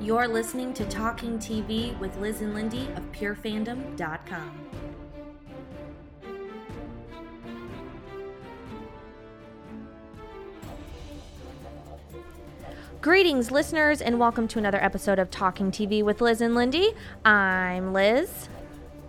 You're 0.00 0.26
listening 0.26 0.72
to 0.74 0.84
Talking 0.86 1.38
TV 1.38 1.98
with 1.98 2.16
Liz 2.16 2.40
and 2.40 2.54
Lindy 2.54 2.88
of 2.96 3.12
PureFandom.com. 3.12 4.68
Greetings, 13.00 13.50
listeners, 13.50 14.00
and 14.00 14.18
welcome 14.18 14.48
to 14.48 14.58
another 14.58 14.82
episode 14.82 15.18
of 15.18 15.30
Talking 15.30 15.70
TV 15.70 16.02
with 16.02 16.20
Liz 16.20 16.40
and 16.40 16.54
Lindy. 16.54 16.92
I'm 17.24 17.92
Liz. 17.92 18.48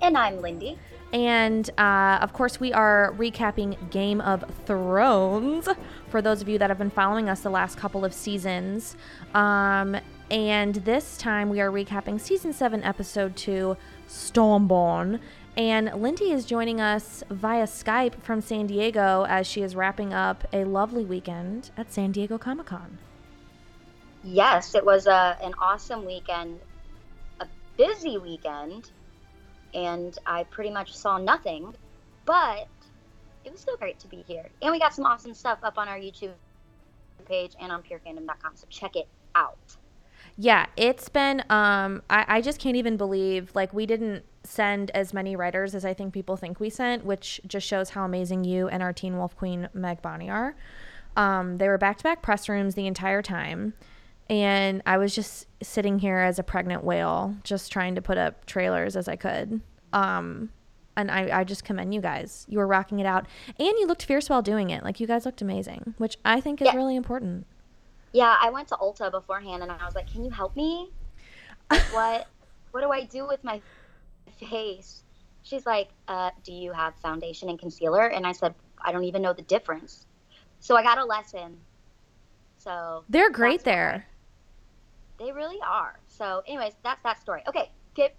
And 0.02 0.18
I'm 0.18 0.42
Lindy. 0.42 0.78
And 1.12 1.70
uh, 1.78 2.20
of 2.22 2.34
course, 2.34 2.60
we 2.60 2.72
are 2.72 3.14
recapping 3.18 3.90
Game 3.90 4.22
of 4.22 4.44
Thrones 4.66 5.68
for 6.10 6.22
those 6.22 6.42
of 6.42 6.50
you 6.50 6.58
that 6.60 6.70
have 6.70 6.78
been 6.78 6.92
following 6.92 7.30
us 7.30 7.42
the 7.42 7.50
last 7.50 7.78
couple 7.78 8.06
of 8.06 8.14
seasons. 8.14 8.96
Um, 9.34 9.98
and 10.30 10.76
this 10.76 11.18
time 11.18 11.50
we 11.50 11.60
are 11.62 11.72
recapping 11.72 12.20
season 12.20 12.54
7, 12.54 12.84
episode 12.84 13.36
2, 13.36 13.76
Stormborn. 14.08 15.20
And 15.58 15.92
Lindy 15.96 16.32
is 16.32 16.46
joining 16.46 16.80
us 16.80 17.24
via 17.30 17.66
Skype 17.66 18.22
from 18.22 18.40
San 18.40 18.68
Diego 18.68 19.26
as 19.28 19.48
she 19.48 19.62
is 19.64 19.76
wrapping 19.76 20.14
up 20.14 20.48
a 20.54 20.64
lovely 20.64 21.04
weekend 21.04 21.72
at 21.76 21.92
San 21.92 22.12
Diego 22.12 22.38
Comic 22.38 22.68
Con. 22.68 23.00
Yes, 24.24 24.76
it 24.76 24.86
was 24.86 25.08
a, 25.08 25.38
an 25.42 25.54
awesome 25.60 26.06
weekend, 26.06 26.60
a 27.40 27.48
busy 27.78 28.18
weekend, 28.18 28.92
and 29.74 30.18
I 30.26 30.44
pretty 30.46 30.70
much 30.70 30.96
saw 30.96 31.18
nothing, 31.18 31.74
but 32.26 32.68
it 33.46 33.52
was 33.52 33.62
still 33.62 33.78
great 33.78 34.00
to 34.00 34.08
be 34.08 34.24
here. 34.28 34.46
And 34.62 34.72
we 34.72 34.80
got 34.80 34.94
some 34.94 35.06
awesome 35.06 35.34
stuff 35.34 35.60
up 35.64 35.78
on 35.78 35.88
our 35.88 35.98
YouTube 35.98 36.32
page 37.26 37.54
and 37.60 37.72
on 37.72 37.84
purefandom.com, 37.84 38.54
so 38.56 38.66
check 38.70 38.96
it 38.96 39.08
out. 39.36 39.58
Yeah, 40.38 40.68
it's 40.78 41.10
been, 41.10 41.42
um, 41.50 42.02
I, 42.10 42.26
I 42.28 42.42
just 42.42 42.60
can't 42.60 42.76
even 42.76 42.98
believe, 42.98 43.52
like, 43.56 43.74
we 43.74 43.86
didn't 43.86 44.24
send 44.44 44.90
as 44.92 45.14
many 45.14 45.36
writers 45.36 45.76
as 45.76 45.84
I 45.84 45.94
think 45.94 46.14
people 46.14 46.38
think 46.38 46.60
we 46.60 46.70
sent, 46.70 47.06
which 47.06 47.42
just 47.46 47.68
shows 47.68 47.90
how 47.90 48.06
amazing 48.06 48.46
you 48.46 48.70
and 48.70 48.82
our 48.82 48.94
Teen 48.94 49.18
Wolf 49.18 49.36
Queen, 49.36 49.68
Meg 49.74 50.02
Bonnie, 50.02 50.30
are. 50.30 50.56
Um, 51.18 51.58
they 51.58 51.68
were 51.68 51.78
back 51.78 51.98
to 51.98 52.04
back 52.04 52.22
press 52.22 52.48
rooms 52.48 52.76
the 52.76 52.88
entire 52.88 53.22
time 53.22 53.74
and 54.30 54.84
I 54.86 54.98
was 54.98 55.16
just 55.16 55.48
sitting 55.62 56.00
here 56.00 56.20
as 56.20 56.38
a 56.38 56.44
pregnant 56.44 56.84
whale, 56.84 57.36
just 57.44 57.72
trying 57.72 57.96
to 57.96 58.02
put 58.02 58.18
up 58.18 58.46
trailers 58.46 58.96
as 58.96 59.08
I 59.08 59.16
could. 59.16 59.62
Um, 59.92 60.50
and 60.96 61.10
I, 61.10 61.40
I 61.40 61.44
just 61.44 61.64
commend 61.64 61.94
you 61.94 62.02
guys. 62.02 62.46
You 62.48 62.60
were 62.60 62.68
rocking 62.68 63.00
it 63.00 63.06
out, 63.06 63.26
and 63.48 63.68
you 63.68 63.88
looked 63.88 64.04
fierce 64.04 64.30
while 64.30 64.42
doing 64.42 64.70
it. 64.70 64.84
Like 64.84 65.00
you 65.00 65.08
guys 65.08 65.26
looked 65.26 65.42
amazing, 65.42 65.96
which 65.98 66.18
I 66.24 66.42
think 66.42 66.62
is 66.62 66.68
yeah. 66.68 66.76
really 66.76 66.96
important. 66.96 67.48
Yeah, 68.12 68.36
I 68.40 68.50
went 68.50 68.68
to 68.70 68.76
Ulta 68.76 69.10
beforehand, 69.10 69.64
and 69.64 69.72
I 69.72 69.84
was 69.86 69.96
like, 69.96 70.12
"Can 70.12 70.24
you 70.24 70.30
help 70.30 70.56
me? 70.56 70.92
what 71.92 72.28
what 72.72 72.82
do 72.82 72.92
I 72.92 73.06
do 73.06 73.28
with 73.28 73.44
my 73.44 73.62
face?" 74.40 75.04
She's 75.42 75.66
like, 75.66 75.90
uh, 76.08 76.32
"Do 76.44 76.54
you 76.54 76.72
have 76.74 76.96
foundation 76.98 77.50
and 77.50 77.58
concealer?" 77.58 78.08
And 78.08 78.28
I 78.28 78.34
said, 78.34 78.54
"I 78.84 78.92
don't 78.92 79.06
even 79.06 79.22
know 79.22 79.34
the 79.34 79.44
difference." 79.44 80.06
So 80.60 80.76
I 80.76 80.84
got 80.84 80.98
a 80.98 81.06
lesson. 81.06 81.58
So 82.58 83.06
they're 83.08 83.32
great 83.32 83.64
there. 83.64 84.06
They 85.20 85.32
really 85.32 85.60
are. 85.66 86.00
So, 86.08 86.44
anyways, 86.48 86.74
that's 86.84 87.04
that 87.04 87.20
story. 87.20 87.44
Okay, 87.48 87.72
get 87.94 88.16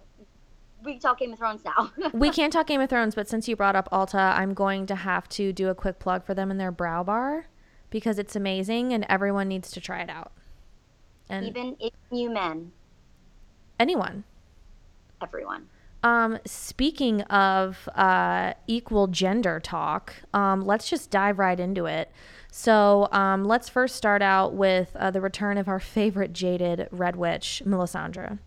we 0.83 0.99
talk 0.99 1.19
Game 1.19 1.33
of 1.33 1.39
Thrones 1.39 1.63
now. 1.63 1.91
we 2.13 2.29
can't 2.29 2.51
talk 2.51 2.67
Game 2.67 2.81
of 2.81 2.89
Thrones, 2.89 3.15
but 3.15 3.27
since 3.27 3.47
you 3.47 3.55
brought 3.55 3.75
up 3.75 3.89
Ulta, 3.91 4.35
I'm 4.35 4.53
going 4.53 4.85
to 4.87 4.95
have 4.95 5.27
to 5.29 5.53
do 5.53 5.69
a 5.69 5.75
quick 5.75 5.99
plug 5.99 6.25
for 6.25 6.33
them 6.33 6.51
in 6.51 6.57
their 6.57 6.71
brow 6.71 7.03
bar 7.03 7.47
because 7.89 8.17
it's 8.17 8.35
amazing 8.35 8.93
and 8.93 9.05
everyone 9.09 9.47
needs 9.47 9.71
to 9.71 9.81
try 9.81 10.01
it 10.01 10.09
out. 10.09 10.31
And 11.29 11.45
even 11.45 11.77
if 11.79 11.93
you 12.11 12.29
men. 12.29 12.71
Anyone. 13.79 14.23
Everyone. 15.21 15.67
Um, 16.03 16.39
speaking 16.45 17.21
of 17.23 17.87
uh, 17.95 18.53
equal 18.65 19.07
gender 19.07 19.59
talk, 19.59 20.15
um, 20.33 20.61
let's 20.61 20.89
just 20.89 21.11
dive 21.11 21.37
right 21.37 21.59
into 21.59 21.85
it. 21.85 22.11
So 22.53 23.07
um, 23.13 23.45
let's 23.45 23.69
first 23.69 23.95
start 23.95 24.21
out 24.21 24.53
with 24.53 24.93
uh, 24.97 25.09
the 25.09 25.21
return 25.21 25.57
of 25.57 25.69
our 25.69 25.79
favorite 25.79 26.33
jaded 26.33 26.89
red 26.91 27.15
witch, 27.15 27.63
Melisandre. 27.65 28.39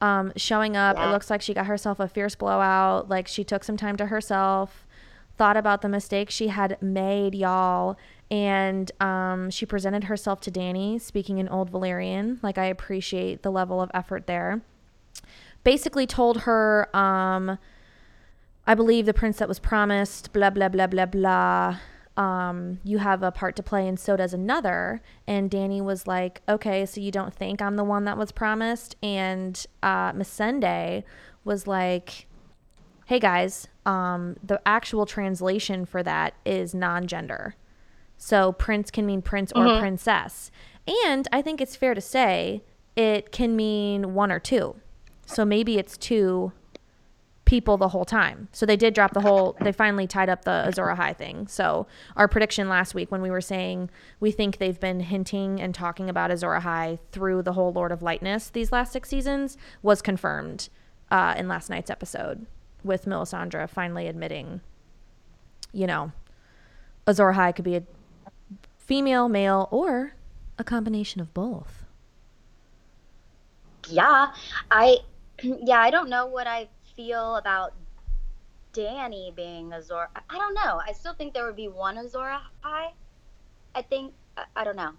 Um, 0.00 0.32
showing 0.36 0.76
up, 0.76 0.96
yeah. 0.96 1.08
it 1.08 1.12
looks 1.12 1.28
like 1.28 1.42
she 1.42 1.52
got 1.52 1.66
herself 1.66 1.98
a 1.98 2.06
fierce 2.06 2.36
blowout. 2.36 3.08
Like 3.08 3.26
she 3.26 3.42
took 3.42 3.64
some 3.64 3.76
time 3.76 3.96
to 3.96 4.06
herself, 4.06 4.86
thought 5.36 5.56
about 5.56 5.82
the 5.82 5.88
mistakes 5.88 6.34
she 6.34 6.48
had 6.48 6.80
made, 6.80 7.34
y'all, 7.34 7.96
and 8.30 8.92
um, 9.00 9.50
she 9.50 9.66
presented 9.66 10.04
herself 10.04 10.40
to 10.42 10.50
Dany, 10.50 11.00
speaking 11.00 11.38
in 11.38 11.48
Old 11.48 11.72
Valyrian. 11.72 12.40
Like 12.44 12.58
I 12.58 12.66
appreciate 12.66 13.42
the 13.42 13.50
level 13.50 13.82
of 13.82 13.90
effort 13.92 14.28
there. 14.28 14.60
Basically, 15.64 16.06
told 16.06 16.42
her, 16.42 16.94
um, 16.96 17.58
I 18.68 18.76
believe 18.76 19.04
the 19.04 19.14
prince 19.14 19.38
that 19.38 19.48
was 19.48 19.58
promised, 19.58 20.32
blah 20.32 20.50
blah 20.50 20.68
blah 20.68 20.86
blah 20.86 21.06
blah 21.06 21.78
um, 22.16 22.80
you 22.82 22.98
have 22.98 23.22
a 23.22 23.30
part 23.30 23.56
to 23.56 23.62
play 23.62 23.86
and 23.86 23.98
so 23.98 24.16
does 24.16 24.32
another. 24.32 25.02
And 25.26 25.50
Dany 25.50 25.82
was 25.82 26.06
like, 26.06 26.42
okay, 26.48 26.86
so 26.86 27.00
you 27.00 27.10
don't 27.10 27.34
think 27.34 27.60
I'm 27.60 27.76
the 27.76 27.84
one 27.84 28.04
that 28.04 28.16
was 28.16 28.32
promised? 28.32 28.96
And 29.02 29.64
uh, 29.82 30.12
Missandei 30.12 31.04
was 31.44 31.66
like, 31.66 32.26
hey 33.06 33.20
guys, 33.20 33.68
um, 33.84 34.36
the 34.42 34.60
actual 34.66 35.06
translation 35.06 35.84
for 35.84 36.02
that 36.02 36.34
is 36.44 36.74
non 36.74 37.06
gender. 37.06 37.54
So 38.16 38.52
prince 38.52 38.90
can 38.90 39.06
mean 39.06 39.22
prince 39.22 39.52
or 39.52 39.64
mm-hmm. 39.64 39.80
princess. 39.80 40.50
And 41.04 41.28
I 41.32 41.42
think 41.42 41.60
it's 41.60 41.76
fair 41.76 41.94
to 41.94 42.00
say 42.00 42.62
it 42.96 43.30
can 43.30 43.54
mean 43.54 44.14
one 44.14 44.32
or 44.32 44.40
two. 44.40 44.76
So 45.26 45.44
maybe 45.44 45.76
it's 45.76 45.96
two 45.96 46.52
people 47.46 47.78
the 47.78 47.88
whole 47.88 48.04
time. 48.04 48.48
So 48.52 48.66
they 48.66 48.76
did 48.76 48.92
drop 48.92 49.14
the 49.14 49.20
whole, 49.22 49.56
they 49.60 49.72
finally 49.72 50.06
tied 50.06 50.28
up 50.28 50.44
the 50.44 50.66
Azor 50.66 50.86
Ahai 50.86 51.16
thing. 51.16 51.46
So 51.46 51.86
our 52.16 52.28
prediction 52.28 52.68
last 52.68 52.94
week 52.94 53.10
when 53.10 53.22
we 53.22 53.30
were 53.30 53.40
saying 53.40 53.88
we 54.20 54.30
think 54.30 54.58
they've 54.58 54.78
been 54.78 55.00
hinting 55.00 55.60
and 55.60 55.74
talking 55.74 56.10
about 56.10 56.30
Azor 56.30 56.58
Ahai 56.60 56.98
through 57.12 57.42
the 57.42 57.54
whole 57.54 57.72
Lord 57.72 57.92
of 57.92 58.02
Lightness 58.02 58.50
these 58.50 58.72
last 58.72 58.92
six 58.92 59.08
seasons 59.08 59.56
was 59.82 60.02
confirmed 60.02 60.68
uh, 61.10 61.34
in 61.38 61.48
last 61.48 61.70
night's 61.70 61.88
episode 61.88 62.46
with 62.82 63.06
Melisandre 63.06 63.68
finally 63.68 64.06
admitting, 64.06 64.60
you 65.72 65.86
know, 65.86 66.12
Azor 67.06 67.32
Ahai 67.32 67.54
could 67.54 67.64
be 67.64 67.76
a 67.76 67.82
female, 68.78 69.28
male, 69.28 69.68
or 69.70 70.14
a 70.58 70.64
combination 70.64 71.20
of 71.20 71.32
both. 71.32 71.84
Yeah, 73.88 74.32
I 74.70 74.98
yeah, 75.42 75.78
I 75.78 75.90
don't 75.90 76.08
know 76.08 76.26
what 76.26 76.46
I 76.46 76.68
feel 76.96 77.36
about 77.36 77.74
Dany 78.72 79.34
being 79.34 79.72
Azor. 79.72 80.08
I 80.14 80.38
don't 80.38 80.54
know. 80.54 80.80
I 80.84 80.92
still 80.92 81.14
think 81.14 81.34
there 81.34 81.46
would 81.46 81.56
be 81.56 81.68
one 81.68 81.98
Azor 81.98 82.36
Ahai. 82.64 82.90
I 83.74 83.82
think 83.82 84.14
I, 84.36 84.44
I, 84.56 84.64
don't 84.64 84.76
know. 84.76 84.92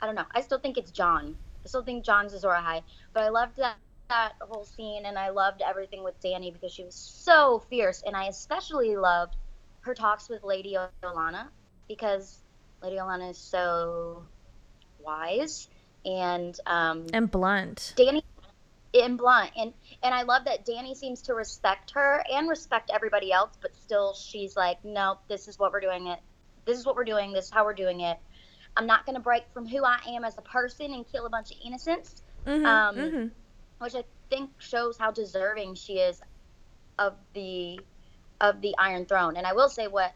I 0.00 0.06
don't 0.06 0.14
know. 0.14 0.26
I 0.34 0.40
still 0.40 0.58
think 0.58 0.76
it's 0.76 0.90
Jon. 0.90 1.36
I 1.64 1.68
still 1.68 1.82
think 1.82 2.04
Jon's 2.04 2.34
Azor 2.34 2.48
Ahai. 2.48 2.82
But 3.12 3.24
I 3.24 3.28
loved 3.28 3.56
that 3.56 3.76
that 4.08 4.32
whole 4.40 4.64
scene, 4.64 5.04
and 5.04 5.18
I 5.18 5.28
loved 5.28 5.60
everything 5.60 6.02
with 6.02 6.18
Dany 6.20 6.50
because 6.50 6.72
she 6.72 6.82
was 6.82 6.94
so 6.94 7.62
fierce, 7.68 8.02
and 8.06 8.16
I 8.16 8.24
especially 8.24 8.96
loved 8.96 9.36
her 9.80 9.94
talks 9.94 10.28
with 10.28 10.42
Lady 10.42 10.76
Olenna 11.02 11.48
because 11.88 12.40
Lady 12.82 12.96
Olenna 12.96 13.30
is 13.30 13.38
so 13.38 14.24
wise 14.98 15.68
and 16.04 16.58
um, 16.66 17.06
and 17.12 17.30
blunt. 17.30 17.94
Dany 17.96 18.22
and 18.94 19.18
blunt 19.18 19.50
and 19.56 19.72
and 20.02 20.14
I 20.14 20.22
love 20.22 20.44
that 20.46 20.64
danny 20.64 20.94
seems 20.94 21.22
to 21.22 21.34
respect 21.34 21.90
her 21.92 22.22
and 22.32 22.48
respect 22.48 22.90
everybody 22.92 23.32
else, 23.32 23.58
but 23.60 23.76
still 23.76 24.14
she's 24.14 24.56
like, 24.56 24.82
no, 24.84 25.18
this 25.28 25.48
is 25.48 25.58
what 25.58 25.72
we're 25.72 25.80
doing 25.80 26.06
it. 26.06 26.20
This 26.64 26.78
is 26.78 26.86
what 26.86 26.96
we're 26.96 27.04
doing. 27.04 27.32
This 27.32 27.46
is 27.46 27.50
how 27.50 27.64
we're 27.64 27.74
doing 27.74 28.00
it. 28.00 28.18
I'm 28.76 28.86
not 28.86 29.04
going 29.04 29.14
to 29.16 29.20
break 29.20 29.44
from 29.52 29.66
who 29.66 29.84
I 29.84 29.98
am 30.08 30.24
as 30.24 30.38
a 30.38 30.42
person 30.42 30.92
and 30.94 31.06
kill 31.10 31.26
a 31.26 31.30
bunch 31.30 31.50
of 31.50 31.56
innocents. 31.64 32.22
Mm-hmm, 32.46 32.66
um, 32.66 32.96
mm-hmm. 32.96 33.26
Which 33.78 33.94
I 33.94 34.04
think 34.30 34.50
shows 34.58 34.96
how 34.96 35.10
deserving 35.10 35.74
she 35.74 35.94
is 35.94 36.20
of 36.98 37.14
the 37.34 37.80
of 38.40 38.60
the 38.60 38.74
Iron 38.78 39.04
Throne. 39.06 39.36
And 39.36 39.46
I 39.46 39.52
will 39.52 39.68
say 39.68 39.88
what 39.88 40.12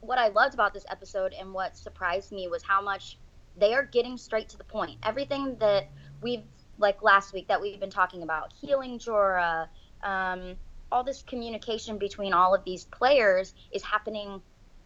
what 0.00 0.18
I 0.18 0.28
loved 0.28 0.54
about 0.54 0.74
this 0.74 0.84
episode 0.90 1.32
and 1.32 1.52
what 1.52 1.76
surprised 1.76 2.30
me 2.30 2.46
was 2.48 2.62
how 2.62 2.82
much 2.82 3.18
they 3.56 3.74
are 3.74 3.84
getting 3.84 4.16
straight 4.16 4.48
to 4.50 4.58
the 4.58 4.64
point. 4.64 4.98
Everything 5.02 5.56
that 5.58 5.88
we've 6.20 6.44
like 6.78 7.02
last 7.02 7.32
week 7.32 7.48
that 7.48 7.60
we've 7.60 7.80
been 7.80 7.90
talking 7.90 8.22
about 8.22 8.52
healing 8.60 8.98
Jorah, 8.98 9.68
um, 10.02 10.56
all 10.90 11.04
this 11.04 11.22
communication 11.22 11.98
between 11.98 12.32
all 12.32 12.54
of 12.54 12.64
these 12.64 12.84
players 12.86 13.54
is 13.72 13.82
happening 13.82 14.40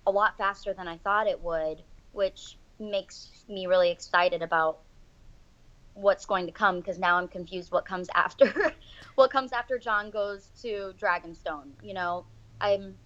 a 0.06 0.10
lot 0.10 0.36
faster 0.38 0.72
than 0.72 0.88
I 0.88 0.96
thought 0.98 1.26
it 1.26 1.42
would, 1.42 1.82
which 2.12 2.56
makes 2.78 3.30
me 3.48 3.66
really 3.66 3.90
excited 3.90 4.42
about 4.42 4.78
what's 5.94 6.24
going 6.24 6.46
to 6.46 6.52
come 6.52 6.78
because 6.78 6.98
now 6.98 7.16
I'm 7.16 7.28
confused 7.28 7.72
what 7.72 7.84
comes 7.84 8.08
after 8.14 8.72
what 9.16 9.30
comes 9.30 9.52
after 9.52 9.78
Jon 9.78 10.10
goes 10.10 10.48
to 10.62 10.94
Dragonstone. 11.00 11.70
You 11.82 11.94
know, 11.94 12.24
I'm 12.60 12.96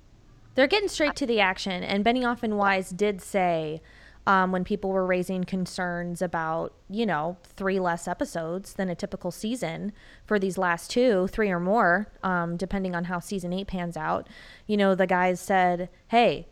They're 0.55 0.67
getting 0.67 0.89
straight 0.89 1.17
to 1.17 1.27
the 1.27 1.41
action. 1.41 1.83
And 1.83 2.05
Benioff 2.05 2.43
and 2.43 2.57
Weiss 2.57 2.91
did 2.91 3.21
say 3.21 3.81
um, 4.27 4.53
when 4.53 4.65
people 4.65 4.91
were 4.91 5.05
raising 5.05 5.45
concerns 5.45 6.23
about, 6.23 6.75
you 6.89 7.05
know, 7.05 7.37
three 7.43 7.81
less 7.81 8.07
episodes 8.07 8.75
than 8.75 8.89
a 8.89 8.95
typical 8.95 9.31
season 9.31 9.93
for 10.25 10.39
these 10.39 10.57
last 10.57 10.91
two, 10.91 11.27
three 11.29 11.51
or 11.51 11.59
more, 11.59 12.07
um, 12.23 12.57
depending 12.57 12.95
on 12.95 13.05
how 13.05 13.19
season 13.19 13.53
eight 13.53 13.67
pans 13.67 13.97
out. 13.97 14.29
You 14.67 14.77
know, 14.77 14.95
the 14.95 15.07
guys 15.07 15.41
said, 15.41 15.89
hey, 16.09 16.47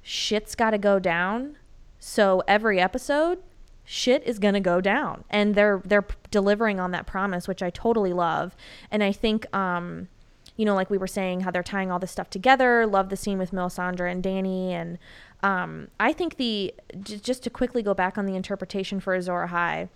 shit's 0.00 0.54
got 0.54 0.70
to 0.70 0.78
go 0.78 0.98
down. 0.98 1.58
So 1.98 2.42
every 2.48 2.80
episode, 2.80 3.38
shit 3.84 4.22
is 4.24 4.38
going 4.38 4.54
to 4.54 4.60
go 4.60 4.80
down 4.80 5.24
and 5.28 5.54
they're 5.54 5.82
they're 5.84 6.06
delivering 6.30 6.78
on 6.78 6.92
that 6.92 7.06
promise 7.06 7.48
which 7.48 7.62
I 7.62 7.70
totally 7.70 8.12
love 8.12 8.54
and 8.90 9.02
I 9.02 9.12
think 9.12 9.54
um 9.54 10.08
you 10.56 10.64
know 10.64 10.74
like 10.74 10.88
we 10.88 10.98
were 10.98 11.08
saying 11.08 11.40
how 11.40 11.50
they're 11.50 11.62
tying 11.64 11.90
all 11.90 11.98
this 11.98 12.12
stuff 12.12 12.30
together 12.30 12.86
love 12.86 13.08
the 13.08 13.16
scene 13.16 13.38
with 13.38 13.50
Melisandre 13.50 14.10
and 14.10 14.22
Dany 14.22 14.70
and 14.70 14.98
um 15.42 15.88
I 15.98 16.12
think 16.12 16.36
the 16.36 16.74
j- 17.00 17.18
just 17.18 17.42
to 17.44 17.50
quickly 17.50 17.82
go 17.82 17.94
back 17.94 18.18
on 18.18 18.26
the 18.26 18.36
interpretation 18.36 19.00
for 19.00 19.14
Azor 19.14 19.48
Ahai 19.48 19.88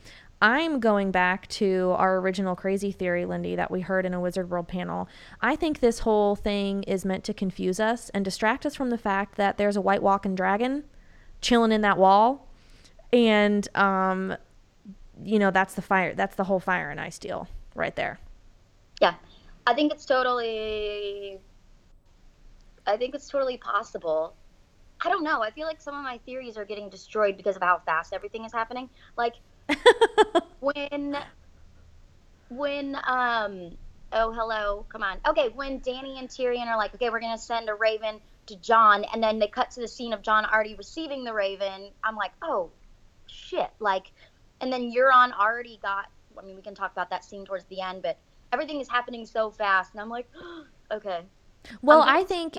I'm 0.43 0.81
going 0.81 1.12
back 1.12 1.48
to 1.48 1.94
our 1.96 2.19
original 2.19 2.54
crazy 2.54 2.93
theory, 2.93 3.25
Lindy, 3.25 3.56
that 3.56 3.70
we 3.70 3.81
heard 3.81 4.04
in 4.04 4.12
a 4.12 4.20
Wizard 4.20 4.50
World 4.50 4.69
panel. 4.69 5.08
I 5.40 5.56
think 5.56 5.81
this 5.81 6.00
whole 6.00 6.37
thing 6.37 6.82
is 6.82 7.06
meant 7.06 7.25
to 7.25 7.32
confuse 7.32 7.81
us 7.81 8.10
and 8.10 8.22
distract 8.22 8.66
us 8.66 8.75
from 8.75 8.90
the 8.90 8.98
fact 8.98 9.37
that 9.37 9.56
there's 9.56 9.76
a 9.76 9.81
white 9.81 10.02
walking 10.02 10.34
dragon 10.34 10.84
chilling 11.40 11.72
in 11.72 11.81
that 11.81 11.96
wall 11.96 12.46
and 13.12 13.69
um, 13.75 14.37
you 15.25 15.38
know 15.38 15.50
that's 15.50 15.75
the 15.75 15.82
fire. 15.82 16.14
That's 16.14 16.37
the 16.37 16.44
whole 16.44 16.60
fire 16.60 16.90
and 16.90 17.00
ice 17.00 17.19
deal 17.19 17.49
right 17.75 17.94
there. 17.96 18.19
Yeah, 19.00 19.14
I 19.66 19.75
think 19.75 19.92
it's 19.92 20.04
totally. 20.04 21.38
I 22.87 22.96
think 22.96 23.14
it's 23.14 23.28
totally 23.28 23.56
possible. 23.56 24.34
I 25.04 25.08
don't 25.08 25.25
know. 25.25 25.43
I 25.43 25.50
feel 25.50 25.66
like 25.66 25.81
some 25.81 25.94
of 25.94 26.02
my 26.02 26.19
theories 26.19 26.56
are 26.56 26.64
getting 26.64 26.88
destroyed 26.88 27.37
because 27.37 27.56
of 27.56 27.62
how 27.62 27.81
fast 27.84 28.12
everything 28.12 28.44
is 28.44 28.52
happening. 28.52 28.88
Like 29.16 29.34
when 30.60 31.19
when 32.48 32.96
um 33.06 33.72
oh 34.12 34.32
hello 34.32 34.87
come 34.88 35.02
on 35.02 35.19
okay 35.26 35.48
when 35.48 35.81
Dany 35.81 36.20
and 36.20 36.28
Tyrion 36.28 36.66
are 36.69 36.76
like 36.76 36.94
okay 36.94 37.10
we're 37.10 37.19
gonna 37.19 37.37
send 37.37 37.69
a 37.69 37.75
raven 37.75 38.20
to 38.46 38.56
Jon, 38.56 39.04
and 39.12 39.20
then 39.20 39.40
they 39.40 39.48
cut 39.48 39.72
to 39.72 39.81
the 39.81 39.88
scene 39.88 40.12
of 40.12 40.22
Jon 40.22 40.44
already 40.44 40.76
receiving 40.76 41.25
the 41.25 41.32
raven 41.32 41.90
I'm 42.04 42.16
like 42.16 42.32
oh 42.42 42.70
shit. 43.26 43.70
Like, 43.78 44.12
and 44.60 44.72
then 44.72 44.92
Euron 44.92 45.32
already 45.38 45.78
got. 45.82 46.06
I 46.38 46.44
mean, 46.44 46.56
we 46.56 46.62
can 46.62 46.75
talk 46.75 46.92
about 46.92 47.10
that 47.10 47.25
scene 47.25 47.44
towards 47.44 47.64
the 47.66 47.81
end, 47.81 48.02
but 48.02 48.19
everything 48.52 48.81
is 48.81 48.88
happening 48.88 49.25
so 49.25 49.50
fast, 49.50 49.92
and 49.92 50.00
I'm 50.00 50.08
like, 50.08 50.28
okay. 50.90 51.22
Well, 51.82 52.04
I 52.06 52.25
think, 52.25 52.58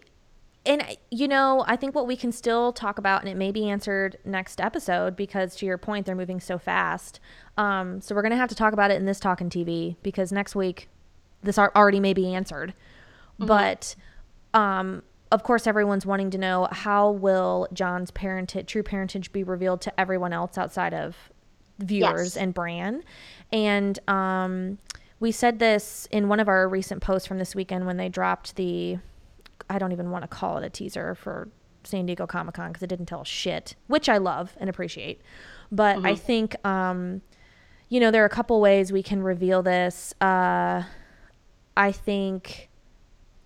and 0.68 0.98
you 1.10 1.28
know, 1.28 1.64
I 1.66 1.76
think 1.76 1.96
what 1.96 2.06
we 2.06 2.16
can 2.16 2.32
still 2.32 2.74
talk 2.74 3.00
about, 3.00 3.22
and 3.22 3.30
it 3.30 3.38
may 3.38 3.52
be 3.52 3.70
answered 3.70 4.18
next 4.26 4.62
episode 4.62 5.16
because, 5.16 5.56
to 5.58 5.66
your 5.66 5.78
point, 5.78 6.06
they're 6.06 6.16
moving 6.16 6.40
so 6.40 6.60
fast. 6.60 7.20
Um, 7.58 8.02
so 8.02 8.14
we're 8.14 8.22
gonna 8.22 8.36
have 8.36 8.50
to 8.50 8.56
talk 8.56 8.74
about 8.74 8.92
it 8.92 8.98
in 8.98 9.06
this 9.06 9.20
talking 9.20 9.50
TV 9.50 9.96
because 10.04 10.32
next 10.32 10.56
week, 10.56 10.90
this 11.42 11.58
already 11.58 12.00
may 12.00 12.14
be 12.14 12.34
answered. 12.36 12.74
Mm-hmm. 13.40 13.46
But, 13.48 13.96
um, 14.54 15.04
of 15.32 15.44
course, 15.44 15.68
everyone's 15.68 16.06
wanting 16.06 16.32
to 16.32 16.38
know 16.38 16.68
how 16.72 17.12
will 17.12 17.68
Jon's 17.74 18.12
parentage, 18.12 18.68
true 18.68 18.84
parentage, 18.84 19.32
be 19.32 19.44
revealed 19.44 19.82
to 19.82 20.00
everyone 20.00 20.34
else 20.34 20.58
outside 20.58 20.94
of 20.94 21.16
viewers 21.80 22.36
yes. 22.36 22.38
and 22.38 22.54
Bran. 22.54 23.04
And 23.52 24.00
um, 24.10 24.80
we 25.20 25.32
said 25.32 25.60
this 25.60 26.08
in 26.12 26.28
one 26.28 26.40
of 26.40 26.48
our 26.48 26.68
recent 26.68 27.02
posts 27.02 27.28
from 27.28 27.38
this 27.38 27.56
weekend 27.56 27.86
when 27.86 27.98
they 27.98 28.10
dropped 28.10 28.56
the, 28.56 28.98
I 29.70 29.80
don't 29.80 29.92
even 29.92 30.12
want 30.12 30.24
to 30.24 30.28
call 30.28 30.58
it 30.58 30.66
a 30.66 30.70
teaser 30.70 31.16
for 31.16 31.50
San 31.84 32.06
Diego 32.06 32.28
Comic 32.28 32.56
Con 32.56 32.70
because 32.70 32.84
it 32.84 32.88
didn't 32.88 33.08
tell 33.08 33.24
shit, 33.24 33.76
which 33.88 34.10
I 34.10 34.18
love 34.18 34.56
and 34.60 34.70
appreciate. 34.70 35.22
But 35.72 35.98
mm-hmm. 35.98 36.06
I 36.06 36.16
think, 36.16 36.66
um, 36.66 37.22
you 37.90 38.00
know, 38.00 38.12
there 38.12 38.24
are 38.24 38.28
a 38.28 38.30
couple 38.30 38.60
ways 38.62 38.92
we 38.92 39.04
can 39.04 39.24
reveal 39.24 39.64
this. 39.64 40.14
Uh, 40.22 40.84
I 41.76 41.92
think 41.92 42.70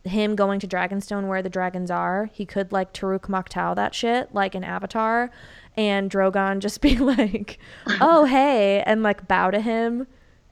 him 0.03 0.35
going 0.35 0.59
to 0.59 0.67
Dragonstone 0.67 1.27
where 1.27 1.41
the 1.41 1.49
dragons 1.49 1.91
are, 1.91 2.29
he 2.33 2.45
could 2.45 2.71
like 2.71 2.93
Toruk 2.93 3.27
Makto 3.27 3.75
that 3.75 3.93
shit, 3.93 4.33
like 4.33 4.55
an 4.55 4.63
Avatar, 4.63 5.29
and 5.77 6.09
Drogon 6.09 6.59
just 6.59 6.81
be 6.81 6.97
like, 6.97 7.59
"Oh 7.99 8.25
hey," 8.25 8.83
and 8.85 9.03
like 9.03 9.27
bow 9.27 9.51
to 9.51 9.61
him, 9.61 10.07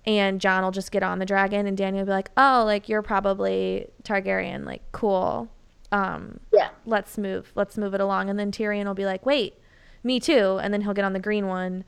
and 0.05 0.39
Jon 0.39 0.63
will 0.63 0.71
just 0.71 0.91
get 0.91 1.03
on 1.03 1.19
the 1.19 1.25
dragon, 1.25 1.65
and 1.65 1.75
Daniel 1.77 2.01
will 2.01 2.07
be 2.07 2.11
like, 2.11 2.31
"Oh, 2.37 2.63
like 2.65 2.89
you're 2.89 3.01
probably 3.01 3.87
Targaryen, 4.03 4.65
like 4.65 4.83
cool." 4.91 5.49
Um, 5.91 6.39
yeah. 6.53 6.69
Let's 6.85 7.17
move. 7.17 7.51
Let's 7.55 7.77
move 7.77 7.93
it 7.93 8.01
along, 8.01 8.29
and 8.29 8.37
then 8.37 8.51
Tyrion 8.51 8.85
will 8.85 8.93
be 8.93 9.05
like, 9.05 9.25
"Wait, 9.25 9.55
me 10.03 10.19
too," 10.19 10.59
and 10.61 10.73
then 10.73 10.81
he'll 10.81 10.93
get 10.93 11.05
on 11.05 11.13
the 11.13 11.19
green 11.19 11.47
one, 11.47 11.83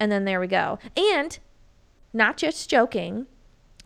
and 0.00 0.10
then 0.10 0.24
there 0.24 0.40
we 0.40 0.46
go. 0.46 0.78
And 0.96 1.38
not 2.12 2.36
just 2.36 2.68
joking 2.68 3.26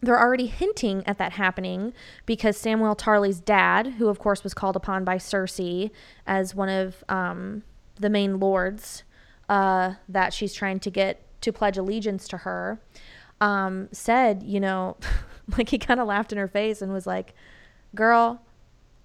they're 0.01 0.19
already 0.19 0.47
hinting 0.47 1.03
at 1.07 1.19
that 1.19 1.33
happening 1.33 1.93
because 2.25 2.57
Samuel 2.57 2.95
Tarly's 2.95 3.41
dad, 3.41 3.95
who 3.99 4.09
of 4.09 4.19
course 4.19 4.45
was 4.45 4.55
called 4.55 4.77
upon 4.77 5.05
by 5.05 5.17
Cersei 5.17 5.91
as 6.27 6.55
one 6.55 6.69
of 6.69 7.03
um, 7.09 7.63
the 7.97 8.11
main 8.11 8.39
lords 8.39 9.03
uh, 9.49 9.95
that 10.09 10.33
she's 10.33 10.55
trying 10.55 10.79
to 10.81 10.91
get 10.91 11.25
to 11.41 11.53
pledge 11.53 11.77
allegiance 11.77 12.29
to 12.29 12.39
her, 12.39 12.81
um, 13.41 13.89
said, 13.91 14.43
you 14.43 14.61
know, 14.61 14.97
like 15.59 15.71
he 15.71 15.79
kind 15.79 16.01
of 16.01 16.07
laughed 16.07 16.33
in 16.33 16.39
her 16.39 16.49
face 16.49 16.81
and 16.81 16.93
was 16.93 17.07
like, 17.07 17.35
girl, 17.95 18.43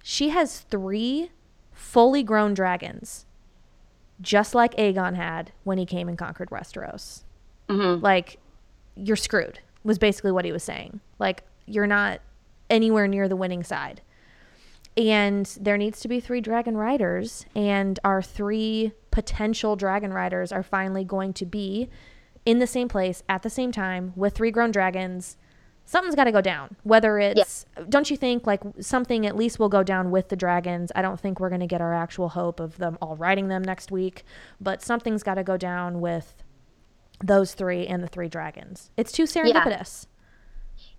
she 0.06 0.28
has 0.28 0.60
three 0.60 1.30
fully 1.72 2.22
grown 2.22 2.52
dragons, 2.52 3.24
just 4.20 4.54
like 4.54 4.76
Aegon 4.76 5.16
had 5.16 5.52
when 5.64 5.78
he 5.78 5.86
came 5.86 6.10
and 6.10 6.18
conquered 6.18 6.50
Westeros. 6.50 7.22
Mm-hmm. 7.70 8.04
Like, 8.04 8.36
you're 8.94 9.16
screwed 9.16 9.60
was 9.82 9.98
basically 9.98 10.30
what 10.30 10.44
he 10.44 10.52
was 10.52 10.62
saying. 10.62 11.00
Like, 11.18 11.42
you're 11.64 11.86
not 11.86 12.20
anywhere 12.68 13.08
near 13.08 13.28
the 13.28 13.36
winning 13.36 13.64
side. 13.64 14.02
And 14.94 15.46
there 15.58 15.78
needs 15.78 16.00
to 16.00 16.08
be 16.08 16.20
three 16.20 16.42
dragon 16.42 16.76
riders, 16.76 17.46
and 17.56 17.98
our 18.04 18.20
three 18.20 18.92
potential 19.10 19.74
dragon 19.74 20.12
riders 20.12 20.52
are 20.52 20.62
finally 20.62 21.04
going 21.04 21.32
to 21.32 21.46
be 21.46 21.88
in 22.44 22.58
the 22.58 22.66
same 22.66 22.88
place 22.88 23.22
at 23.26 23.42
the 23.42 23.48
same 23.48 23.72
time 23.72 24.12
with 24.16 24.34
three 24.34 24.50
grown 24.50 24.70
dragons. 24.70 25.38
Something's 25.86 26.14
got 26.14 26.24
to 26.24 26.32
go 26.32 26.40
down. 26.40 26.76
Whether 26.82 27.18
it's, 27.18 27.66
yeah. 27.76 27.84
don't 27.88 28.10
you 28.10 28.16
think, 28.16 28.46
like 28.46 28.62
something 28.80 29.26
at 29.26 29.36
least 29.36 29.58
will 29.58 29.68
go 29.68 29.82
down 29.82 30.10
with 30.10 30.28
the 30.30 30.36
dragons? 30.36 30.90
I 30.94 31.02
don't 31.02 31.20
think 31.20 31.40
we're 31.40 31.50
going 31.50 31.60
to 31.60 31.66
get 31.66 31.80
our 31.80 31.94
actual 31.94 32.30
hope 32.30 32.58
of 32.58 32.78
them 32.78 32.96
all 33.02 33.16
riding 33.16 33.48
them 33.48 33.62
next 33.62 33.90
week, 33.90 34.24
but 34.60 34.82
something's 34.82 35.22
got 35.22 35.34
to 35.34 35.44
go 35.44 35.56
down 35.56 36.00
with 36.00 36.42
those 37.22 37.54
three 37.54 37.86
and 37.86 38.02
the 38.02 38.08
three 38.08 38.28
dragons. 38.28 38.90
It's 38.96 39.12
too 39.12 39.24
serendipitous. 39.24 40.06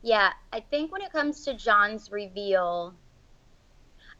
Yeah. 0.01 0.17
yeah, 0.17 0.33
I 0.53 0.59
think 0.59 0.91
when 0.91 1.01
it 1.01 1.11
comes 1.11 1.43
to 1.45 1.55
Jon's 1.55 2.11
reveal, 2.11 2.93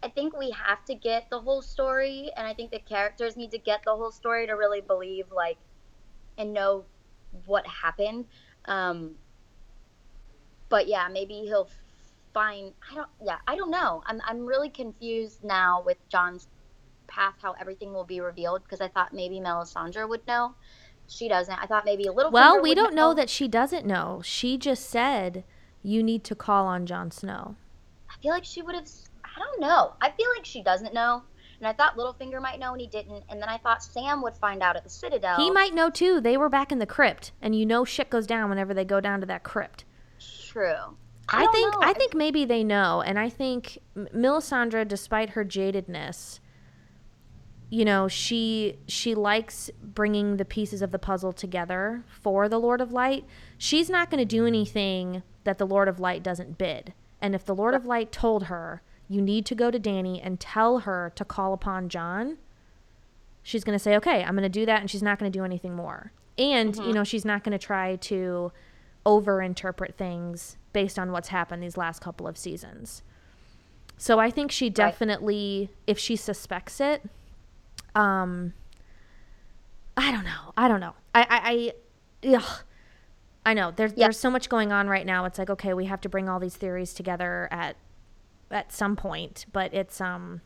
I 0.04 0.10
think 0.10 0.38
we 0.38 0.52
have 0.52 0.84
to 0.86 0.96
get 0.96 1.30
the 1.30 1.40
whole 1.40 1.62
story, 1.62 2.32
and 2.36 2.46
I 2.46 2.54
think 2.54 2.72
the 2.72 2.80
characters 2.80 3.38
need 3.38 3.52
to 3.52 3.58
get 3.58 3.82
the 3.86 3.96
whole 3.96 4.12
story 4.12 4.46
to 4.48 4.54
really 4.54 4.82
believe, 4.82 5.26
like, 5.32 5.58
and 6.38 6.54
know 6.54 6.86
what 7.46 7.66
happened. 7.66 8.26
Um, 8.66 9.16
but 10.70 10.88
yeah, 10.88 11.08
maybe 11.12 11.34
he'll 11.46 11.70
find. 12.34 12.74
I 12.92 12.96
don't. 12.96 13.10
Yeah, 13.24 13.38
I 13.48 13.56
don't 13.56 13.72
know. 13.72 14.04
I'm 14.06 14.22
I'm 14.26 14.46
really 14.46 14.70
confused 14.70 15.44
now 15.44 15.84
with 15.86 15.98
Jon's 16.10 16.48
path, 17.08 17.36
how 17.42 17.54
everything 17.60 17.94
will 17.94 18.04
be 18.04 18.22
revealed, 18.22 18.64
because 18.64 18.82
I 18.82 18.88
thought 18.88 19.14
maybe 19.14 19.40
Melisandre 19.40 20.08
would 20.08 20.26
know 20.28 20.56
she 21.08 21.28
doesn't. 21.28 21.54
I 21.62 21.66
thought 21.66 21.86
maybe 21.86 22.06
a 22.06 22.12
little. 22.12 22.32
Well, 22.32 22.62
we 22.62 22.76
don't 22.76 22.96
know. 22.96 23.10
know 23.10 23.14
that 23.14 23.30
she 23.30 23.48
doesn't 23.48 23.86
know. 23.86 24.22
She 24.24 24.58
just 24.58 24.90
said 24.90 25.44
you 25.84 26.02
need 26.02 26.24
to 26.26 26.36
call 26.36 26.66
on 26.66 26.86
Jon 26.86 27.12
Snow. 27.12 27.56
I 28.10 28.22
feel 28.22 28.32
like 28.32 28.46
she 28.46 28.62
would 28.62 28.76
have. 28.76 28.88
I 29.24 29.40
don't 29.40 29.62
know. 29.62 29.94
I 30.02 30.12
feel 30.12 30.28
like 30.36 30.46
she 30.46 30.64
doesn't 30.64 30.94
know. 30.94 31.24
And 31.60 31.68
I 31.68 31.74
thought 31.74 31.98
Littlefinger 31.98 32.42
might 32.42 32.60
know 32.60 32.74
and 32.74 32.82
he 32.82 32.88
didn't. 32.88 33.24
And 33.30 33.42
then 33.42 33.48
I 33.48 33.58
thought 33.58 33.84
Sam 33.84 34.22
would 34.24 34.36
find 34.36 34.62
out 34.62 34.76
at 34.76 34.84
the 34.84 34.90
Citadel. 34.90 35.38
He 35.38 35.50
might 35.52 35.74
know 35.74 35.90
too. 35.90 36.20
They 36.20 36.38
were 36.38 36.50
back 36.50 36.72
in 36.72 36.80
the 36.80 36.86
crypt, 36.86 37.32
and 37.42 37.56
you 37.56 37.66
know 37.66 37.86
shit 37.86 38.10
goes 38.10 38.28
down 38.28 38.50
whenever 38.50 38.74
they 38.74 38.86
go 38.86 39.00
down 39.00 39.20
to 39.22 39.26
that 39.28 39.44
crypt. 39.44 39.86
True. 40.56 40.96
I, 41.28 41.44
I 41.44 41.52
think 41.52 41.74
know. 41.74 41.80
I 41.82 41.92
think 41.92 42.16
maybe 42.16 42.46
they 42.46 42.64
know, 42.64 43.02
and 43.02 43.20
I 43.20 43.28
think 43.28 43.80
Melisandre, 43.98 44.88
despite 44.88 45.32
her 45.32 45.44
jadedness, 45.44 46.40
you 47.70 47.84
know 47.84 48.08
she 48.08 48.78
she 48.88 49.16
likes 49.16 49.70
bringing 49.82 50.38
the 50.38 50.46
pieces 50.46 50.82
of 50.82 50.92
the 50.92 51.00
puzzle 51.00 51.34
together 51.34 52.04
for 52.08 52.48
the 52.48 52.60
lord 52.60 52.80
of 52.80 52.92
light 52.92 53.26
she's 53.58 53.90
not 53.90 54.10
going 54.10 54.20
to 54.20 54.26
do 54.26 54.46
anything 54.46 55.24
that 55.44 55.58
the 55.58 55.66
lord 55.66 55.88
of 55.88 56.00
light 56.00 56.22
doesn't 56.22 56.58
bid 56.58 56.94
and 57.22 57.34
if 57.34 57.44
the 57.44 57.56
lord 57.56 57.74
of 57.74 57.86
light 57.86 58.12
told 58.12 58.44
her 58.44 58.82
you 59.08 59.22
need 59.22 59.46
to 59.46 59.54
go 59.54 59.70
to 59.70 59.80
Dany 59.80 60.20
and 60.24 60.40
tell 60.40 60.80
her 60.80 61.12
to 61.16 61.24
call 61.24 61.54
upon 61.54 61.90
Jon, 61.90 62.40
she's 63.44 63.64
going 63.64 63.78
to 63.78 63.84
say 63.84 63.96
okay 63.96 64.24
i'm 64.24 64.36
going 64.36 64.44
to 64.44 64.50
do 64.50 64.66
that 64.66 64.82
and 64.82 64.90
she's 64.90 65.04
not 65.04 65.20
going 65.20 65.32
to 65.32 65.38
do 65.38 65.44
anything 65.44 65.76
more 65.76 66.12
and 66.38 66.74
mm-hmm. 66.74 66.88
you 66.88 66.94
know 66.94 67.04
she's 67.04 67.26
not 67.26 67.44
going 67.44 67.58
to 67.58 67.64
try 67.64 67.96
to 67.98 68.52
over 69.06 69.42
interpret 69.42 69.96
things 69.98 70.58
based 70.74 71.00
on 71.00 71.12
what's 71.12 71.30
happened 71.30 71.62
these 71.64 71.78
last 71.78 72.02
couple 72.02 72.28
of 72.28 72.38
seasons 72.38 73.04
So 73.98 74.20
I 74.20 74.32
think 74.32 74.52
she 74.52 74.70
definitely, 74.70 75.70
right. 75.72 75.78
if 75.88 76.00
she 76.00 76.16
suspects 76.18 76.82
it, 76.82 77.04
um, 77.96 78.54
I 79.98 80.12
don't 80.12 80.26
know. 80.26 80.54
I 80.58 80.68
don't 80.68 80.80
know. 80.82 80.96
I, 81.14 81.22
I, 81.22 81.74
I 82.30 82.36
ugh. 82.36 82.60
I 83.46 83.54
know 83.54 83.72
there's 83.76 83.92
yep. 83.92 84.08
there's 84.08 84.20
so 84.20 84.30
much 84.32 84.50
going 84.50 84.72
on 84.72 84.88
right 84.88 85.06
now. 85.06 85.26
It's 85.26 85.40
like 85.40 85.50
okay, 85.50 85.74
we 85.74 85.86
have 85.86 86.02
to 86.02 86.10
bring 86.10 86.30
all 86.30 86.40
these 86.40 86.56
theories 86.58 86.94
together 86.94 87.48
at 87.52 87.78
at 88.52 88.72
some 88.74 88.96
point, 88.96 89.46
but 89.54 89.74
it's 89.74 90.02
um, 90.02 90.42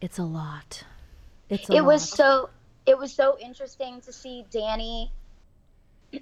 it's 0.00 0.18
a 0.18 0.24
lot. 0.24 0.84
It's 1.48 1.68
a 1.70 1.74
it 1.74 1.82
lot. 1.82 1.86
was 1.86 2.08
so 2.08 2.50
it 2.86 2.98
was 2.98 3.12
so 3.12 3.38
interesting 3.40 4.00
to 4.02 4.12
see 4.12 4.44
Dany 4.52 5.10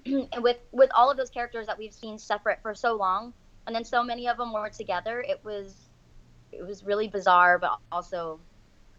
with 0.38 0.58
with 0.72 0.90
all 0.94 1.10
of 1.10 1.16
those 1.16 1.30
characters 1.30 1.66
that 1.66 1.78
we've 1.78 1.92
seen 1.92 2.18
separate 2.18 2.60
for 2.62 2.74
so 2.74 2.94
long, 2.94 3.32
and 3.66 3.74
then 3.74 3.84
so 3.84 4.02
many 4.02 4.28
of 4.28 4.36
them 4.36 4.52
were 4.52 4.68
together. 4.68 5.20
It 5.20 5.40
was 5.44 5.74
it 6.52 6.66
was 6.66 6.84
really 6.84 7.08
bizarre, 7.08 7.58
but 7.58 7.78
also, 7.90 8.38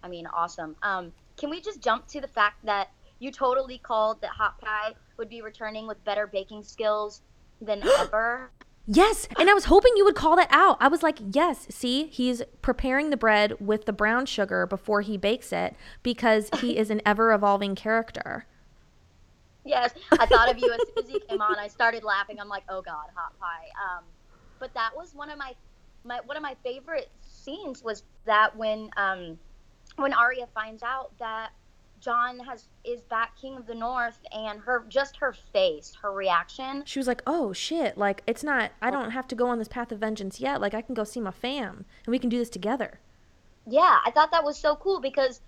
I 0.01 0.07
mean, 0.07 0.25
awesome. 0.27 0.75
Um, 0.81 1.13
can 1.37 1.49
we 1.49 1.61
just 1.61 1.81
jump 1.81 2.07
to 2.07 2.21
the 2.21 2.27
fact 2.27 2.65
that 2.65 2.89
you 3.19 3.31
totally 3.31 3.77
called 3.77 4.21
that 4.21 4.31
Hot 4.31 4.59
Pie 4.59 4.93
would 5.17 5.29
be 5.29 5.41
returning 5.41 5.87
with 5.87 6.03
better 6.03 6.27
baking 6.27 6.63
skills 6.63 7.21
than 7.61 7.83
ever? 7.99 8.51
Yes, 8.85 9.29
and 9.39 9.49
I 9.49 9.53
was 9.53 9.65
hoping 9.65 9.93
you 9.95 10.03
would 10.03 10.15
call 10.15 10.35
that 10.35 10.49
out. 10.51 10.75
I 10.81 10.89
was 10.89 11.01
like, 11.01 11.19
yes, 11.31 11.67
see, 11.69 12.07
he's 12.07 12.41
preparing 12.61 13.11
the 13.11 13.17
bread 13.17 13.53
with 13.61 13.85
the 13.85 13.93
brown 13.93 14.25
sugar 14.25 14.65
before 14.65 15.01
he 15.01 15.15
bakes 15.15 15.53
it 15.53 15.75
because 16.01 16.49
he 16.59 16.77
is 16.77 16.89
an 16.89 17.01
ever 17.05 17.31
evolving 17.31 17.75
character. 17.75 18.45
Yes, 19.65 19.93
I 20.11 20.25
thought 20.25 20.51
of 20.51 20.57
you 20.59 20.71
as 20.71 20.79
soon 20.87 21.03
as 21.03 21.09
he 21.09 21.19
came 21.19 21.41
on. 21.41 21.57
I 21.57 21.67
started 21.67 22.03
laughing. 22.03 22.39
I'm 22.39 22.49
like, 22.49 22.63
oh 22.69 22.81
god, 22.81 23.05
hot 23.15 23.37
pie. 23.39 23.67
Um, 23.81 24.03
but 24.59 24.73
that 24.73 24.91
was 24.95 25.13
one 25.13 25.29
of 25.29 25.37
my, 25.37 25.53
my 26.03 26.19
one 26.25 26.37
of 26.37 26.43
my 26.43 26.55
favorite 26.63 27.09
scenes 27.21 27.83
was 27.83 28.03
that 28.25 28.55
when 28.55 28.89
um, 28.97 29.37
when 29.95 30.13
Arya 30.13 30.47
finds 30.53 30.83
out 30.83 31.11
that 31.19 31.51
Jon 32.03 32.39
has 32.39 32.67
is 32.83 33.01
back 33.03 33.39
king 33.39 33.55
of 33.55 33.65
the 33.65 33.75
north 33.75 34.19
and 34.33 34.59
her 34.59 34.85
just 34.89 35.17
her 35.17 35.33
face, 35.53 35.93
her 36.01 36.11
reaction. 36.11 36.83
She 36.85 36.99
was 36.99 37.07
like, 37.07 37.21
"Oh 37.25 37.53
shit, 37.53 37.97
like 37.97 38.23
it's 38.27 38.43
not 38.43 38.71
I 38.81 38.91
don't 38.91 39.11
have 39.11 39.27
to 39.29 39.35
go 39.35 39.47
on 39.47 39.59
this 39.59 39.69
path 39.69 39.91
of 39.91 39.99
vengeance 39.99 40.41
yet. 40.41 40.59
Like 40.59 40.73
I 40.73 40.81
can 40.81 40.95
go 40.95 41.05
see 41.05 41.21
my 41.21 41.31
fam 41.31 41.85
and 42.05 42.11
we 42.11 42.19
can 42.19 42.29
do 42.29 42.37
this 42.37 42.49
together." 42.49 42.99
Yeah, 43.65 43.99
I 44.05 44.11
thought 44.11 44.31
that 44.31 44.43
was 44.43 44.59
so 44.59 44.75
cool 44.75 44.99
because 44.99 45.39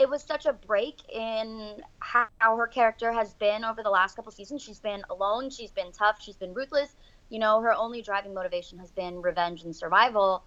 it 0.00 0.08
was 0.08 0.22
such 0.22 0.46
a 0.46 0.54
break 0.54 1.02
in 1.12 1.82
how 1.98 2.26
her 2.40 2.66
character 2.66 3.12
has 3.12 3.34
been 3.34 3.64
over 3.64 3.82
the 3.82 3.90
last 3.90 4.16
couple 4.16 4.32
seasons. 4.32 4.62
She's 4.62 4.80
been 4.80 5.02
alone, 5.10 5.50
she's 5.50 5.70
been 5.70 5.92
tough, 5.92 6.16
she's 6.22 6.36
been 6.36 6.54
ruthless. 6.54 6.96
You 7.28 7.38
know, 7.38 7.60
her 7.60 7.74
only 7.74 8.00
driving 8.00 8.32
motivation 8.32 8.78
has 8.78 8.90
been 8.90 9.20
revenge 9.20 9.62
and 9.64 9.76
survival. 9.76 10.42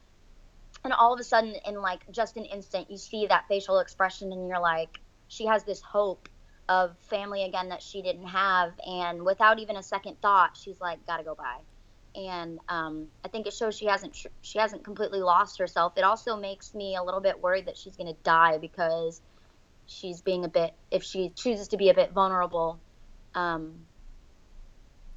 And 0.84 0.92
all 0.92 1.14
of 1.14 1.20
a 1.20 1.24
sudden 1.24 1.54
in 1.68 1.76
like 1.76 2.02
just 2.12 2.36
an 2.36 2.46
instant 2.46 2.90
you 2.90 2.98
see 2.98 3.28
that 3.28 3.46
facial 3.48 3.80
expression 3.80 4.34
and 4.34 4.48
you're 4.48 4.60
like 4.60 5.00
she 5.28 5.46
has 5.46 5.64
this 5.64 5.82
hope 5.82 6.28
of 6.68 6.98
family 7.10 7.44
again 7.44 7.70
that 7.70 7.82
she 7.82 8.02
didn't 8.02 8.28
have 8.28 8.74
and 8.86 9.24
without 9.24 9.60
even 9.60 9.78
a 9.78 9.84
second 9.84 10.18
thought 10.22 10.58
she's 10.58 10.82
like 10.82 11.06
gotta 11.06 11.24
go 11.24 11.36
by 11.36 11.58
and 12.20 12.60
um, 12.68 13.08
i 13.24 13.28
think 13.30 13.48
it 13.48 13.54
shows 13.54 13.78
she 13.78 13.86
hasn't 13.86 14.18
she 14.42 14.60
hasn't 14.60 14.84
completely 14.84 15.20
lost 15.20 15.58
herself 15.60 15.94
it 15.96 16.04
also 16.04 16.36
makes 16.36 16.74
me 16.74 16.96
a 16.96 17.04
little 17.04 17.22
bit 17.22 17.40
worried 17.40 17.66
that 17.66 17.78
she's 17.78 17.96
to 17.96 18.16
die 18.24 18.58
because 18.58 19.22
she's 19.86 20.22
being 20.22 20.46
a 20.46 20.48
bit 20.48 20.74
if 20.92 21.04
she 21.04 21.30
chooses 21.30 21.68
to 21.70 21.78
be 21.78 21.90
a 21.90 21.94
bit 21.94 22.12
vulnerable 22.12 22.80
um, 23.36 23.74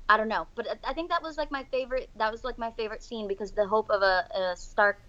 i 0.09 0.17
don't 0.17 0.29
know. 0.29 0.47
But 0.55 0.79
i 0.85 0.93
think 0.93 1.11
that 1.11 1.23
was 1.23 1.37
like 1.37 1.51
my 1.51 1.65
favorite 1.71 2.11
that 2.17 2.31
was 2.31 2.45
like 2.45 2.59
my 2.59 2.71
favorite 2.73 3.03
scene 3.03 3.29
because 3.29 3.53
the 3.53 3.67
hope 3.67 3.91
of 3.91 4.03
a, 4.03 4.27
a 4.35 4.57
stark 4.57 5.01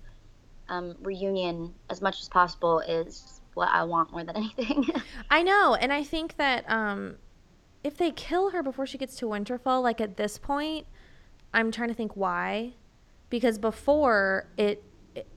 um, 0.69 0.95
reunion 1.01 1.73
as 1.89 2.01
much 2.01 2.21
as 2.21 2.29
possible 2.29 2.79
is 2.79 3.41
what 3.53 3.69
I 3.69 3.83
want 3.83 4.11
more 4.11 4.23
than 4.23 4.35
anything. 4.37 4.85
I 5.29 5.43
know, 5.43 5.75
and 5.75 5.91
I 5.91 6.03
think 6.03 6.37
that 6.37 6.69
um, 6.69 7.15
if 7.83 7.97
they 7.97 8.11
kill 8.11 8.51
her 8.51 8.63
before 8.63 8.85
she 8.85 8.97
gets 8.97 9.15
to 9.17 9.25
Winterfell, 9.25 9.81
like 9.81 9.99
at 9.99 10.17
this 10.17 10.37
point, 10.37 10.85
I'm 11.53 11.71
trying 11.71 11.89
to 11.89 11.93
think 11.93 12.15
why, 12.15 12.73
because 13.29 13.57
before 13.57 14.47
it, 14.57 14.83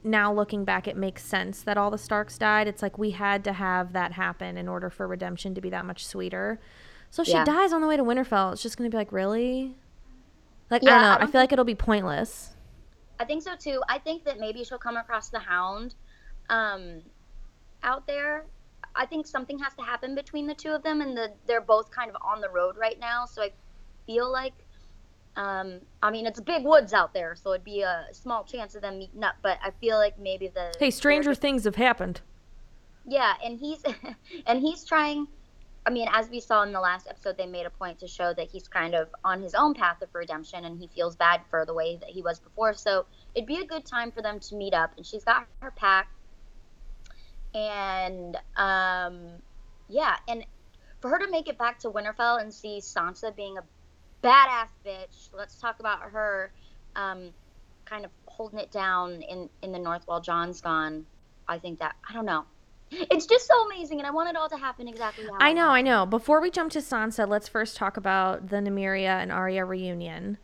now 0.02 0.32
looking 0.32 0.64
back, 0.64 0.88
it 0.88 0.96
makes 0.96 1.24
sense 1.24 1.62
that 1.62 1.76
all 1.76 1.90
the 1.90 1.98
Starks 1.98 2.38
died. 2.38 2.68
It's 2.68 2.82
like 2.82 2.98
we 2.98 3.12
had 3.12 3.44
to 3.44 3.52
have 3.52 3.92
that 3.92 4.12
happen 4.12 4.56
in 4.56 4.68
order 4.68 4.90
for 4.90 5.06
redemption 5.06 5.54
to 5.54 5.60
be 5.60 5.70
that 5.70 5.84
much 5.84 6.06
sweeter. 6.06 6.60
So 7.10 7.22
if 7.22 7.28
yeah. 7.28 7.44
she 7.44 7.50
dies 7.50 7.72
on 7.72 7.80
the 7.80 7.86
way 7.86 7.96
to 7.96 8.04
Winterfell, 8.04 8.52
it's 8.52 8.62
just 8.62 8.76
going 8.76 8.90
to 8.90 8.94
be 8.94 8.98
like, 8.98 9.12
really? 9.12 9.76
Like, 10.70 10.82
yeah, 10.82 10.90
I 10.90 10.92
don't 10.92 11.02
know. 11.02 11.08
I, 11.08 11.18
don't 11.18 11.28
I 11.28 11.32
feel 11.32 11.40
like 11.40 11.52
it'll 11.52 11.64
be 11.64 11.74
pointless. 11.74 12.54
I 13.18 13.24
think 13.24 13.42
so 13.42 13.56
too. 13.56 13.82
I 13.88 13.98
think 13.98 14.24
that 14.24 14.38
maybe 14.38 14.64
she'll 14.64 14.78
come 14.78 14.96
across 14.96 15.28
the 15.28 15.40
Hound. 15.40 15.94
Um, 16.48 17.02
out 17.82 18.06
there. 18.06 18.46
I 18.94 19.06
think 19.06 19.26
something 19.26 19.58
has 19.60 19.74
to 19.74 19.82
happen 19.82 20.14
between 20.14 20.46
the 20.46 20.54
two 20.54 20.70
of 20.70 20.82
them, 20.82 21.00
and 21.00 21.16
the, 21.16 21.32
they're 21.46 21.60
both 21.60 21.90
kind 21.90 22.10
of 22.10 22.16
on 22.22 22.40
the 22.40 22.48
road 22.48 22.76
right 22.76 22.98
now. 22.98 23.24
So 23.24 23.42
I 23.42 23.52
feel 24.06 24.30
like, 24.30 24.54
um, 25.40 25.80
I 26.02 26.10
mean, 26.10 26.26
it's 26.26 26.38
big 26.40 26.64
woods 26.64 26.92
out 26.92 27.14
there, 27.14 27.34
so 27.34 27.52
it'd 27.52 27.64
be 27.64 27.80
a 27.80 28.06
small 28.12 28.44
chance 28.44 28.74
of 28.74 28.82
them 28.82 28.98
meeting 28.98 29.24
up. 29.24 29.36
But 29.40 29.58
I 29.62 29.70
feel 29.80 29.96
like 29.96 30.18
maybe 30.18 30.48
the 30.48 30.74
hey, 30.78 30.90
stranger 30.90 31.34
things 31.34 31.64
have 31.64 31.76
happened. 31.76 32.20
Yeah, 33.06 33.32
and 33.42 33.58
he's 33.58 33.82
and 34.46 34.60
he's 34.60 34.84
trying. 34.84 35.26
I 35.86 35.90
mean, 35.90 36.08
as 36.12 36.28
we 36.28 36.40
saw 36.40 36.62
in 36.62 36.72
the 36.72 36.80
last 36.80 37.08
episode, 37.08 37.38
they 37.38 37.46
made 37.46 37.64
a 37.64 37.70
point 37.70 37.98
to 38.00 38.06
show 38.06 38.34
that 38.34 38.50
he's 38.50 38.68
kind 38.68 38.94
of 38.94 39.08
on 39.24 39.40
his 39.40 39.54
own 39.54 39.72
path 39.72 40.02
of 40.02 40.14
redemption, 40.14 40.66
and 40.66 40.78
he 40.78 40.88
feels 40.88 41.16
bad 41.16 41.40
for 41.48 41.64
the 41.64 41.72
way 41.72 41.96
that 41.96 42.10
he 42.10 42.20
was 42.20 42.38
before. 42.38 42.74
So 42.74 43.06
it'd 43.34 43.48
be 43.48 43.60
a 43.60 43.66
good 43.66 43.86
time 43.86 44.12
for 44.12 44.20
them 44.20 44.40
to 44.40 44.54
meet 44.54 44.74
up. 44.74 44.92
And 44.98 45.06
she's 45.06 45.24
got 45.24 45.46
her 45.60 45.70
pack 45.70 46.10
and 47.54 48.36
um, 48.56 49.28
yeah, 49.88 50.16
and 50.28 50.44
for 51.00 51.08
her 51.08 51.18
to 51.18 51.30
make 51.30 51.48
it 51.48 51.58
back 51.58 51.78
to 51.80 51.90
Winterfell 51.90 52.40
and 52.40 52.52
see 52.52 52.78
Sansa 52.80 53.34
being 53.34 53.58
a 53.58 53.62
badass 54.22 54.68
bitch. 54.84 55.28
Let's 55.32 55.56
talk 55.56 55.80
about 55.80 56.00
her 56.02 56.52
um, 56.96 57.30
kind 57.84 58.04
of 58.04 58.10
holding 58.26 58.58
it 58.58 58.70
down 58.70 59.22
in 59.22 59.48
in 59.62 59.72
the 59.72 59.78
North 59.78 60.02
while 60.06 60.20
Jon's 60.20 60.60
gone. 60.60 61.06
I 61.48 61.58
think 61.58 61.78
that 61.80 61.96
I 62.08 62.12
don't 62.12 62.26
know. 62.26 62.44
It's 62.92 63.26
just 63.26 63.46
so 63.46 63.66
amazing, 63.66 63.98
and 63.98 64.06
I 64.06 64.10
want 64.10 64.28
it 64.28 64.36
all 64.36 64.48
to 64.48 64.56
happen 64.56 64.88
exactly 64.88 65.24
how. 65.24 65.36
I 65.38 65.52
know, 65.52 65.68
I 65.68 65.80
know. 65.80 66.06
Before 66.06 66.40
we 66.40 66.50
jump 66.50 66.72
to 66.72 66.80
Sansa, 66.80 67.28
let's 67.28 67.46
first 67.46 67.76
talk 67.76 67.96
about 67.96 68.48
the 68.48 68.56
Nymeria 68.56 69.22
and 69.22 69.30
Arya 69.30 69.64
reunion. 69.64 70.38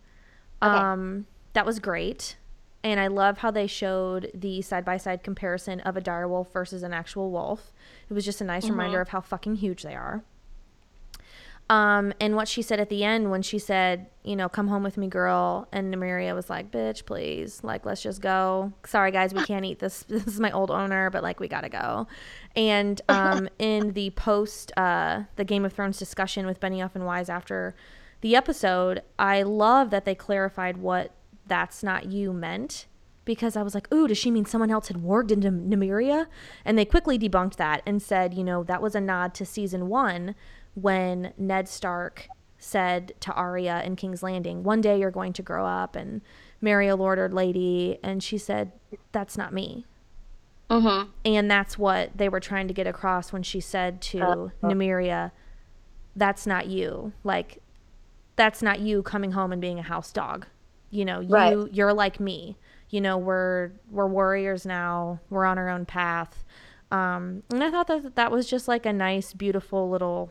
Okay. 0.62 0.72
Um, 0.72 1.26
that 1.54 1.66
was 1.66 1.80
great. 1.80 2.36
And 2.84 3.00
I 3.00 3.08
love 3.08 3.38
how 3.38 3.50
they 3.50 3.66
showed 3.66 4.30
the 4.32 4.62
side 4.62 4.84
by 4.84 4.96
side 4.96 5.24
comparison 5.24 5.80
of 5.80 5.96
a 5.96 6.00
dire 6.00 6.28
wolf 6.28 6.52
versus 6.52 6.84
an 6.84 6.92
actual 6.92 7.32
wolf. 7.32 7.72
It 8.08 8.14
was 8.14 8.24
just 8.24 8.40
a 8.40 8.44
nice 8.44 8.66
mm-hmm. 8.66 8.74
reminder 8.74 9.00
of 9.00 9.08
how 9.08 9.20
fucking 9.20 9.56
huge 9.56 9.82
they 9.82 9.96
are. 9.96 10.22
Um, 11.68 12.12
and 12.20 12.36
what 12.36 12.46
she 12.46 12.62
said 12.62 12.78
at 12.78 12.90
the 12.90 13.02
end 13.02 13.30
when 13.30 13.42
she 13.42 13.58
said, 13.58 14.06
you 14.22 14.36
know, 14.36 14.48
come 14.48 14.68
home 14.68 14.84
with 14.84 14.96
me, 14.96 15.08
girl. 15.08 15.66
And 15.72 15.92
Nymeria 15.92 16.32
was 16.34 16.48
like, 16.48 16.70
bitch, 16.70 17.04
please. 17.06 17.64
Like, 17.64 17.84
let's 17.84 18.02
just 18.02 18.20
go. 18.20 18.72
Sorry, 18.84 19.10
guys, 19.10 19.34
we 19.34 19.42
can't 19.46 19.64
eat 19.64 19.80
this. 19.80 20.04
This 20.16 20.26
is 20.26 20.40
my 20.40 20.52
old 20.52 20.70
owner, 20.70 21.10
but 21.10 21.22
like, 21.22 21.40
we 21.40 21.48
gotta 21.48 21.68
go. 21.68 22.06
And 22.54 23.00
um, 23.08 23.48
in 23.58 23.92
the 23.94 24.10
post, 24.10 24.72
uh, 24.76 25.24
the 25.34 25.44
Game 25.44 25.64
of 25.64 25.72
Thrones 25.72 25.98
discussion 25.98 26.46
with 26.46 26.60
Benioff 26.60 26.94
and 26.94 27.04
Weiss 27.04 27.28
after 27.28 27.74
the 28.20 28.36
episode, 28.36 29.02
I 29.18 29.42
love 29.42 29.90
that 29.90 30.04
they 30.04 30.14
clarified 30.14 30.76
what 30.76 31.12
that's 31.46 31.82
not 31.82 32.06
you 32.06 32.32
meant 32.32 32.86
because 33.24 33.56
I 33.56 33.62
was 33.62 33.74
like, 33.74 33.92
ooh, 33.92 34.06
does 34.06 34.18
she 34.18 34.30
mean 34.30 34.44
someone 34.44 34.70
else 34.70 34.88
had 34.88 34.98
warged 34.98 35.32
into 35.32 35.50
Nymeria? 35.50 36.26
And 36.64 36.78
they 36.78 36.84
quickly 36.84 37.18
debunked 37.18 37.56
that 37.56 37.82
and 37.84 38.00
said, 38.00 38.34
you 38.34 38.44
know, 38.44 38.62
that 38.62 38.80
was 38.80 38.94
a 38.94 39.00
nod 39.00 39.34
to 39.34 39.44
season 39.44 39.88
one 39.88 40.36
when 40.76 41.32
Ned 41.36 41.68
Stark 41.68 42.28
said 42.58 43.14
to 43.20 43.32
Arya 43.32 43.82
in 43.84 43.96
King's 43.96 44.22
Landing, 44.22 44.62
one 44.62 44.80
day 44.80 44.98
you're 44.98 45.10
going 45.10 45.32
to 45.32 45.42
grow 45.42 45.66
up 45.66 45.96
and 45.96 46.20
marry 46.60 46.86
a 46.86 46.94
lord 46.94 47.18
or 47.18 47.28
lady. 47.28 47.98
And 48.02 48.22
she 48.22 48.38
said, 48.38 48.72
that's 49.10 49.36
not 49.36 49.52
me. 49.52 49.84
Mm-hmm. 50.70 51.10
And 51.24 51.50
that's 51.50 51.76
what 51.78 52.16
they 52.16 52.28
were 52.28 52.40
trying 52.40 52.68
to 52.68 52.74
get 52.74 52.86
across 52.86 53.32
when 53.32 53.42
she 53.42 53.60
said 53.60 54.00
to 54.02 54.20
uh, 54.20 54.48
Nymeria, 54.62 55.32
that's 56.14 56.46
not 56.46 56.66
you. 56.66 57.12
Like, 57.24 57.62
that's 58.36 58.62
not 58.62 58.80
you 58.80 59.02
coming 59.02 59.32
home 59.32 59.52
and 59.52 59.60
being 59.60 59.78
a 59.78 59.82
house 59.82 60.12
dog 60.12 60.46
you 60.90 61.04
know 61.04 61.20
you 61.20 61.28
right. 61.28 61.72
you're 61.72 61.92
like 61.92 62.20
me 62.20 62.56
you 62.90 63.00
know 63.00 63.18
we're 63.18 63.72
we're 63.90 64.06
warriors 64.06 64.64
now 64.64 65.20
we're 65.30 65.44
on 65.44 65.58
our 65.58 65.68
own 65.68 65.84
path 65.84 66.44
um, 66.90 67.42
and 67.50 67.62
i 67.64 67.70
thought 67.70 67.86
that 67.88 68.14
that 68.14 68.30
was 68.30 68.48
just 68.48 68.68
like 68.68 68.86
a 68.86 68.92
nice 68.92 69.32
beautiful 69.32 69.90
little 69.90 70.30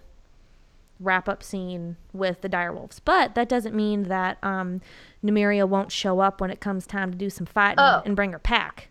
wrap 1.00 1.28
up 1.28 1.44
scene 1.44 1.98
with 2.14 2.42
the 2.42 2.50
direwolves 2.50 3.00
but 3.04 3.36
that 3.36 3.50
doesn't 3.50 3.76
mean 3.76 4.04
that 4.04 4.38
um 4.44 4.82
Nymeria 5.24 5.68
won't 5.68 5.92
show 5.92 6.20
up 6.20 6.40
when 6.40 6.50
it 6.52 6.62
comes 6.62 6.88
time 6.88 7.12
to 7.12 7.18
do 7.18 7.30
some 7.30 7.46
fighting 7.46 7.80
oh. 7.80 8.02
and 8.06 8.16
bring 8.16 8.32
her 8.32 8.40
pack 8.40 8.88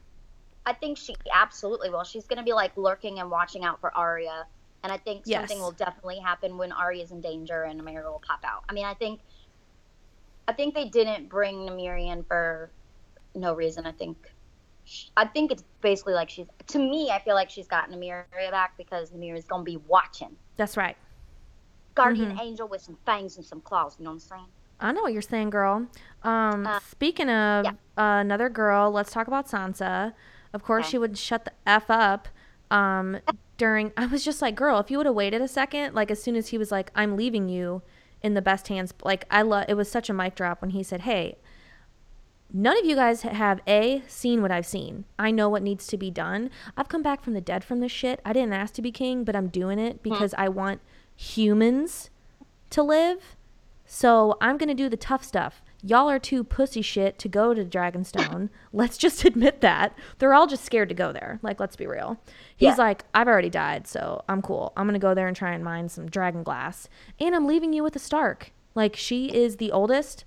i 0.67 0.73
think 0.73 0.99
she 0.99 1.15
absolutely 1.33 1.89
will 1.89 2.05
she's 2.05 2.27
going 2.27 2.39
to 2.39 2.45
be 2.45 2.53
like 2.53 2.77
lurking 2.77 3.21
and 3.21 3.31
watching 3.31 3.65
out 3.65 3.81
for 3.81 3.95
Arya 3.97 4.47
and 4.83 4.93
i 4.93 4.99
think 4.99 5.23
yes. 5.25 5.41
something 5.41 5.61
will 5.61 5.73
definitely 5.73 6.19
happen 6.19 6.59
when 6.59 6.73
Arya's 6.73 7.11
in 7.11 7.21
danger 7.21 7.63
and 7.63 7.81
Nymeria 7.81 8.05
will 8.05 8.23
pop 8.27 8.41
out 8.45 8.65
i 8.69 8.73
mean 8.73 8.85
i 8.85 8.95
think 8.95 9.21
I 10.47 10.53
think 10.53 10.75
they 10.75 10.89
didn't 10.89 11.29
bring 11.29 11.67
Nymeria 11.67 12.13
in 12.13 12.25
for 12.25 12.71
no 13.35 13.55
reason. 13.55 13.87
I 13.87 13.93
think 13.93 14.17
sh- 14.85 15.07
I 15.17 15.27
think 15.27 15.51
it's 15.51 15.65
basically 15.81 16.15
like 16.15 16.31
she's 16.31 16.47
to 16.69 16.79
me. 16.79 17.11
I 17.11 17.21
feel 17.21 17.35
like 17.35 17.51
she's 17.51 17.67
gotten 17.67 17.95
Nymeria 17.95 18.51
back 18.51 18.77
because 18.77 19.11
Nymeria's 19.11 19.47
gonna 19.47 19.65
be 19.65 19.79
watching. 19.89 20.37
That's 20.57 20.77
right. 20.77 20.97
Guardian 21.95 22.37
Mhm. 22.37 22.41
angel 22.41 22.69
with 22.69 22.81
some 22.83 22.97
fangs 23.07 23.37
and 23.37 23.45
some 23.45 23.61
claws. 23.61 23.97
You 23.99 24.05
know 24.05 24.11
what 24.11 24.15
I'm 24.15 24.21
saying? 24.21 24.47
I 24.81 24.93
know 24.93 25.03
what 25.03 25.13
you're 25.13 25.23
saying, 25.23 25.51
girl. 25.51 25.87
Um, 26.23 26.67
Uh, 26.67 26.81
speaking 26.81 27.29
of 27.31 27.65
yeah. 27.65 27.71
uh, 27.97 28.21
another 28.21 28.49
girl, 28.49 28.91
let's 28.91 29.13
talk 29.13 29.27
about 29.29 29.47
Sansa. 29.47 30.13
Of 30.53 30.63
course, 30.65 30.85
Okay. 30.87 30.91
she 30.93 30.99
would 30.99 31.17
shut 31.19 31.45
the 31.45 31.53
f 31.67 31.91
up. 31.91 32.29
Um, 32.71 33.19
during 33.57 33.93
I 33.97 34.07
was 34.07 34.25
just 34.25 34.43
like, 34.43 34.57
girl, 34.57 34.81
if 34.81 34.91
you 34.91 34.97
would 34.99 35.07
have 35.07 35.15
waited 35.15 35.41
a 35.41 35.47
second, 35.49 35.95
like 35.95 36.11
as 36.11 36.21
soon 36.23 36.35
as 36.35 36.49
he 36.49 36.59
was 36.59 36.73
like, 36.73 36.91
"I'm 36.97 37.17
leaving 37.17 37.49
you 37.49 37.83
in 38.23 38.35
the 38.35 38.43
best 38.43 38.67
hands," 38.69 38.93
like 39.05 39.27
I 39.31 39.43
love. 39.43 39.67
It 39.69 39.75
was 39.75 39.89
such 39.91 40.11
a 40.11 40.13
mic 40.13 40.35
drop 40.35 40.61
when 40.61 40.71
he 40.71 40.83
said, 40.83 41.03
"Hey, 41.03 41.37
none 42.53 42.77
of 42.79 42.85
you 42.85 42.97
guys 42.97 43.23
have 43.23 43.61
a 43.69 44.03
seen 44.09 44.43
what 44.43 44.51
I've 44.51 44.67
seen. 44.67 45.05
I 45.19 45.31
know 45.31 45.49
what 45.49 45.63
needs 45.63 45.87
to 45.89 45.97
be 45.97 46.11
done. 46.11 46.51
I've 46.77 46.89
come 46.89 47.03
back 47.03 47.23
from 47.23 47.35
the 47.35 47.41
dead 47.41 47.63
from 47.65 47.81
this 47.81 47.93
shit. 47.93 48.21
I 48.25 48.33
didn't 48.33 48.53
ask 48.53 48.75
to 48.75 48.83
be 48.83 48.91
king, 48.93 49.25
but 49.25 49.37
I'm 49.37 49.49
doing 49.49 49.79
it 49.79 50.03
because 50.03 50.35
I 50.37 50.49
want 50.49 50.81
humans 51.17 52.11
to 52.71 52.83
live. 52.83 53.37
So 53.87 54.37
I'm 54.41 54.57
gonna 54.57 54.75
do 54.75 54.89
the 54.89 54.97
tough 54.97 55.25
stuff. 55.25 55.63
Y'all 55.83 56.09
are 56.11 56.19
too 56.19 56.43
pussy 56.43 56.81
shit 56.81 57.19
to 57.19 57.29
go 57.29 57.53
to 57.53 57.63
Dragonstone. 57.65 58.49
let's 58.73 58.97
just 58.97 59.25
admit 59.25 59.61
that. 59.61 59.95
They're 60.19 60.33
all 60.33 60.47
just 60.47 60.65
scared 60.65 60.89
to 60.89 60.95
go 60.95 61.13
there. 61.13 61.39
Like, 61.43 61.61
let's 61.61 61.77
be 61.77 61.87
real. 61.87 62.19
He's 62.57 62.69
Yeah. 62.69 62.75
like, 62.77 63.05
I've 63.13 63.29
already 63.29 63.51
died, 63.51 63.87
so 63.87 64.25
I'm 64.29 64.41
cool. 64.41 64.73
I'm 64.77 64.87
gonna 64.87 64.99
go 64.99 65.15
there 65.15 65.29
and 65.29 65.37
try 65.37 65.53
and 65.53 65.63
mine 65.63 65.89
some 65.91 66.09
dragon 66.09 66.43
glass. 66.43 66.89
And 67.21 67.35
I'm 67.35 67.47
leaving 67.47 67.73
you 67.75 67.83
with 67.83 67.95
a 67.97 67.99
Stark. 67.99 68.53
Like, 68.75 68.97
she 68.97 69.27
is 69.27 69.57
the 69.57 69.71
oldest, 69.71 70.25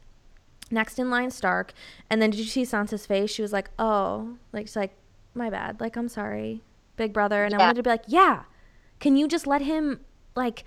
next 0.70 1.00
in 1.00 1.10
line 1.10 1.32
Stark. 1.32 1.74
And 2.10 2.22
then 2.22 2.29
did 2.29 2.39
you 2.39 2.46
see 2.46 2.62
Sansa's 2.63 3.06
face? 3.08 3.32
She 3.32 3.41
was 3.41 3.51
like, 3.51 3.72
oh, 3.79 4.36
like 4.53 4.67
she's 4.67 4.75
like, 4.75 4.96
my 5.34 5.50
bad. 5.50 5.82
Like, 5.82 5.96
I'm 5.98 6.08
sorry, 6.08 6.62
big 6.98 7.13
brother. 7.13 7.44
And 7.44 7.53
I 7.56 7.58
wanted 7.58 7.77
to 7.77 7.84
be 7.84 7.89
like, 7.89 8.03
yeah. 8.08 8.44
Can 9.00 9.15
you 9.17 9.27
just 9.27 9.48
let 9.48 9.62
him 9.63 10.01
like 10.38 10.63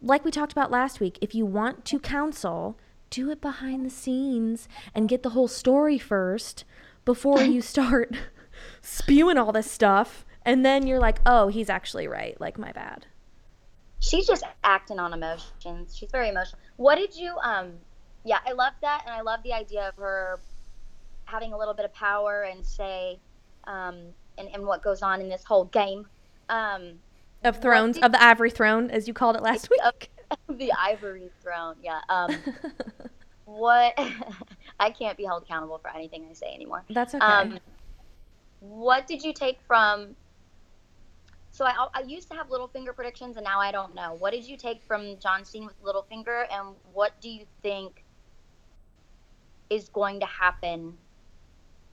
like 0.00 0.24
we 0.24 0.30
talked 0.30 0.52
about 0.52 0.70
last 0.70 1.00
week, 1.00 1.18
if 1.20 1.34
you 1.34 1.44
want 1.44 1.84
to 1.86 1.98
counsel, 1.98 2.78
do 3.10 3.30
it 3.30 3.40
behind 3.40 3.84
the 3.84 3.90
scenes 3.90 4.68
and 4.94 5.08
get 5.08 5.22
the 5.22 5.30
whole 5.30 5.48
story 5.48 5.98
first 5.98 6.64
before 7.04 7.42
you 7.42 7.60
start 7.74 8.16
spewing 8.80 9.36
all 9.36 9.52
this 9.52 9.70
stuff. 9.70 10.24
And 10.44 10.64
then 10.64 10.86
you're 10.86 11.00
like, 11.00 11.20
oh, 11.26 11.48
he's 11.48 11.68
actually 11.68 12.08
right. 12.08 12.40
Like, 12.40 12.58
my 12.58 12.72
bad. 12.72 13.06
She's 14.00 14.26
just 14.26 14.44
acting 14.64 14.98
on 14.98 15.12
emotions. 15.12 15.96
She's 15.96 16.10
very 16.10 16.28
emotional. 16.28 16.60
What 16.76 16.96
did 16.96 17.16
you 17.16 17.36
um? 17.42 17.72
Yeah, 18.24 18.38
I 18.46 18.52
love 18.52 18.72
that, 18.82 19.02
and 19.06 19.14
I 19.14 19.22
love 19.22 19.42
the 19.42 19.52
idea 19.52 19.88
of 19.88 19.96
her 19.96 20.40
having 21.24 21.52
a 21.52 21.58
little 21.58 21.74
bit 21.74 21.84
of 21.84 21.92
power 21.92 22.42
and 22.42 22.64
say, 22.64 23.18
um, 23.64 23.96
and, 24.36 24.48
and 24.52 24.64
what 24.64 24.82
goes 24.82 25.02
on 25.02 25.20
in 25.20 25.28
this 25.28 25.44
whole 25.44 25.64
game. 25.64 26.06
Um, 26.48 26.94
Of 27.44 27.60
thrones, 27.62 27.96
did- 27.96 28.04
of 28.04 28.12
the 28.12 28.22
ivory 28.22 28.50
throne, 28.50 28.90
as 28.90 29.06
you 29.06 29.14
called 29.14 29.36
it 29.36 29.42
last 29.42 29.70
week. 29.70 30.10
the 30.48 30.72
ivory 30.72 31.30
throne. 31.42 31.76
Yeah. 31.82 32.00
Um, 32.08 32.34
what? 33.44 33.94
I 34.80 34.90
can't 34.90 35.16
be 35.16 35.24
held 35.24 35.44
accountable 35.44 35.78
for 35.78 35.90
anything 35.90 36.26
I 36.30 36.34
say 36.34 36.52
anymore. 36.54 36.84
That's 36.90 37.14
okay. 37.14 37.24
Um, 37.24 37.58
what 38.60 39.06
did 39.06 39.22
you 39.22 39.32
take 39.32 39.58
from? 39.66 40.16
So 41.50 41.64
I, 41.64 41.88
I 41.94 42.00
used 42.02 42.28
to 42.30 42.36
have 42.36 42.48
Littlefinger 42.48 42.94
predictions, 42.94 43.36
and 43.36 43.44
now 43.44 43.58
I 43.60 43.72
don't 43.72 43.94
know. 43.94 44.16
What 44.18 44.32
did 44.32 44.44
you 44.44 44.56
take 44.56 44.82
from 44.82 45.18
Jon 45.18 45.44
scene 45.44 45.66
with 45.66 45.82
Littlefinger, 45.82 46.46
and 46.52 46.74
what 46.92 47.20
do 47.20 47.30
you 47.30 47.44
think 47.62 48.04
is 49.70 49.88
going 49.88 50.20
to 50.20 50.26
happen 50.26 50.96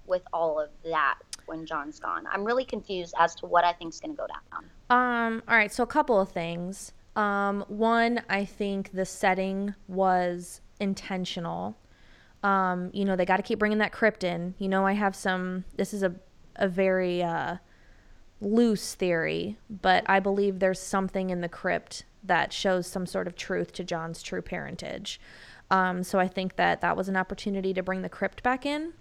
with 0.06 0.22
all 0.32 0.60
of 0.60 0.70
that 0.84 1.18
when 1.48 1.66
Jon's 1.66 2.00
gone? 2.00 2.26
I'm 2.32 2.44
really 2.44 2.66
confused 2.66 3.14
as 3.20 3.36
to 3.36 3.46
what 3.46 3.64
I 3.64 3.74
think 3.74 3.94
is 3.94 4.00
going 4.00 4.16
to 4.16 4.18
go 4.18 4.28
down. 4.28 4.66
Um, 4.90 5.44
all 5.48 5.56
right, 5.56 5.72
so 5.72 5.84
a 5.84 5.88
couple 5.88 6.20
of 6.20 6.30
things. 6.30 6.94
Um, 7.16 7.64
one, 7.68 8.22
I 8.30 8.46
think 8.46 8.92
the 8.92 9.06
setting 9.06 9.74
was 9.88 10.62
intentional. 10.80 11.78
Um, 12.44 12.92
you 12.94 13.06
know, 13.06 13.16
they 13.16 13.26
got 13.26 13.38
to 13.38 13.44
keep 13.44 13.60
bringing 13.60 13.78
that 13.80 13.92
crypt 13.92 14.24
in. 14.24 14.54
You 14.60 14.68
know, 14.68 14.86
I 14.86 14.94
have 14.94 15.16
some. 15.16 15.66
This 15.76 15.94
is 15.94 16.04
a 16.04 16.16
a 16.58 16.68
very 16.68 17.22
uh, 17.22 17.58
loose 18.42 18.96
theory, 18.96 19.58
but 19.70 20.04
I 20.08 20.20
believe 20.20 20.60
there's 20.60 20.80
something 20.80 21.30
in 21.30 21.42
the 21.42 21.50
crypt 21.50 22.06
that 22.24 22.54
shows 22.54 22.88
some 22.88 23.06
sort 23.06 23.28
of 23.28 23.36
truth 23.36 23.72
to 23.74 23.84
Jon's 23.84 24.22
true 24.22 24.42
parentage. 24.42 25.20
Um, 25.70 26.04
so 26.04 26.20
I 26.20 26.28
think 26.28 26.56
that 26.56 26.82
that 26.82 26.96
was 26.96 27.10
an 27.10 27.18
opportunity 27.18 27.74
to 27.74 27.84
bring 27.84 28.02
the 28.02 28.10
crypt 28.10 28.44
back 28.44 28.66
in. 28.66 28.94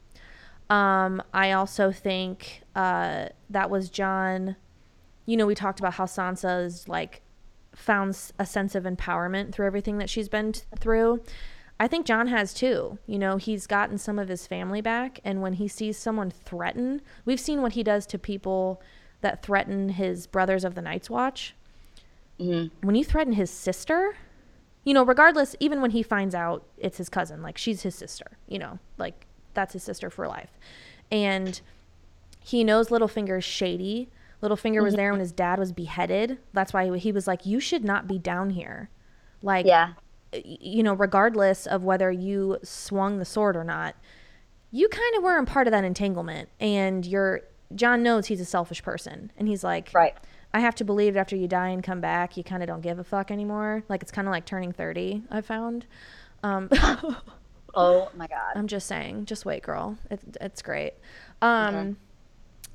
Um, 0.74 1.22
I 1.32 1.52
also 1.52 1.92
think 1.92 2.62
uh, 2.74 3.26
that 3.48 3.70
was 3.70 3.88
Jon. 3.88 4.56
You 5.24 5.36
know, 5.36 5.46
we 5.46 5.54
talked 5.54 5.78
about 5.78 5.94
how 5.94 6.06
Sansa's 6.06 6.88
like 6.88 7.22
found 7.76 8.18
a 8.40 8.44
sense 8.46 8.74
of 8.74 8.82
empowerment 8.82 9.52
through 9.52 9.66
everything 9.66 9.98
that 9.98 10.10
she's 10.10 10.28
been 10.28 10.50
t- 10.50 10.62
through. 10.80 11.22
I 11.78 11.86
think 11.86 12.06
Jon 12.06 12.26
has 12.26 12.52
too. 12.52 12.98
You 13.06 13.20
know, 13.20 13.36
he's 13.36 13.68
gotten 13.68 13.98
some 13.98 14.18
of 14.18 14.28
his 14.28 14.48
family 14.48 14.80
back, 14.80 15.20
and 15.24 15.40
when 15.40 15.54
he 15.54 15.68
sees 15.68 15.96
someone 15.96 16.32
threaten, 16.32 17.02
we've 17.24 17.40
seen 17.40 17.62
what 17.62 17.74
he 17.74 17.84
does 17.84 18.04
to 18.06 18.18
people 18.18 18.82
that 19.20 19.44
threaten 19.44 19.90
his 19.90 20.26
brothers 20.26 20.64
of 20.64 20.74
the 20.74 20.82
Night's 20.82 21.08
Watch. 21.08 21.54
Mm-hmm. 22.40 22.84
When 22.84 22.96
you 22.96 23.04
threaten 23.04 23.34
his 23.34 23.50
sister, 23.50 24.16
you 24.82 24.92
know, 24.92 25.04
regardless, 25.04 25.54
even 25.60 25.80
when 25.80 25.92
he 25.92 26.02
finds 26.02 26.34
out 26.34 26.64
it's 26.78 26.98
his 26.98 27.08
cousin, 27.08 27.42
like 27.42 27.58
she's 27.58 27.82
his 27.82 27.94
sister, 27.94 28.38
you 28.48 28.58
know, 28.58 28.80
like 28.98 29.28
that's 29.54 29.72
his 29.72 29.82
sister 29.82 30.10
for 30.10 30.26
life. 30.28 30.50
And 31.10 31.60
he 32.40 32.64
knows 32.64 32.88
Littlefinger's 32.88 33.44
shady. 33.44 34.10
Littlefinger 34.42 34.82
was 34.82 34.94
there 34.94 35.10
when 35.12 35.20
his 35.20 35.32
dad 35.32 35.58
was 35.58 35.72
beheaded. 35.72 36.38
That's 36.52 36.72
why 36.74 36.94
he 36.98 37.12
was 37.12 37.26
like, 37.26 37.46
You 37.46 37.60
should 37.60 37.84
not 37.84 38.06
be 38.06 38.18
down 38.18 38.50
here. 38.50 38.90
Like, 39.42 39.64
Yeah. 39.66 39.94
you 40.32 40.82
know, 40.82 40.92
regardless 40.94 41.66
of 41.66 41.82
whether 41.84 42.10
you 42.10 42.58
swung 42.62 43.18
the 43.18 43.24
sword 43.24 43.56
or 43.56 43.64
not, 43.64 43.94
you 44.70 44.88
kind 44.88 45.16
of 45.16 45.22
were 45.22 45.38
a 45.38 45.44
part 45.46 45.66
of 45.66 45.70
that 45.70 45.84
entanglement. 45.84 46.48
And 46.60 47.06
you're, 47.06 47.42
Jon 47.74 48.02
knows 48.02 48.26
he's 48.26 48.40
a 48.40 48.44
selfish 48.44 48.82
person. 48.82 49.32
And 49.38 49.48
he's 49.48 49.64
like, 49.64 49.90
Right. 49.94 50.14
I 50.52 50.60
have 50.60 50.74
to 50.76 50.84
believe 50.84 51.14
that 51.14 51.20
after 51.20 51.36
you 51.36 51.48
die 51.48 51.70
and 51.70 51.82
come 51.82 52.00
back, 52.00 52.36
you 52.36 52.44
kind 52.44 52.62
of 52.62 52.66
don't 52.68 52.80
give 52.82 52.98
a 52.98 53.04
fuck 53.04 53.30
anymore. 53.30 53.82
Like, 53.88 54.02
it's 54.02 54.12
kind 54.12 54.28
of 54.28 54.32
like 54.32 54.44
turning 54.44 54.72
30, 54.72 55.22
I 55.30 55.40
found. 55.40 55.86
Um, 56.42 56.68
Oh 57.74 58.10
my 58.16 58.26
God. 58.26 58.52
I'm 58.54 58.66
just 58.66 58.86
saying, 58.86 59.26
just 59.26 59.44
wait, 59.44 59.62
girl. 59.62 59.98
It, 60.10 60.20
it's 60.40 60.62
great. 60.62 60.94
Um, 61.42 61.74
Okay. 61.74 61.94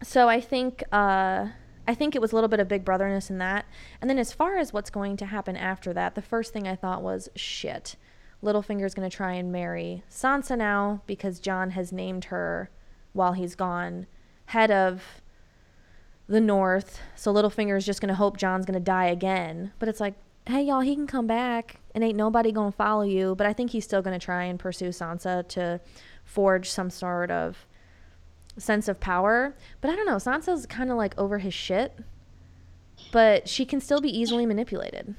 So 0.02 0.30
I 0.30 0.40
think 0.40 0.84
uh, 0.94 1.48
I 1.88 1.94
think 1.94 2.16
it 2.16 2.22
was 2.22 2.32
a 2.32 2.36
little 2.36 2.48
bit 2.48 2.60
of 2.60 2.68
big 2.68 2.86
brotherness 2.86 3.30
in 3.30 3.38
that. 3.40 3.66
And 4.00 4.10
then 4.10 4.20
as 4.20 4.32
far 4.32 4.58
as 4.58 4.72
what's 4.72 4.90
going 4.90 5.18
to 5.18 5.26
happen 5.26 5.58
after 5.58 5.92
that, 5.94 6.16
the 6.16 6.22
first 6.22 6.54
thing 6.54 6.68
I 6.68 6.76
thought 6.76 7.02
was 7.02 7.30
shit. 7.36 7.96
Littlefinger's 8.44 8.94
going 8.94 9.10
to 9.10 9.16
try 9.16 9.34
and 9.34 9.52
marry 9.52 10.04
Sansa 10.10 10.58
now 10.58 11.02
because 11.08 11.40
Jon 11.40 11.72
has 11.72 11.92
named 11.92 12.26
her 12.26 12.70
while 13.12 13.34
he's 13.34 13.56
gone 13.56 14.08
head 14.46 14.72
of 14.72 15.22
the 16.28 16.40
North. 16.40 17.02
So 17.16 17.34
Littlefinger's 17.34 17.86
just 17.86 18.00
going 18.00 18.10
to 18.10 18.16
hope 18.16 18.38
Jon's 18.38 18.66
going 18.66 18.80
to 18.80 18.80
die 18.80 19.08
again. 19.08 19.74
But 19.80 19.90
it's 19.90 20.00
like, 20.00 20.14
hey, 20.48 20.62
y'all, 20.62 20.82
he 20.82 20.96
can 20.96 21.08
come 21.08 21.28
back 21.28 21.79
and 22.00 22.08
ain't 22.08 22.18
nobody 22.18 22.54
to 22.72 22.78
follow 22.78 23.04
you. 23.04 23.36
But 23.36 23.46
I 23.46 23.52
think 23.52 23.72
he's 23.72 23.84
still 23.84 24.02
to 24.18 24.26
try 24.26 24.46
and 24.46 24.58
pursue 24.58 24.90
Sansa 24.90 25.46
to 25.50 25.82
forge 26.24 26.70
some 26.70 26.90
sort 26.90 27.30
of 27.30 27.66
sense 28.58 28.88
of 28.88 29.02
power. 29.02 29.54
But 29.82 29.92
I 29.92 29.98
don't 29.98 30.06
know. 30.06 30.16
Sansa's 30.16 30.66
kind 30.66 30.92
of 30.92 30.98
like 30.98 31.14
over 31.18 31.40
his 31.40 31.54
shit. 31.54 31.98
But 33.12 33.50
she 33.50 33.66
can 33.66 33.82
still 33.82 34.00
be 34.00 34.18
easily 34.18 34.46
manipulated. 34.46 35.14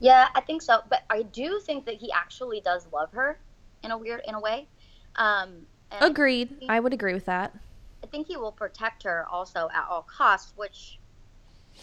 Yeah, 0.00 0.26
I 0.34 0.40
think 0.40 0.62
so. 0.62 0.80
But 0.90 1.04
I 1.10 1.22
do 1.22 1.60
think 1.60 1.86
that 1.86 1.94
he 1.94 2.10
actually 2.10 2.60
does 2.60 2.88
love 2.92 3.12
her 3.12 3.38
in 3.84 3.92
a 3.92 3.98
weird, 3.98 4.22
in 4.26 4.34
a 4.34 4.40
way. 4.40 4.66
Um, 5.14 5.66
and 5.92 6.04
I 6.04 6.08
Agreed. 6.08 6.56
I 6.68 6.80
would 6.80 6.92
agree 6.92 7.14
with 7.14 7.26
that. 7.26 7.54
I 8.02 8.08
think 8.08 8.26
he 8.26 8.36
will 8.36 8.52
protect 8.52 9.04
her 9.04 9.26
also 9.30 9.68
at 9.72 9.86
all 9.88 10.02
costs, 10.02 10.52
which 10.56 10.98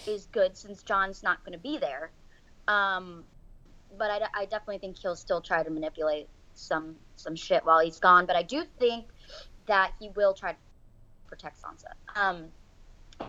is 0.05 0.25
good 0.33 0.57
since 0.57 0.83
Jon's 0.83 1.23
not 1.23 1.43
going 1.45 1.53
to 1.53 1.63
be 1.63 1.77
there. 1.77 2.11
Um, 2.67 3.23
but 3.97 4.09
I, 4.11 4.41
I 4.41 4.45
definitely 4.45 4.79
think 4.79 4.97
he'll 4.97 5.15
still 5.15 5.41
try 5.41 5.63
to 5.63 5.69
manipulate 5.69 6.27
some 6.53 6.95
some 7.15 7.35
shit 7.35 7.65
while 7.65 7.79
he's 7.79 7.99
gone. 7.99 8.25
But 8.25 8.35
I 8.35 8.43
do 8.43 8.63
think 8.79 9.05
that 9.67 9.91
he 9.99 10.09
will 10.15 10.33
try 10.33 10.51
to 10.53 10.57
protect 11.27 11.61
Sansa. 11.61 11.93
Um, 12.15 12.45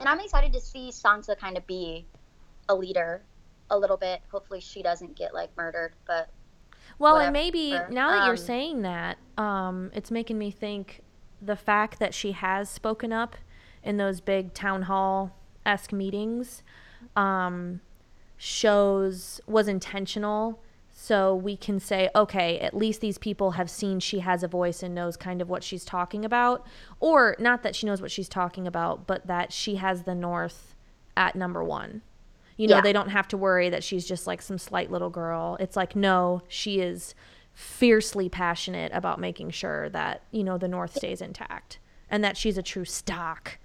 and 0.01 0.09
I'm 0.09 0.21
excited 0.21 0.53
to 0.53 0.61
see 0.61 0.91
Sansa 0.91 1.39
kind 1.39 1.57
of 1.57 1.67
be 1.67 2.07
a 2.69 2.75
leader 2.75 3.23
a 3.71 3.79
little 3.79 3.97
bit. 3.97 4.21
Hopefully, 4.31 4.61
she 4.61 4.83
doesn't 4.83 5.17
get 5.17 5.33
like 5.35 5.57
murdered. 5.57 5.93
But 6.07 6.29
Well, 6.99 7.15
whatever. 7.15 7.27
and 7.29 7.33
maybe 7.33 7.71
now 7.91 8.11
that 8.11 8.25
you're 8.27 8.33
Um, 8.35 8.37
saying 8.37 8.83
that, 8.83 9.19
um, 9.39 9.91
it's 9.95 10.11
making 10.11 10.39
me 10.39 10.51
think 10.51 11.03
the 11.41 11.57
fact 11.57 11.99
that 11.99 12.15
she 12.15 12.33
has 12.33 12.69
spoken 12.71 13.13
up 13.13 13.37
in 13.83 13.97
those 13.99 14.21
big 14.21 14.55
town 14.55 14.83
hall 14.83 15.37
esque 15.67 15.93
meetings 15.93 16.63
um, 17.17 17.81
shows 18.45 19.41
was 19.47 19.69
intentional 19.69 20.61
so 20.97 21.35
we 21.35 21.57
can 21.57 21.81
say, 21.81 22.09
okay, 22.15 22.59
at 22.61 22.77
least 22.77 23.01
these 23.01 23.19
people 23.19 23.53
have 23.53 23.69
seen 23.69 24.01
she 24.01 24.21
has 24.21 24.43
a 24.43 24.49
voice 24.49 24.83
and 24.83 24.95
knows 24.95 25.17
kind 25.17 25.43
of 25.43 25.49
what 25.49 25.65
she's 25.65 25.85
talking 25.85 26.25
about. 26.25 26.65
Or 27.01 27.37
not 27.39 27.63
that 27.63 27.75
she 27.75 27.87
knows 27.87 28.01
what 28.01 28.11
she's 28.11 28.29
talking 28.29 28.67
about, 28.67 29.07
but 29.07 29.27
that 29.27 29.53
she 29.53 29.77
has 29.77 30.03
the 30.05 30.15
North 30.15 30.75
at 31.17 31.35
number 31.37 31.65
one. 31.65 32.03
You 32.57 32.69
know, 32.69 32.77
Yeah. 32.77 32.81
they 32.83 32.93
don't 32.93 33.09
have 33.11 33.27
to 33.29 33.37
worry 33.37 33.69
that 33.71 33.83
she's 33.83 34.07
just 34.07 34.27
like 34.27 34.41
some 34.41 34.57
slight 34.59 34.91
little 34.91 35.11
girl. 35.11 35.57
It's 35.59 35.75
like, 35.77 35.97
no, 35.97 36.43
she 36.49 36.81
is 36.81 37.15
fiercely 37.53 38.29
passionate 38.29 38.93
about 38.95 39.19
making 39.19 39.51
sure 39.51 39.89
that, 39.91 40.23
you 40.31 40.45
know, 40.45 40.59
the 40.59 40.69
North 40.69 40.95
stays 40.97 41.21
intact 41.21 41.79
and 42.09 42.23
that 42.23 42.37
she's 42.37 42.57
a 42.57 42.63
true 42.63 42.85
Stark. 42.85 43.59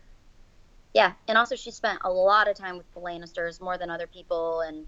Yeah, 0.94 1.14
and 1.28 1.38
also 1.38 1.56
she 1.56 1.72
spent 1.72 2.00
a 2.04 2.10
lot 2.12 2.48
of 2.50 2.56
time 2.56 2.78
with 2.78 2.92
the 2.94 3.00
Lannisters 3.00 3.62
more 3.62 3.78
than 3.78 3.90
other 3.90 4.08
people, 4.08 4.62
and 4.62 4.86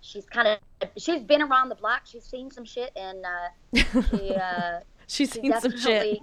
she's 0.00 0.24
kind 0.26 0.46
of 0.48 0.88
she's 0.96 1.22
been 1.22 1.42
around 1.42 1.68
the 1.70 1.74
block. 1.74 2.02
She's 2.04 2.24
seen 2.24 2.50
some 2.50 2.64
shit, 2.64 2.92
and 2.96 3.24
uh, 3.24 3.82
she 4.10 4.34
uh, 4.34 4.80
She's 5.08 5.32
she 5.32 5.40
seen 5.40 5.60
some 5.60 5.76
shit. 5.76 6.18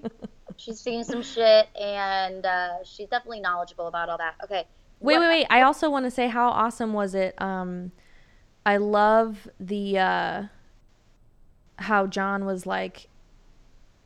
she's 0.57 0.79
seen 0.79 1.03
some 1.03 1.21
shit, 1.23 1.67
and 1.75 2.45
uh, 2.45 2.83
she's 2.83 3.09
definitely 3.09 3.41
knowledgeable 3.41 3.87
about 3.87 4.09
all 4.09 4.17
that. 4.17 4.35
Okay, 4.43 4.65
Wait, 5.01 5.15
what- 5.17 5.21
wait, 5.21 5.27
wait. 5.41 5.47
I 5.49 5.61
also 5.63 5.89
want 5.89 6.05
to 6.05 6.11
say 6.11 6.27
how 6.27 6.49
awesome 6.49 6.93
was 6.93 7.15
it? 7.15 7.39
Um, 7.41 7.91
I 8.65 8.77
love 8.77 9.47
the 9.59 9.99
uh, 9.99 10.43
how 11.77 12.07
Jon 12.07 12.45
was 12.45 12.65
like 12.65 13.09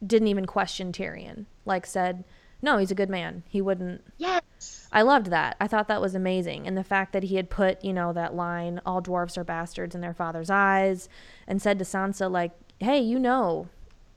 didn't 0.05 0.29
even 0.29 0.45
question 0.45 0.91
Tyrion. 0.91 1.45
Like 1.65 1.85
said, 1.85 2.23
no, 2.61 2.77
he's 2.77 2.89
a 2.91 2.95
good 2.95 3.09
man. 3.09 3.43
He 3.49 3.61
wouldn't. 3.61 4.01
Yes, 4.17 4.78
I 4.91 5.03
loved 5.03 5.27
that. 5.27 5.55
I 5.59 5.67
thought 5.67 5.87
that 5.87 6.01
was 6.01 6.15
amazing, 6.15 6.65
and 6.65 6.77
the 6.77 6.83
fact 6.83 7.13
that 7.13 7.23
he 7.23 7.35
had 7.35 7.49
put 7.49 7.83
you 7.83 7.93
know 7.93 8.11
that 8.13 8.33
line, 8.35 8.81
"All 8.85 9.01
dwarves 9.01 9.37
are 9.37 9.43
bastards 9.43 9.93
in 9.95 10.01
their 10.01 10.13
father's 10.13 10.49
eyes," 10.49 11.09
and 11.47 11.61
said 11.61 11.77
to 11.79 11.85
Sansa 11.85 12.29
like, 12.29 12.51
"Hey, 12.79 12.99
you 12.99 13.19
know, 13.19 13.67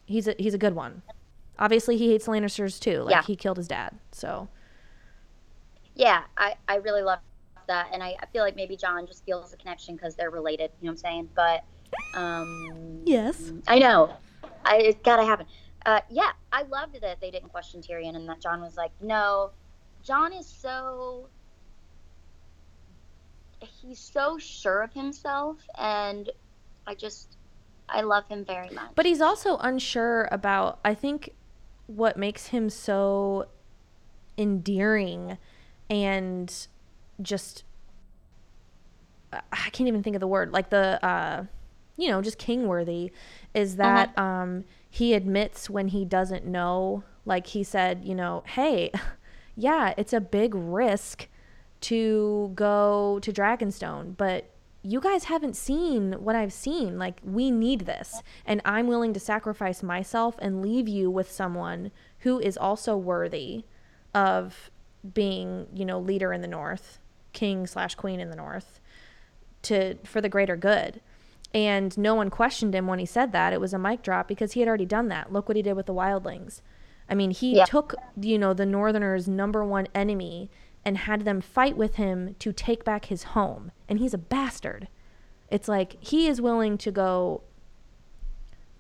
he's 0.07 0.27
a 0.27 0.35
he's 0.39 0.55
a 0.55 0.59
good 0.59 0.75
one." 0.75 1.03
Obviously, 1.59 1.97
he 1.97 2.11
hates 2.11 2.27
Lannisters 2.27 2.81
too. 2.81 3.03
Like 3.03 3.13
Yeah. 3.13 3.23
he 3.23 3.37
killed 3.37 3.59
his 3.59 3.69
dad. 3.69 3.99
So 4.13 4.49
yeah, 5.95 6.23
I 6.37 6.57
I 6.69 6.77
really 6.77 7.03
love 7.03 7.19
that, 7.69 7.89
and 7.93 8.03
I, 8.03 8.17
I 8.21 8.27
feel 8.33 8.43
like 8.43 8.57
maybe 8.57 8.77
Jon 8.77 9.07
just 9.07 9.25
feels 9.25 9.53
a 9.53 9.57
connection 9.57 9.95
because 9.97 10.15
they're 10.17 10.31
related. 10.31 10.71
You 10.81 10.87
know 10.87 10.93
what 10.93 10.93
I'm 10.93 10.97
saying? 10.97 11.29
But 11.35 11.65
um, 12.15 13.03
yes, 13.05 13.53
I 13.69 13.79
know. 13.79 14.15
I 14.65 14.77
it's 14.79 15.01
gotta 15.03 15.25
happen. 15.25 15.47
Uh, 15.85 16.01
yeah, 16.09 16.31
I 16.53 16.63
loved 16.63 17.01
that 17.01 17.21
they 17.21 17.31
didn't 17.31 17.49
question 17.51 17.81
Tyrion 17.83 18.15
and 18.15 18.29
that 18.29 18.41
Jon 18.41 18.61
was 18.61 18.77
like, 18.77 18.93
no, 19.01 19.51
Jon 20.03 20.33
is 20.33 20.47
so 20.47 21.29
he's 23.61 23.99
so 23.99 24.38
sure 24.38 24.83
of 24.83 24.93
himself, 24.93 25.59
and 25.79 26.31
I 26.87 26.95
just 26.95 27.37
I 27.88 28.01
love 28.01 28.27
him 28.29 28.45
very 28.45 28.71
much. 28.71 28.91
But 28.95 29.07
he's 29.07 29.21
also 29.21 29.57
unsure 29.59 30.29
about, 30.33 30.81
I 30.85 30.95
think, 30.95 31.35
what 31.87 32.17
makes 32.17 32.47
him 32.47 32.71
so 32.71 33.47
endearing 34.38 35.37
and 35.91 36.67
just, 37.21 37.65
I 39.33 39.69
can't 39.71 39.88
even 39.88 40.03
think 40.03 40.17
of 40.17 40.21
the 40.21 40.27
word, 40.27 40.53
like 40.53 40.71
the, 40.71 41.05
uh, 41.05 41.45
you 41.97 42.09
know, 42.09 42.23
just 42.23 42.38
king 42.38 42.67
worthy 42.67 43.12
is 43.53 43.77
that 43.77 44.17
um, 44.19 44.65
he 44.88 45.12
admits 45.12 45.69
when 45.69 45.88
he 45.88 46.05
doesn't 46.05 46.47
know, 46.47 47.05
like 47.27 47.49
he 47.49 47.62
said, 47.62 48.05
you 48.05 48.15
know, 48.15 48.43
hey, 48.47 48.91
yeah, 49.57 49.95
it's 49.97 50.12
a 50.12 50.21
big 50.21 50.55
risk 50.55 51.29
to 51.83 52.53
go 52.55 53.19
to 53.23 53.33
Dragonstone, 53.33 54.17
but 54.17 54.51
you 54.83 55.01
guys 55.01 55.25
haven't 55.25 55.57
seen 55.57 56.12
what 56.15 56.35
I've 56.35 56.53
seen. 56.53 56.99
Like, 56.99 57.21
we 57.23 57.51
need 57.51 57.87
this. 57.87 58.21
And 58.45 58.61
I'm 58.65 58.88
willing 58.88 59.12
to 59.15 59.21
sacrifice 59.21 59.83
myself 59.83 60.37
and 60.41 60.61
leave 60.61 60.88
you 60.88 61.11
with 61.11 61.31
someone 61.31 61.93
who 62.21 62.41
is 62.41 62.57
also 62.57 62.97
worthy 62.97 63.65
of 64.15 64.71
being, 65.15 65.67
you 65.73 65.85
know, 65.85 65.99
leader 65.99 66.33
in 66.33 66.41
the 66.41 66.49
North, 66.49 66.99
king 67.33 67.67
slash 67.67 67.95
queen 67.95 68.21
in 68.21 68.31
the 68.31 68.37
North, 68.37 68.81
to 69.62 69.97
for 70.05 70.21
the 70.21 70.29
greater 70.29 70.57
good. 70.57 71.01
And 71.55 71.97
no 71.99 72.15
one 72.15 72.31
questioned 72.31 72.75
him 72.75 72.87
when 72.87 72.99
he 72.99 73.07
said 73.07 73.33
that. 73.33 73.53
It 73.53 73.61
was 73.61 73.75
a 73.75 73.79
mic 73.79 74.03
drop 74.03 74.27
because 74.27 74.53
he 74.53 74.61
had 74.61 74.69
already 74.69 74.87
done 74.87 75.09
that. 75.09 75.33
Look 75.33 75.49
what 75.49 75.57
he 75.57 75.62
did 75.62 75.75
with 75.75 75.87
the 75.87 75.95
wildlings. 75.95 76.61
I 77.12 77.14
mean, 77.14 77.31
he 77.31 77.57
Yeah. 77.57 77.66
took, 77.66 77.94
you 78.18 78.38
know, 78.38 78.55
the 78.55 78.64
Northerners' 78.64 79.29
number 79.29 79.62
one 79.62 79.87
enemy 79.94 80.51
and 80.83 80.96
had 80.96 81.27
them 81.27 81.42
fight 81.42 81.77
with 81.77 81.96
him 81.96 82.35
to 82.38 82.53
take 82.55 82.85
back 82.85 83.05
his 83.05 83.22
home. 83.37 83.70
And 83.87 83.98
he's 83.98 84.14
a 84.14 84.18
bastard. 84.18 84.88
It's 85.51 85.68
like 85.68 85.98
he 86.01 86.27
is 86.27 86.40
willing 86.40 86.79
to 86.79 86.90
go 86.90 87.42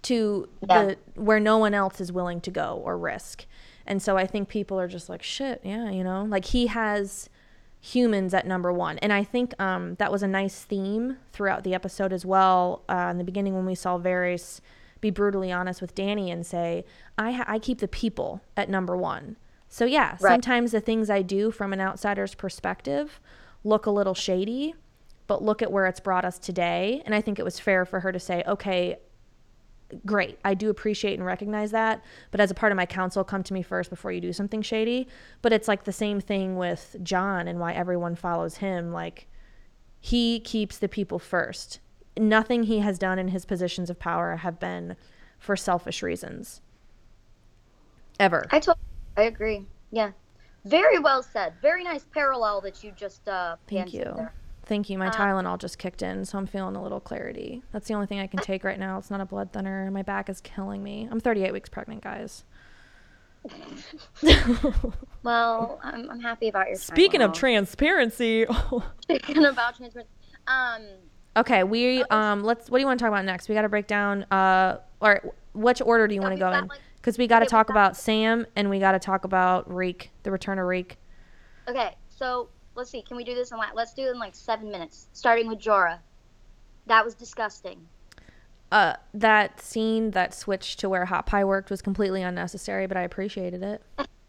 to 0.02 0.48
Yeah. 0.68 0.82
the 1.14 1.20
where 1.20 1.38
no 1.38 1.58
one 1.58 1.74
else 1.74 2.00
is 2.00 2.10
willing 2.10 2.40
to 2.40 2.50
go 2.50 2.80
or 2.82 2.96
risk. 2.96 3.44
And 3.86 4.00
so 4.00 4.16
I 4.16 4.26
think 4.26 4.48
people 4.48 4.80
are 4.80 4.88
just 4.88 5.10
like, 5.10 5.22
shit, 5.22 5.60
yeah, 5.62 5.90
you 5.90 6.02
know, 6.02 6.24
like 6.24 6.46
he 6.46 6.68
has 6.68 7.28
humans 7.80 8.32
at 8.32 8.46
number 8.46 8.72
one. 8.72 8.96
And 8.98 9.12
I 9.12 9.24
think 9.24 9.60
um, 9.60 9.96
that 9.96 10.10
was 10.10 10.22
a 10.22 10.28
nice 10.28 10.64
theme 10.64 11.18
throughout 11.32 11.64
the 11.64 11.74
episode 11.74 12.12
as 12.14 12.24
well. 12.24 12.82
Uh, 12.88 13.08
in 13.10 13.18
the 13.18 13.24
beginning, 13.24 13.54
when 13.54 13.66
we 13.66 13.74
saw 13.74 13.98
Varys 13.98 14.60
be 15.02 15.10
brutally 15.10 15.52
honest 15.52 15.82
with 15.82 15.94
Dany 15.94 16.32
and 16.32 16.46
say, 16.46 16.86
I, 17.18 17.32
ha- 17.32 17.44
I 17.46 17.58
keep 17.58 17.80
the 17.80 17.88
people 17.88 18.40
at 18.56 18.70
number 18.70 18.96
one. 18.96 19.36
So, 19.68 19.84
yeah, 19.84 20.12
Right. 20.20 20.32
sometimes 20.32 20.72
the 20.72 20.80
things 20.80 21.10
I 21.10 21.20
do 21.20 21.50
from 21.50 21.74
an 21.74 21.80
outsider's 21.80 22.34
perspective 22.34 23.20
look 23.64 23.84
a 23.84 23.90
little 23.90 24.14
shady, 24.14 24.74
but 25.26 25.42
look 25.42 25.60
at 25.60 25.70
where 25.72 25.86
it's 25.86 26.00
brought 26.00 26.24
us 26.24 26.38
today. 26.38 27.02
And 27.04 27.14
I 27.14 27.20
think 27.20 27.38
it 27.38 27.42
was 27.44 27.58
fair 27.58 27.84
for 27.84 28.00
her 28.00 28.12
to 28.12 28.20
say, 28.20 28.42
okay, 28.46 28.96
great. 30.06 30.38
I 30.44 30.54
do 30.54 30.70
appreciate 30.70 31.14
and 31.18 31.26
recognize 31.26 31.70
that. 31.72 32.02
But 32.30 32.40
as 32.40 32.50
a 32.50 32.54
part 32.54 32.70
of 32.72 32.76
my 32.76 32.86
counsel, 32.86 33.24
come 33.24 33.42
to 33.42 33.52
me 33.54 33.62
first 33.62 33.90
before 33.90 34.12
you 34.12 34.20
do 34.20 34.32
something 34.32 34.62
shady. 34.62 35.08
But 35.42 35.52
it's 35.52 35.68
like 35.68 35.84
the 35.84 35.92
same 35.92 36.20
thing 36.20 36.56
with 36.56 36.96
Jon 37.02 37.48
and 37.48 37.58
why 37.58 37.72
everyone 37.72 38.14
follows 38.14 38.58
him. 38.58 38.92
Like, 38.92 39.26
he 40.00 40.38
keeps 40.40 40.78
the 40.78 40.88
people 40.88 41.18
first. 41.18 41.80
Nothing 42.16 42.64
he 42.64 42.80
has 42.80 42.98
done 42.98 43.18
in 43.18 43.28
his 43.28 43.44
positions 43.44 43.88
of 43.90 43.98
power 43.98 44.36
have 44.36 44.60
been 44.60 44.96
for 45.38 45.56
selfish 45.56 46.02
reasons. 46.02 46.60
Ever. 48.20 48.46
I 48.50 48.60
told 48.60 48.76
I 49.16 49.22
agree. 49.22 49.66
Yeah, 49.90 50.12
very 50.64 50.98
well 50.98 51.22
said. 51.22 51.54
Very 51.60 51.84
nice 51.84 52.04
parallel 52.12 52.60
that 52.62 52.82
you 52.84 52.92
just 52.96 53.28
uh, 53.28 53.56
Thank 53.68 53.92
you. 53.94 54.04
there. 54.04 54.32
Thank 54.64 54.88
you. 54.88 54.96
My 54.96 55.06
Um, 55.08 55.12
Tylenol 55.12 55.58
just 55.58 55.76
kicked 55.78 56.02
in, 56.02 56.24
so 56.24 56.38
I'm 56.38 56.46
feeling 56.46 56.76
a 56.76 56.82
little 56.82 57.00
clarity. 57.00 57.62
That's 57.72 57.88
the 57.88 57.94
only 57.94 58.06
thing 58.06 58.20
I 58.20 58.26
can 58.28 58.40
take 58.40 58.62
right 58.62 58.78
now. 58.78 58.96
It's 58.98 59.10
not 59.10 59.20
a 59.20 59.24
blood 59.26 59.52
thinner. 59.52 59.90
My 59.90 60.02
back 60.02 60.28
is 60.30 60.40
killing 60.40 60.82
me. 60.82 61.08
I'm 61.10 61.18
38 61.20 61.52
weeks 61.52 61.68
pregnant, 61.68 62.02
guys. 62.02 62.44
Well, 65.24 65.78
I'm, 65.84 66.10
I'm 66.10 66.20
happy 66.20 66.48
about 66.48 66.66
your. 66.68 66.76
Speaking 66.76 67.22
of 67.22 67.32
transparency, 67.32 68.44
speaking 69.02 69.44
about 69.44 69.76
transparency, 69.76 70.10
um, 70.48 70.82
okay, 71.36 71.64
we 71.64 72.02
um 72.04 72.42
let's. 72.42 72.70
What 72.70 72.78
do 72.78 72.80
you 72.82 72.86
want 72.86 72.98
to 72.98 73.02
talk 73.04 73.08
about 73.10 73.24
next? 73.24 73.48
We 73.48 73.54
got 73.54 73.62
to 73.62 73.68
break 73.68 73.86
down. 73.86 74.24
Uh, 74.30 74.78
or 75.00 75.32
which 75.54 75.80
order 75.82 76.06
do 76.06 76.14
you 76.14 76.20
So 76.20 76.28
want 76.28 76.34
to 76.36 76.40
go 76.40 76.50
got, 76.50 76.62
in? 76.62 76.68
like- 76.68 76.80
Because 76.96 77.18
we 77.18 77.26
got 77.26 77.40
to 77.40 77.44
okay, 77.46 77.50
talk 77.50 77.70
about 77.70 77.96
Sam 77.96 78.46
and 78.56 78.70
we 78.70 78.78
got 78.78 78.92
to 78.92 78.98
talk 78.98 79.24
about 79.24 79.72
Reek, 79.72 80.10
the 80.22 80.30
return 80.30 80.58
of 80.58 80.66
Reek. 80.66 80.96
okay, 81.68 81.96
so 82.08 82.48
let's 82.74 82.90
see. 82.90 83.02
Can 83.02 83.16
we 83.16 83.24
do 83.24 83.34
this 83.34 83.50
in 83.52 83.58
like? 83.58 83.74
Let's 83.74 83.92
do 83.94 84.02
it 84.02 84.10
in 84.10 84.18
like 84.18 84.34
seven 84.34 84.70
minutes, 84.70 85.08
starting 85.12 85.48
with 85.48 85.58
Jorah. 85.58 85.98
That 86.86 87.04
was 87.04 87.14
disgusting. 87.14 87.86
Uh, 88.70 88.94
that 89.12 89.60
scene 89.60 90.12
that 90.12 90.32
switched 90.32 90.80
to 90.80 90.88
where 90.88 91.04
Hot 91.04 91.26
Pie 91.26 91.44
worked 91.44 91.68
was 91.70 91.82
completely 91.82 92.22
unnecessary, 92.22 92.86
but 92.86 92.96
I 92.96 93.02
appreciated 93.02 93.62
it. 93.62 93.82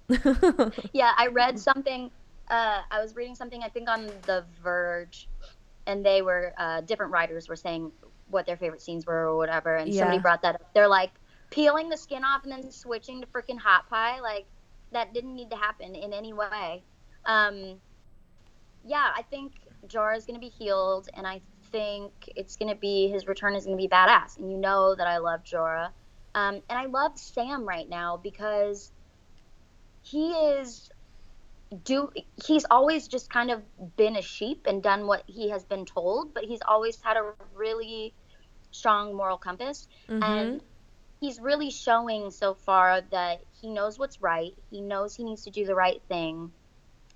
Yeah, 0.93 1.11
I 1.17 1.27
read 1.27 1.57
something. 1.69 2.11
Uh, 2.49 2.81
I 2.91 3.01
was 3.01 3.15
reading 3.15 3.35
something 3.35 3.63
I 3.63 3.69
think 3.69 3.89
on 3.89 4.07
The 4.23 4.43
Verge, 4.61 5.27
and 5.87 6.05
they 6.05 6.21
were 6.21 6.53
uh, 6.57 6.81
different 6.81 7.11
writers 7.11 7.49
were 7.49 7.55
saying 7.55 7.91
what 8.27 8.45
their 8.45 8.57
favorite 8.57 8.81
scenes 8.81 9.05
were 9.05 9.27
or 9.27 9.37
whatever, 9.37 9.75
and 9.75 9.93
somebody 9.93 10.19
brought 10.19 10.41
that 10.43 10.55
up. 10.55 10.73
They're 10.73 10.87
like 10.87 11.11
peeling 11.51 11.89
the 11.89 11.97
skin 11.97 12.23
off 12.23 12.43
and 12.43 12.51
then 12.51 12.71
switching 12.71 13.21
to 13.21 13.27
freaking 13.27 13.59
hot 13.59 13.89
pie. 13.89 14.19
Like 14.21 14.45
that 14.91 15.13
didn't 15.13 15.35
need 15.35 15.51
to 15.51 15.57
happen 15.57 15.95
in 15.95 16.13
any 16.13 16.33
way. 16.33 16.83
Um, 17.25 17.81
yeah, 18.85 19.11
I 19.15 19.23
think 19.23 19.53
Jorah 19.87 20.17
is 20.17 20.25
gonna 20.25 20.39
be 20.39 20.49
healed, 20.49 21.09
and 21.13 21.27
I 21.27 21.41
think 21.71 22.13
it's 22.35 22.55
gonna 22.57 22.75
be 22.75 23.09
his 23.09 23.27
return 23.27 23.55
is 23.55 23.65
gonna 23.65 23.77
be 23.77 23.87
badass. 23.87 24.37
And 24.37 24.51
you 24.51 24.57
know 24.57 24.95
that 24.95 25.07
I 25.07 25.17
love 25.17 25.43
Jorah, 25.43 25.89
um, 26.35 26.55
and 26.69 26.79
I 26.79 26.85
love 26.85 27.17
Sam 27.17 27.67
right 27.67 27.87
now 27.89 28.17
because 28.17 28.91
he 30.01 30.31
is 30.31 30.89
do 31.83 32.09
he's 32.45 32.65
always 32.69 33.07
just 33.07 33.29
kind 33.29 33.51
of 33.51 33.61
been 33.97 34.15
a 34.15 34.21
sheep 34.21 34.65
and 34.67 34.83
done 34.83 35.07
what 35.07 35.23
he 35.27 35.49
has 35.49 35.65
been 35.65 35.85
told, 35.85 36.33
but 36.33 36.43
he's 36.45 36.61
always 36.67 37.01
had 37.01 37.17
a 37.17 37.33
really 37.55 38.13
strong 38.71 39.15
moral 39.15 39.37
compass 39.37 39.87
Mhm. 40.07 40.21
and 40.21 40.61
he's 41.19 41.39
really 41.39 41.69
showing 41.69 42.29
so 42.31 42.53
far 42.53 43.01
that 43.11 43.39
he 43.61 43.69
knows 43.69 43.97
what's 43.99 44.21
right. 44.21 44.51
He 44.69 44.81
knows 44.81 45.15
he 45.15 45.23
needs 45.23 45.43
to 45.43 45.51
do 45.51 45.65
the 45.65 45.75
right 45.75 46.01
thing. 46.07 46.51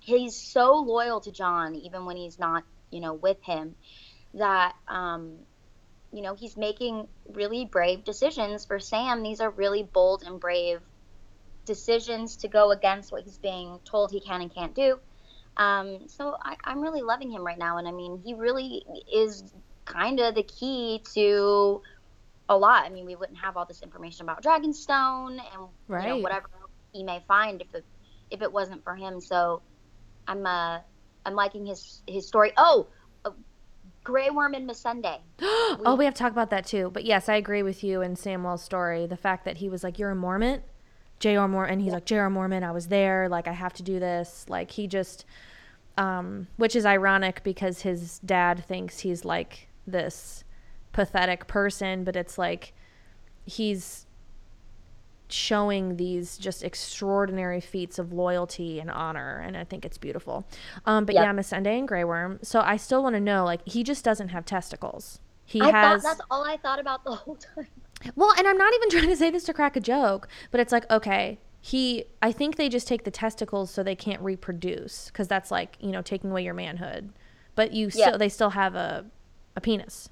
He's 0.00 0.36
so 0.52 0.74
loyal 0.76 1.20
to 1.20 1.32
Jon 1.32 1.74
even 1.74 2.04
when 2.06 2.16
he's 2.16 2.38
not, 2.38 2.64
you 2.90 3.00
know, 3.00 3.14
with 3.14 3.38
him 3.44 3.76
that 4.34 4.74
um 4.88 5.46
you 6.12 6.22
know, 6.22 6.34
he's 6.34 6.56
making 6.56 7.08
really 7.28 7.64
brave 7.66 8.04
decisions 8.04 8.64
for 8.64 8.78
Sam. 8.78 9.22
These 9.22 9.40
are 9.40 9.50
really 9.50 9.82
bold 9.82 10.22
and 10.24 10.40
brave 10.40 10.80
decisions 11.68 12.34
to 12.38 12.48
go 12.48 12.72
against 12.72 13.12
what 13.12 13.22
he's 13.22 13.38
being 13.38 13.78
told 13.84 14.10
he 14.10 14.20
can 14.20 14.40
and 14.40 14.52
can't 14.52 14.74
do. 14.74 14.98
Um, 15.56 16.08
so 16.08 16.36
I, 16.42 16.56
I'm 16.64 16.80
really 16.80 17.02
loving 17.02 17.30
him 17.30 17.46
right 17.46 17.58
now. 17.58 17.78
And 17.78 17.86
I 17.86 17.92
mean, 17.92 18.20
he 18.24 18.34
really 18.34 18.84
is 19.12 19.52
kind 19.84 20.18
of 20.18 20.34
the 20.34 20.42
key 20.42 21.02
to 21.14 21.82
a 22.48 22.56
lot. 22.56 22.84
I 22.84 22.88
mean, 22.88 23.06
we 23.06 23.14
wouldn't 23.16 23.38
have 23.38 23.56
all 23.56 23.66
this 23.66 23.82
information 23.82 24.22
about 24.24 24.42
Dragonstone 24.42 25.38
and 25.52 25.68
Right. 25.86 26.04
you 26.04 26.08
know, 26.08 26.16
whatever 26.18 26.48
he 26.92 27.02
may 27.04 27.22
find 27.28 27.60
if 27.60 27.74
it 27.74 27.84
if 28.30 28.42
it 28.42 28.52
wasn't 28.52 28.82
for 28.84 28.94
him. 28.94 29.20
So 29.20 29.62
I'm 30.26 30.46
uh 30.46 30.80
I'm 31.26 31.34
liking 31.34 31.66
his 31.66 32.02
his 32.06 32.26
story. 32.26 32.52
Oh, 32.56 32.86
uh, 33.24 33.30
Grey 34.04 34.30
Worm 34.30 34.54
and 34.54 34.68
Missandei. 34.68 35.18
oh, 35.42 35.96
we 35.98 36.04
have 36.04 36.14
to 36.14 36.18
talk 36.22 36.32
about 36.32 36.50
that 36.50 36.66
too. 36.66 36.90
But 36.92 37.04
yes, 37.04 37.28
I 37.28 37.34
agree 37.34 37.62
with 37.62 37.84
you 37.84 38.00
in 38.00 38.16
Samuel's 38.16 38.62
story. 38.62 39.06
The 39.06 39.16
fact 39.16 39.44
that 39.44 39.58
he 39.58 39.68
was 39.68 39.82
like, 39.84 39.96
"Jorah 39.96 40.18
Mormont," 40.18 40.62
Jorah 41.20 41.50
Mormont, 41.50 41.72
and 41.72 41.80
he's 41.82 41.92
like, 41.92 42.06
"Jorah 42.06 42.32
Mormont, 42.32 42.62
I 42.62 42.70
was 42.70 42.88
there. 42.88 43.28
Like, 43.28 43.48
I 43.48 43.52
have 43.52 43.72
to 43.74 43.82
do 43.82 43.98
this." 43.98 44.46
Like, 44.48 44.70
he 44.70 44.86
just, 44.86 45.24
um, 45.96 46.46
which 46.56 46.76
is 46.76 46.86
ironic 46.86 47.42
because 47.42 47.82
his 47.82 48.18
dad 48.20 48.64
thinks 48.64 49.00
he's 49.00 49.24
like 49.24 49.68
this 49.86 50.44
pathetic 50.92 51.46
person, 51.46 52.04
but 52.04 52.16
it's 52.16 52.38
like 52.38 52.72
he's 53.44 54.06
showing 55.30 55.96
these 55.96 56.38
just 56.38 56.64
extraordinary 56.64 57.60
feats 57.60 57.98
of 57.98 58.14
loyalty 58.14 58.80
and 58.80 58.90
honor 58.90 59.42
and 59.46 59.58
i 59.58 59.64
think 59.64 59.84
it's 59.84 59.98
beautiful 59.98 60.46
um, 60.86 61.04
but 61.04 61.14
Yep. 61.14 61.22
yeah 61.22 61.32
Missandei 61.34 61.78
and 61.78 61.86
grey 61.86 62.02
worm 62.02 62.38
so 62.42 62.60
i 62.60 62.78
still 62.78 63.02
want 63.02 63.14
to 63.14 63.20
know 63.20 63.44
like 63.44 63.60
he 63.68 63.82
just 63.82 64.02
doesn't 64.04 64.28
have 64.28 64.46
testicles 64.46 65.20
he 65.44 65.60
I 65.62 65.70
has 65.70 66.02
thought 66.02 66.08
that's 66.16 66.20
all 66.30 66.44
I 66.44 66.58
thought 66.58 66.78
about 66.78 67.04
the 67.04 67.14
whole 67.14 67.36
time. 67.54 67.66
Well 68.16 68.32
and 68.38 68.46
i'm 68.46 68.56
not 68.58 68.72
even 68.74 68.90
trying 68.90 69.08
to 69.08 69.16
say 69.16 69.30
this 69.30 69.44
to 69.44 69.52
crack 69.52 69.76
a 69.76 69.80
joke 69.80 70.28
but 70.50 70.60
it's 70.60 70.72
like 70.72 70.88
okay 70.90 71.38
he 71.60 72.04
i 72.22 72.30
think 72.32 72.56
they 72.56 72.68
just 72.68 72.86
take 72.86 73.04
the 73.04 73.10
testicles 73.10 73.70
so 73.70 73.82
they 73.82 73.96
can't 73.96 74.20
reproduce 74.22 75.06
because 75.08 75.26
that's 75.28 75.50
like 75.50 75.76
you 75.80 75.90
know 75.90 76.02
taking 76.02 76.30
away 76.30 76.42
your 76.44 76.54
manhood 76.54 77.12
but 77.54 77.72
you 77.72 77.90
Yeah. 77.92 78.06
still 78.08 78.18
they 78.18 78.28
still 78.28 78.50
have 78.50 78.74
a 78.74 79.04
a 79.56 79.60
penis 79.60 80.08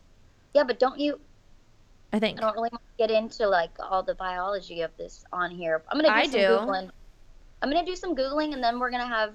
Yeah, 0.54 0.64
but 0.64 0.78
don't 0.78 0.98
you? 0.98 1.20
i 2.12 2.18
think 2.18 2.38
I 2.38 2.42
don't 2.42 2.54
really 2.54 2.70
want 2.72 2.82
to 2.82 3.06
get 3.06 3.10
into 3.10 3.46
like 3.48 3.70
all 3.78 4.02
the 4.02 4.14
biology 4.14 4.80
of 4.82 4.90
this 4.96 5.24
on 5.32 5.50
here. 5.50 5.82
I'm 5.88 5.98
gonna 5.98 6.08
do 6.08 6.14
I 6.14 6.22
some 6.24 6.32
do. 6.32 6.38
googling. 6.38 6.90
I'm 7.62 7.70
gonna 7.70 7.86
do 7.86 7.96
some 7.96 8.14
googling, 8.14 8.52
and 8.54 8.62
then 8.62 8.78
we're 8.78 8.90
gonna 8.90 9.06
have 9.06 9.32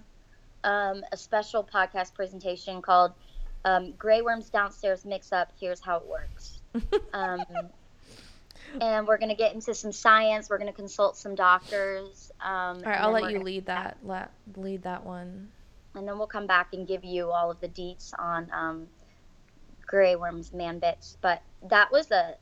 um, 0.64 1.04
a 1.12 1.18
special 1.18 1.64
podcast 1.64 2.14
presentation 2.14 2.82
called 2.82 3.14
um, 3.66 3.92
"Grey 3.98 4.22
Worms 4.22 4.50
Downstairs 4.50 5.06
Mix 5.06 5.32
Up." 5.34 5.52
Here's 5.60 5.80
how 5.82 5.98
it 5.98 6.06
works. 6.08 6.60
um, 7.14 7.42
and 8.80 9.08
we're 9.08 9.18
gonna 9.18 9.36
get 9.36 9.54
into 9.54 9.74
some 9.74 9.92
science. 9.92 10.50
We're 10.50 10.58
gonna 10.58 10.72
consult 10.72 11.18
some 11.18 11.36
doctors. 11.36 12.32
Um, 12.40 12.78
all 12.78 12.84
right 12.84 13.02
i'll 13.02 13.12
let 13.12 13.32
you 13.32 13.40
lead 13.40 13.68
that 13.68 13.98
let, 14.04 14.32
lead 14.56 14.82
that 14.84 15.06
one 15.06 15.50
and 15.96 16.08
then 16.08 16.18
we'll 16.18 16.28
come 16.28 16.48
back 16.48 16.74
and 16.74 16.88
give 16.88 17.04
you 17.04 17.32
all 17.32 17.52
of 17.52 17.60
the 17.60 17.68
deets 17.68 18.14
on 18.18 18.50
um, 18.52 18.88
Grey 19.86 20.16
Worm's 20.16 20.54
man 20.54 20.80
bits. 20.80 21.18
But 21.22 21.42
that 21.70 21.92
was 21.92 22.12
a, 22.12 22.36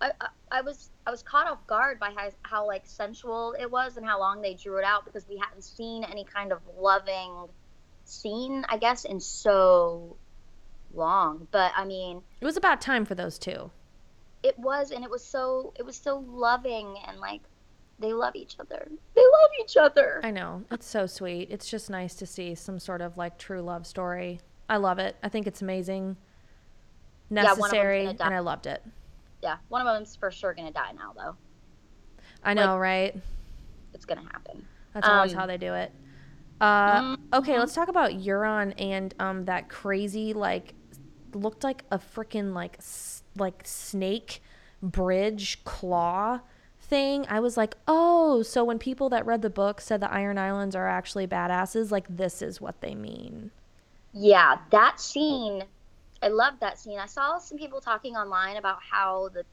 I, 0.00 0.10
I, 0.20 0.28
I 0.50 0.60
was 0.60 0.90
I 1.06 1.10
was 1.10 1.22
caught 1.22 1.46
off 1.46 1.66
guard 1.66 1.98
by 1.98 2.12
how, 2.14 2.28
how 2.42 2.66
like 2.66 2.82
sensual 2.84 3.54
it 3.58 3.70
was 3.70 3.96
and 3.96 4.04
how 4.04 4.18
long 4.18 4.42
they 4.42 4.54
drew 4.54 4.78
it 4.78 4.84
out 4.84 5.04
because 5.04 5.26
we 5.28 5.38
hadn't 5.38 5.62
seen 5.62 6.04
any 6.04 6.24
kind 6.24 6.52
of 6.52 6.60
loving 6.78 7.46
scene, 8.04 8.64
I 8.68 8.76
guess, 8.76 9.04
in 9.04 9.20
so 9.20 10.16
long. 10.94 11.48
But 11.50 11.72
I 11.74 11.84
mean, 11.84 12.22
it 12.40 12.44
was 12.44 12.56
about 12.56 12.80
time 12.80 13.04
for 13.06 13.14
those 13.14 13.38
two 13.38 13.70
it 14.46 14.56
was, 14.58 14.92
and 14.92 15.04
it 15.04 15.10
was 15.10 15.24
so 15.24 15.72
it 15.78 15.84
was 15.84 15.96
so 15.96 16.24
loving 16.28 16.96
and 17.06 17.18
like 17.18 17.42
they 17.98 18.12
love 18.12 18.36
each 18.36 18.56
other. 18.60 18.88
They 19.14 19.22
love 19.22 19.50
each 19.62 19.76
other. 19.76 20.20
I 20.22 20.30
know. 20.30 20.64
It's 20.70 20.86
so 20.86 21.06
sweet. 21.06 21.48
It's 21.50 21.68
just 21.68 21.90
nice 21.90 22.14
to 22.16 22.26
see 22.26 22.54
some 22.54 22.78
sort 22.78 23.00
of 23.00 23.16
like 23.16 23.38
true 23.38 23.60
love 23.60 23.86
story. 23.86 24.40
I 24.68 24.76
love 24.76 24.98
it. 24.98 25.16
I 25.22 25.28
think 25.28 25.46
it's 25.46 25.62
amazing. 25.62 26.16
Necessary, 27.30 28.04
die. 28.04 28.26
and 28.26 28.34
I 28.34 28.38
loved 28.38 28.66
it. 28.66 28.82
Yeah, 29.42 29.56
one 29.68 29.84
of 29.84 29.92
them's 29.92 30.14
for 30.14 30.30
sure 30.30 30.54
gonna 30.54 30.70
die 30.70 30.92
now, 30.92 31.12
though. 31.16 31.36
I 32.44 32.54
know, 32.54 32.78
right? 32.78 33.16
It's 33.94 34.04
gonna 34.04 34.28
happen. 34.32 34.64
That's 34.94 35.08
always 35.08 35.32
um, 35.32 35.38
how 35.40 35.46
they 35.46 35.58
do 35.58 35.74
it. 35.74 35.90
Uh, 36.60 37.16
okay, 37.34 37.54
mhm. 37.54 37.58
let's 37.58 37.74
talk 37.74 37.88
about 37.88 38.12
Euron 38.12 38.72
and 38.78 39.14
um 39.18 39.44
that 39.44 39.68
crazy 39.68 40.32
like 40.32 40.74
looked 41.34 41.64
like 41.64 41.82
a 41.90 41.98
freaking 41.98 42.54
like 42.54 42.76
s- 42.78 43.22
like 43.38 43.62
snake 43.64 44.42
bridge 44.82 45.62
claw 45.64 46.40
thing. 46.80 47.26
I 47.28 47.40
was 47.40 47.56
like, 47.56 47.76
"Oh, 47.88 48.42
so 48.42 48.64
when 48.64 48.78
people 48.78 49.08
that 49.10 49.26
read 49.26 49.42
the 49.42 49.50
book 49.50 49.80
said 49.80 50.00
the 50.00 50.12
Iron 50.12 50.38
Islands 50.38 50.76
are 50.76 50.88
actually 50.88 51.26
badasses, 51.26 51.90
like 51.90 52.16
this 52.16 52.42
is 52.42 52.60
what 52.60 52.80
they 52.80 52.94
mean." 52.94 53.50
Yeah, 54.12 54.58
that 54.70 55.00
scene, 55.00 55.64
I 56.22 56.28
loved 56.28 56.60
that 56.60 56.78
scene. 56.78 56.98
I 56.98 57.06
saw 57.06 57.38
some 57.38 57.58
people 57.58 57.80
talking 57.80 58.16
online 58.16 58.56
about 58.56 58.78
how 58.82 59.28
the, 59.28 59.44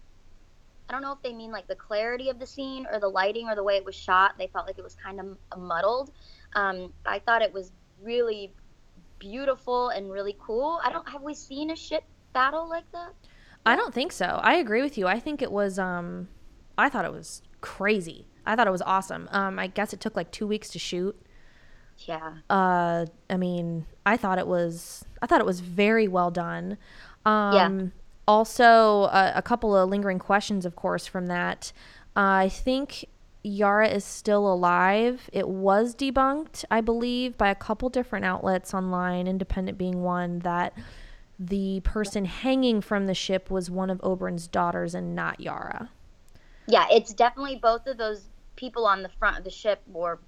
I 0.87 0.93
don't 0.93 1.01
know 1.01 1.11
if 1.11 1.21
they 1.21 1.33
mean 1.33 1.51
like 1.51 1.67
the 1.67 1.75
clarity 1.75 2.29
of 2.29 2.39
the 2.39 2.47
scene 2.47 2.87
or 2.91 2.99
the 2.99 3.09
lighting 3.09 3.49
or 3.49 3.55
the 3.55 3.63
way 3.63 3.75
it 3.75 3.83
was 3.83 3.95
shot. 3.95 4.35
They 4.37 4.47
felt 4.47 4.65
like 4.65 4.77
it 4.77 4.83
was 4.83 4.95
kind 4.95 5.19
of 5.19 5.59
muddled. 5.59 6.11
Um, 6.53 6.93
I 7.05 7.19
thought 7.19 7.41
it 7.41 7.53
was 7.53 7.71
really 8.01 8.53
beautiful 9.19 9.89
and 9.89 10.11
really 10.11 10.37
cool. 10.39 10.79
I 10.83 10.91
don't, 10.91 11.07
have 11.09 11.23
we 11.23 11.33
seen 11.33 11.71
a 11.71 11.75
ship 11.75 12.03
battle 12.33 12.67
like 12.69 12.89
that? 12.93 13.13
I 13.65 13.75
don't 13.75 13.93
think 13.93 14.11
so. 14.11 14.39
I 14.43 14.55
agree 14.55 14.81
with 14.81 14.97
you. 14.97 15.07
I 15.07 15.19
think 15.19 15.41
it 15.41 15.51
was 15.51 15.79
um 15.79 16.27
I 16.77 16.89
thought 16.89 17.05
it 17.05 17.11
was 17.13 17.41
crazy. 17.61 18.27
I 18.45 18.55
thought 18.55 18.67
it 18.67 18.71
was 18.71 18.81
awesome. 18.81 19.29
Um 19.31 19.59
I 19.59 19.67
guess 19.67 19.93
it 19.93 19.99
took 19.99 20.15
like 20.15 20.31
2 20.31 20.45
weeks 20.47 20.69
to 20.69 20.79
shoot. 20.79 21.19
Yeah. 21.99 22.33
Uh 22.49 23.05
I 23.29 23.37
mean, 23.37 23.85
I 24.05 24.17
thought 24.17 24.37
it 24.37 24.47
was 24.47 25.05
I 25.21 25.27
thought 25.27 25.39
it 25.39 25.45
was 25.45 25.61
very 25.61 26.07
well 26.07 26.31
done. 26.31 26.77
Um 27.25 27.93
also 28.27 29.03
uh, 29.03 29.33
a 29.35 29.41
couple 29.41 29.75
of 29.75 29.89
lingering 29.89 30.19
questions 30.19 30.65
of 30.65 30.75
course 30.75 31.07
from 31.07 31.27
that. 31.27 31.71
Uh, 32.15 32.45
I 32.45 32.49
think 32.49 33.05
Yara 33.43 33.89
is 33.89 34.05
still 34.05 34.51
alive. 34.51 35.29
It 35.33 35.47
was 35.47 35.95
debunked, 35.95 36.63
I 36.71 36.79
believe, 36.79 37.37
by 37.37 37.49
a 37.49 37.55
couple 37.55 37.89
different 37.89 38.23
outlets 38.23 38.73
online, 38.73 39.27
Independent 39.27 39.77
being 39.77 40.01
one, 40.01 40.39
that 40.39 40.73
the 41.47 41.81
person 41.81 42.25
hanging 42.25 42.79
from 42.79 43.07
the 43.07 43.13
ship 43.13 43.51
was 43.51 43.69
one 43.69 43.89
of 43.89 43.99
Oberyn's 43.99 44.47
daughters 44.47 44.95
and 44.95 45.15
not 45.15 45.39
Yara. 45.39 45.89
Yeah, 46.67 46.85
it's 46.89 47.13
definitely 47.13 47.59
both 47.61 47.85
of 47.87 47.97
those 47.97 48.29
people 48.55 48.85
on 48.85 49.03
the 49.03 49.09
front 49.09 49.37
of 49.37 49.43
the 49.43 49.49
ship 49.49 49.81
were 49.87 50.19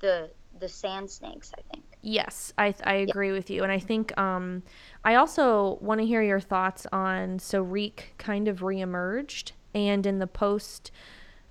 the 0.00 0.30
the 0.58 0.68
sand 0.68 1.08
snakes, 1.08 1.52
I 1.56 1.62
think. 1.72 1.84
Yes, 2.02 2.52
I 2.58 2.74
I 2.84 2.94
agree 2.94 3.30
with 3.30 3.50
you, 3.50 3.62
and 3.62 3.70
I 3.70 3.78
think 3.78 4.16
um, 4.18 4.62
I 5.04 5.14
also 5.14 5.78
want 5.80 6.00
to 6.00 6.06
hear 6.06 6.22
your 6.22 6.40
thoughts 6.40 6.86
on 6.92 7.38
so 7.38 7.62
Reek 7.62 8.14
kind 8.18 8.48
of 8.48 8.60
reemerged, 8.60 9.52
and 9.74 10.04
in 10.04 10.18
the 10.18 10.26
post 10.26 10.90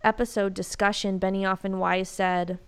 episode 0.03 0.53
discussion, 0.53 1.19
Benioff 1.19 1.63
and 1.63 1.79
Weiss 1.79 2.09
said 2.09 2.59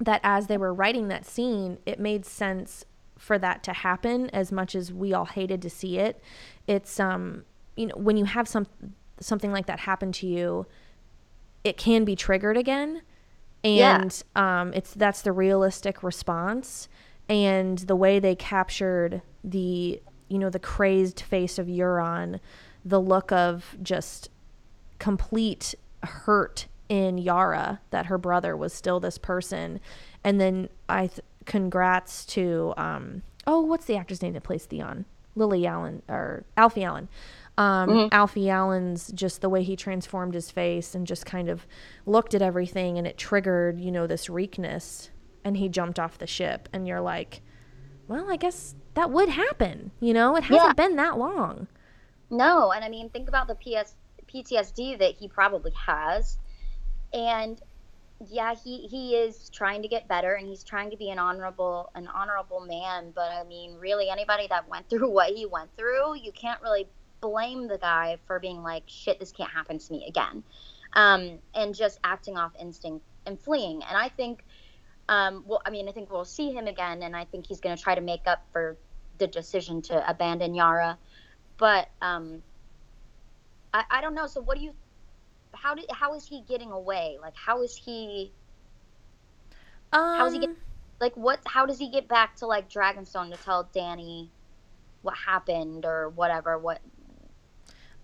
that 0.00 0.20
as 0.22 0.46
they 0.46 0.56
were 0.56 0.72
writing 0.72 1.08
that 1.08 1.26
scene, 1.26 1.78
it 1.84 1.98
made 2.00 2.24
sense 2.24 2.84
for 3.18 3.38
that 3.38 3.62
to 3.64 3.72
happen 3.74 4.30
as 4.30 4.50
much 4.50 4.74
as 4.74 4.92
we 4.92 5.12
all 5.12 5.26
hated 5.26 5.60
to 5.62 5.68
see 5.70 5.98
it. 5.98 6.22
It's 6.66 6.98
um 6.98 7.44
you 7.76 7.86
know 7.86 7.94
when 7.96 8.16
you 8.16 8.24
have 8.24 8.48
some 8.48 8.66
something 9.20 9.52
like 9.52 9.66
that 9.66 9.80
happen 9.80 10.12
to 10.12 10.26
you, 10.26 10.66
it 11.64 11.76
can 11.76 12.04
be 12.04 12.14
triggered 12.16 12.56
again 12.56 13.02
Yeah. 13.64 14.00
and 14.00 14.22
um, 14.36 14.72
it's 14.72 14.94
that's 14.94 15.22
the 15.22 15.32
realistic 15.32 16.02
response 16.02 16.88
and 17.28 17.78
the 17.78 17.96
way 17.96 18.18
they 18.20 18.34
captured 18.36 19.20
the 19.44 20.00
you 20.28 20.38
know 20.38 20.50
the 20.50 20.58
crazed 20.60 21.20
face 21.20 21.58
of 21.58 21.66
Euron 21.66 22.38
the 22.84 23.00
look 23.00 23.32
of 23.32 23.76
just 23.82 24.30
complete 24.98 25.74
hurt 26.04 26.66
in 26.88 27.18
Yara 27.18 27.80
that 27.90 28.06
her 28.06 28.16
brother 28.18 28.56
was 28.56 28.72
still 28.72 29.00
this 29.00 29.18
person 29.18 29.80
and 30.24 30.40
then 30.40 30.68
I 30.88 31.08
th- 31.08 31.20
congrats 31.48 32.24
to 32.26 32.72
um 32.76 33.22
oh 33.46 33.60
what's 33.60 33.86
the 33.86 33.96
actor's 33.96 34.22
name 34.22 34.34
that 34.34 34.42
plays 34.44 34.66
Theon 34.66 35.04
Lily 35.34 35.66
Allen 35.66 36.02
or 36.08 36.44
Alfie 36.56 36.84
Allen 36.84 37.08
um, 37.56 38.08
Alfie 38.12 38.48
Allen's 38.50 39.10
just 39.10 39.40
the 39.40 39.48
way 39.48 39.64
he 39.64 39.74
transformed 39.74 40.34
his 40.34 40.48
face 40.48 40.94
and 40.94 41.04
just 41.04 41.26
kind 41.26 41.48
of 41.48 41.66
looked 42.06 42.32
at 42.32 42.40
everything 42.40 42.98
and 42.98 43.04
it 43.04 43.18
triggered, 43.18 43.80
you 43.80 43.90
know, 43.90 44.06
this 44.06 44.30
weakness 44.30 45.10
and 45.42 45.56
he 45.56 45.68
jumped 45.68 45.98
off 45.98 46.18
the 46.18 46.26
ship 46.28 46.68
and 46.72 46.86
you're 46.86 47.00
like, 47.00 47.40
well, 48.06 48.30
I 48.30 48.36
guess 48.36 48.76
that 48.94 49.10
would 49.10 49.28
happen, 49.30 49.90
you 49.98 50.14
know? 50.14 50.36
It 50.36 50.44
hasn't 50.44 50.78
Yeah. 50.78 50.86
been 50.88 50.94
that 50.96 51.18
long. 51.18 51.66
No, 52.30 52.70
and 52.70 52.84
I 52.84 52.88
mean, 52.88 53.10
think 53.10 53.28
about 53.28 53.48
the 53.48 53.56
PS, 53.56 53.96
PTSD 54.32 54.96
that 55.00 55.14
he 55.16 55.26
probably 55.26 55.72
has, 55.84 56.38
and 57.12 57.60
yeah, 58.26 58.54
he 58.54 58.86
he 58.88 59.14
is 59.14 59.48
trying 59.50 59.82
to 59.82 59.88
get 59.88 60.08
better, 60.08 60.34
and 60.34 60.46
he's 60.46 60.64
trying 60.64 60.90
to 60.90 60.96
be 60.96 61.10
an 61.10 61.18
honorable 61.18 61.90
an 61.94 62.08
honorable 62.08 62.60
man. 62.60 63.12
But 63.14 63.30
I 63.30 63.44
mean, 63.44 63.76
really, 63.78 64.10
anybody 64.10 64.46
that 64.48 64.68
went 64.68 64.88
through 64.90 65.10
what 65.10 65.30
he 65.30 65.46
went 65.46 65.70
through, 65.76 66.16
you 66.16 66.32
can't 66.32 66.60
really 66.62 66.88
blame 67.20 67.68
the 67.68 67.78
guy 67.78 68.18
for 68.26 68.38
being 68.38 68.62
like, 68.62 68.84
shit, 68.86 69.18
this 69.18 69.32
can't 69.32 69.50
happen 69.50 69.78
to 69.78 69.92
me 69.92 70.06
again. 70.08 70.42
Um, 70.94 71.38
and 71.54 71.74
just 71.74 71.98
acting 72.02 72.36
off 72.36 72.52
instinct 72.58 73.04
and 73.26 73.38
fleeing. 73.38 73.82
And 73.82 73.96
I 73.96 74.08
think, 74.08 74.44
um, 75.08 75.44
well, 75.46 75.60
I 75.66 75.70
mean, 75.70 75.88
I 75.88 75.92
think 75.92 76.10
we'll 76.10 76.24
see 76.24 76.52
him 76.52 76.66
again, 76.66 77.02
and 77.02 77.14
I 77.14 77.24
think 77.24 77.46
he's 77.46 77.60
going 77.60 77.76
to 77.76 77.82
try 77.82 77.94
to 77.94 78.00
make 78.00 78.26
up 78.26 78.44
for 78.52 78.76
the 79.18 79.26
decision 79.26 79.82
to 79.82 80.10
abandon 80.10 80.54
Yara. 80.54 80.98
But 81.58 81.88
um, 82.00 82.42
I, 83.74 83.84
I 83.90 84.00
don't 84.00 84.14
know. 84.14 84.26
So, 84.26 84.40
what 84.40 84.56
do 84.56 84.64
you? 84.64 84.72
How 85.60 85.74
did? 85.74 85.86
How 85.90 86.14
is 86.14 86.26
he 86.26 86.42
getting 86.48 86.70
away? 86.70 87.18
Like, 87.20 87.34
how 87.36 87.62
is 87.62 87.76
he? 87.76 88.32
Um, 89.92 90.18
How's 90.18 90.32
he 90.32 90.40
get? 90.40 90.50
Like, 91.00 91.16
what? 91.16 91.40
How 91.46 91.66
does 91.66 91.78
he 91.78 91.90
get 91.90 92.08
back 92.08 92.36
to 92.36 92.46
like 92.46 92.70
Dragonstone 92.70 93.30
to 93.30 93.42
tell 93.42 93.68
Dany 93.74 94.28
what 95.02 95.14
happened 95.16 95.84
or 95.84 96.10
whatever? 96.10 96.58
What? 96.58 96.80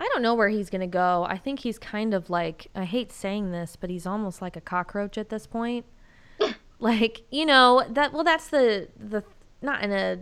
I 0.00 0.08
don't 0.12 0.22
know 0.22 0.34
where 0.34 0.48
he's 0.48 0.70
going 0.70 0.80
to 0.80 0.86
go. 0.86 1.24
I 1.28 1.38
think 1.38 1.60
he's 1.60 1.78
kind 1.78 2.14
of 2.14 2.28
like, 2.28 2.66
I 2.74 2.84
hate 2.84 3.12
saying 3.12 3.52
this, 3.52 3.76
but 3.76 3.90
he's 3.90 4.06
almost 4.06 4.42
like 4.42 4.56
a 4.56 4.60
cockroach 4.60 5.16
at 5.16 5.28
this 5.28 5.46
point. 5.46 5.86
like, 6.80 7.22
you 7.30 7.46
know, 7.46 7.86
that, 7.88 8.12
well, 8.12 8.24
that's 8.24 8.48
the, 8.48 8.88
the, 8.98 9.22
not 9.62 9.82
in 9.84 9.92
a, 9.92 10.18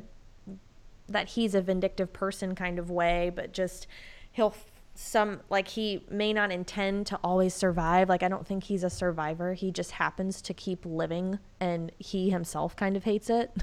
that 1.08 1.30
he's 1.30 1.54
a 1.54 1.62
vindictive 1.62 2.12
person 2.12 2.54
kind 2.54 2.78
of 2.78 2.90
way, 2.90 3.32
but 3.34 3.52
just 3.52 3.86
he'll, 4.30 4.54
some, 4.94 5.40
like, 5.48 5.68
he 5.68 6.04
may 6.10 6.32
not 6.32 6.52
intend 6.52 7.06
to 7.08 7.18
always 7.24 7.54
survive. 7.54 8.08
Like, 8.08 8.22
I 8.22 8.28
don't 8.28 8.46
think 8.46 8.64
he's 8.64 8.84
a 8.84 8.90
survivor. 8.90 9.54
He 9.54 9.70
just 9.70 9.92
happens 9.92 10.42
to 10.42 10.54
keep 10.54 10.84
living 10.84 11.38
and 11.60 11.90
he 11.98 12.30
himself 12.30 12.76
kind 12.76 12.96
of 12.96 13.04
hates 13.04 13.30
it. 13.30 13.50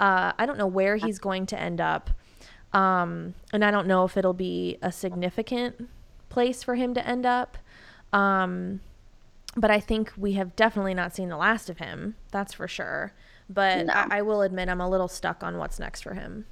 Uh, 0.00 0.32
I 0.36 0.44
don't 0.44 0.58
know 0.58 0.66
where 0.66 0.96
he's 0.96 1.20
going 1.20 1.46
to 1.46 1.58
end 1.58 1.80
up. 1.80 2.10
Um, 2.72 3.34
and 3.52 3.64
I 3.64 3.70
don't 3.70 3.86
know 3.86 4.04
if 4.04 4.16
it'll 4.16 4.32
be 4.32 4.76
a 4.82 4.90
significant 4.90 5.88
place 6.28 6.64
for 6.64 6.74
him 6.74 6.94
to 6.94 7.06
end 7.06 7.24
up. 7.24 7.56
Um, 8.12 8.80
but 9.56 9.70
I 9.70 9.78
think 9.78 10.12
we 10.16 10.32
have 10.32 10.56
definitely 10.56 10.94
not 10.94 11.14
seen 11.14 11.28
the 11.28 11.36
last 11.36 11.70
of 11.70 11.78
him. 11.78 12.16
That's 12.32 12.52
for 12.52 12.66
sure. 12.66 13.12
But 13.48 13.86
No. 13.86 13.92
I, 13.92 14.18
I 14.18 14.22
will 14.22 14.42
admit 14.42 14.68
I'm 14.68 14.80
a 14.80 14.88
little 14.90 15.06
stuck 15.06 15.44
on 15.44 15.58
what's 15.58 15.78
next 15.78 16.02
for 16.02 16.14
him 16.14 16.46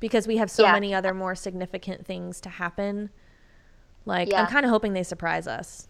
because 0.00 0.26
we 0.26 0.38
have 0.38 0.50
so 0.50 0.64
Yeah. 0.64 0.72
many 0.72 0.94
other 0.94 1.14
more 1.14 1.34
significant 1.34 2.06
things 2.06 2.40
to 2.40 2.48
happen. 2.48 3.10
Like, 4.06 4.32
I'm 4.34 4.46
kind 4.46 4.64
of 4.64 4.70
hoping 4.70 4.94
they 4.94 5.02
surprise 5.02 5.46
us. 5.46 5.86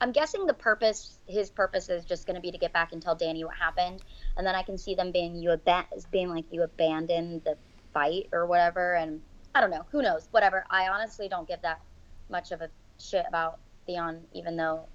I'm 0.00 0.10
guessing 0.10 0.46
the 0.46 0.54
purpose, 0.54 1.18
his 1.26 1.50
purpose, 1.50 1.88
is 1.88 2.04
just 2.04 2.26
going 2.26 2.34
to 2.34 2.40
be 2.40 2.50
to 2.50 2.58
get 2.58 2.72
back 2.72 2.92
and 2.92 3.00
tell 3.00 3.16
Dany 3.16 3.44
what 3.44 3.54
happened, 3.54 4.02
and 4.36 4.46
then 4.46 4.54
I 4.54 4.62
can 4.62 4.76
see 4.76 4.94
them 4.94 5.12
being 5.12 5.36
you 5.36 5.50
aban- 5.50 6.10
being 6.10 6.30
like 6.30 6.44
you 6.50 6.62
abandoned 6.62 7.44
the 7.44 7.56
fight 7.92 8.28
or 8.32 8.46
whatever, 8.46 8.94
and 8.94 9.22
I 9.54 9.60
don't 9.60 9.70
know, 9.70 9.86
who 9.92 10.02
knows, 10.02 10.28
whatever. 10.32 10.64
I 10.68 10.88
honestly 10.88 11.28
don't 11.28 11.46
give 11.46 11.62
that 11.62 11.80
much 12.28 12.50
of 12.50 12.60
a 12.60 12.68
shit 12.98 13.24
about 13.28 13.60
Theon, 13.86 14.22
even 14.32 14.56
though 14.56 14.86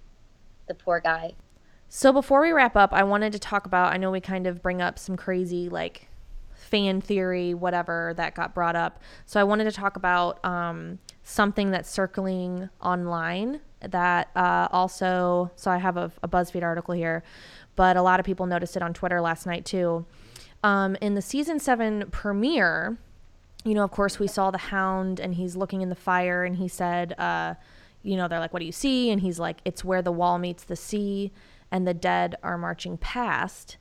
the 0.68 0.74
poor 0.76 1.00
guy. 1.00 1.34
So 1.88 2.12
before 2.12 2.42
we 2.42 2.52
wrap 2.52 2.76
up, 2.76 2.94
I 2.94 3.04
wanted 3.04 3.32
to 3.34 3.40
talk 3.40 3.66
about 3.66 3.94
I 3.94 3.98
know 3.98 4.12
we 4.12 4.20
kind 4.20 4.46
of 4.46 4.62
bring 4.62 4.82
up 4.82 5.00
some 5.00 5.16
crazy 5.16 5.70
like 5.70 6.09
fan 6.60 7.02
theory 7.02 7.54
whatever 7.54 8.14
that 8.18 8.36
got 8.36 8.54
brought 8.54 8.76
up. 8.76 9.02
So 9.26 9.40
I 9.40 9.44
wanted 9.44 9.66
to 9.66 9.72
talk 9.72 9.96
about 9.96 10.44
um, 10.46 11.00
something 11.24 11.72
that's 11.72 11.90
circling 11.90 12.70
online 12.82 13.62
that 13.82 14.30
uh, 14.36 14.68
also 14.72 15.52
so 15.56 15.72
I 15.72 15.78
have 15.78 15.98
a, 15.98 16.12
a 16.22 16.28
BuzzFeed 16.28 16.64
article 16.64 16.94
here, 16.94 17.24
but 17.76 17.96
a 17.96 18.02
lot 18.02 18.20
of 18.20 18.26
people 18.26 18.46
noticed 18.46 18.76
it 18.76 18.82
on 18.82 18.94
Twitter 18.94 19.22
last 19.22 19.46
night 19.46 19.66
too. 19.66 20.06
Um, 20.64 20.98
in 21.02 21.16
the 21.16 21.22
season 21.22 21.60
7 21.60 22.10
premiere, 22.12 22.98
you 23.64 23.74
know, 23.74 23.84
of 23.84 23.92
course, 23.92 24.20
we 24.20 24.28
saw 24.28 24.52
the 24.52 24.58
hound 24.58 25.20
and 25.20 25.36
he's 25.36 25.56
looking 25.56 25.82
in 25.82 25.90
the 25.90 25.96
fire 25.96 26.44
and 26.44 26.58
he 26.58 26.68
said, 26.68 27.14
uh, 27.18 27.56
you 28.04 28.18
know, 28.18 28.28
they're 28.28 28.40
like, 28.40 28.54
what 28.54 28.60
do 28.60 28.66
you 28.66 28.72
see? 28.72 29.12
And 29.12 29.22
he's 29.22 29.40
like, 29.40 29.60
it's 29.66 29.84
where 29.84 30.02
the 30.02 30.12
wall 30.12 30.38
meets 30.38 30.64
the 30.64 30.76
sea 30.76 31.32
and 31.72 31.88
the 31.88 31.94
dead 31.94 32.36
are 32.44 32.58
marching 32.58 32.98
past. 32.98 33.78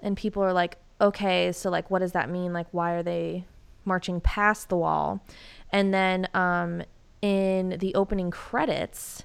And 0.00 0.16
people 0.16 0.42
are 0.42 0.52
like, 0.52 0.78
okay, 1.00 1.52
so 1.52 1.70
like, 1.70 1.90
what 1.90 2.00
does 2.00 2.12
that 2.12 2.30
mean? 2.30 2.52
Like, 2.52 2.66
why 2.72 2.92
are 2.92 3.02
they 3.02 3.44
marching 3.84 4.20
past 4.20 4.68
the 4.68 4.76
wall? 4.76 5.24
And 5.70 5.94
then 5.94 6.28
um, 6.34 6.82
in 7.22 7.76
the 7.80 7.94
opening 7.94 8.30
credits 8.30 9.24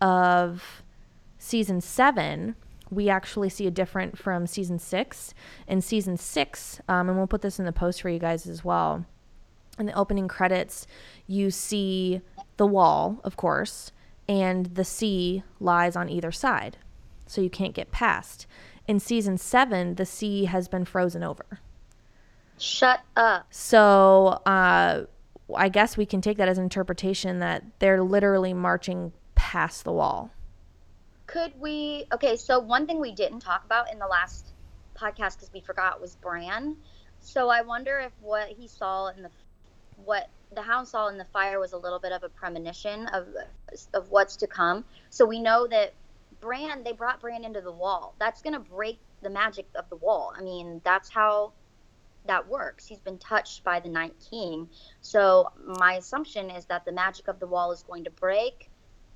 of 0.00 0.82
season 1.38 1.80
seven, 1.80 2.56
we 2.90 3.08
actually 3.08 3.48
see 3.48 3.66
a 3.66 3.70
different 3.70 4.16
from 4.16 4.46
season 4.46 4.78
six. 4.78 5.34
In 5.66 5.80
season 5.80 6.16
six, 6.16 6.80
um, 6.88 7.08
and 7.08 7.18
we'll 7.18 7.26
put 7.26 7.42
this 7.42 7.58
in 7.58 7.64
the 7.64 7.72
post 7.72 8.02
for 8.02 8.08
you 8.08 8.18
guys 8.18 8.46
as 8.46 8.64
well. 8.64 9.04
In 9.78 9.86
the 9.86 9.92
opening 9.98 10.28
credits, 10.28 10.86
you 11.26 11.50
see 11.50 12.22
the 12.56 12.66
wall, 12.66 13.20
of 13.24 13.36
course, 13.36 13.92
and 14.28 14.66
the 14.66 14.84
sea 14.84 15.42
lies 15.60 15.96
on 15.96 16.08
either 16.08 16.32
side. 16.32 16.78
So 17.26 17.40
you 17.40 17.50
can't 17.50 17.74
get 17.74 17.90
past. 17.90 18.46
In 18.88 19.00
season 19.00 19.36
seven, 19.38 19.96
the 19.96 20.06
sea 20.06 20.44
has 20.44 20.68
been 20.68 20.84
frozen 20.84 21.22
over. 21.22 21.60
Shut 22.58 23.00
up. 23.16 23.46
So 23.50 24.40
uh, 24.46 25.04
I 25.54 25.68
guess 25.68 25.96
we 25.96 26.06
can 26.06 26.20
take 26.20 26.38
that 26.38 26.48
as 26.48 26.58
an 26.58 26.64
interpretation 26.64 27.40
that 27.40 27.64
they're 27.78 28.02
literally 28.02 28.54
marching 28.54 29.12
past 29.34 29.84
the 29.84 29.92
wall. 29.92 30.30
Could 31.26 31.52
we? 31.60 32.06
Okay, 32.12 32.36
so 32.36 32.58
one 32.58 32.86
thing 32.86 33.00
we 33.00 33.12
didn't 33.12 33.40
talk 33.40 33.64
about 33.64 33.92
in 33.92 33.98
the 33.98 34.06
last 34.06 34.52
podcast 34.96 35.36
because 35.36 35.50
we 35.52 35.60
forgot 35.60 36.00
was 36.00 36.16
Bran. 36.16 36.76
So 37.20 37.48
I 37.48 37.62
wonder 37.62 37.98
if 37.98 38.12
what 38.20 38.48
he 38.48 38.68
saw 38.68 39.08
in 39.08 39.22
the 39.22 39.30
what 40.04 40.28
the 40.54 40.62
hound 40.62 40.86
saw 40.86 41.08
in 41.08 41.18
the 41.18 41.24
fire 41.24 41.58
was 41.58 41.72
a 41.72 41.76
little 41.76 41.98
bit 41.98 42.12
of 42.12 42.22
a 42.22 42.28
premonition 42.28 43.06
of 43.08 43.26
of 43.92 44.10
what's 44.10 44.36
to 44.36 44.46
come. 44.46 44.84
So 45.10 45.26
we 45.26 45.40
know 45.40 45.66
that 45.66 45.94
Bran 46.46 46.84
they 46.84 46.92
brought 46.92 47.20
Bran 47.20 47.44
into 47.44 47.60
the 47.60 47.72
wall. 47.72 48.14
That's 48.20 48.40
gonna 48.40 48.60
break 48.60 49.00
the 49.20 49.30
magic 49.30 49.66
of 49.74 49.90
the 49.90 49.96
wall. 49.96 50.32
I 50.38 50.42
mean, 50.42 50.80
that's 50.84 51.08
how 51.08 51.52
that 52.26 52.46
works. 52.48 52.86
He's 52.86 53.00
been 53.00 53.18
touched 53.18 53.64
by 53.64 53.80
the 53.80 53.88
Night 53.88 54.14
King. 54.30 54.68
So 55.00 55.50
my 55.64 55.94
assumption 55.94 56.50
is 56.50 56.66
that 56.66 56.84
the 56.84 56.92
magic 56.92 57.26
of 57.26 57.40
the 57.40 57.48
wall 57.48 57.72
is 57.72 57.82
going 57.82 58.04
to 58.04 58.10
break. 58.10 58.70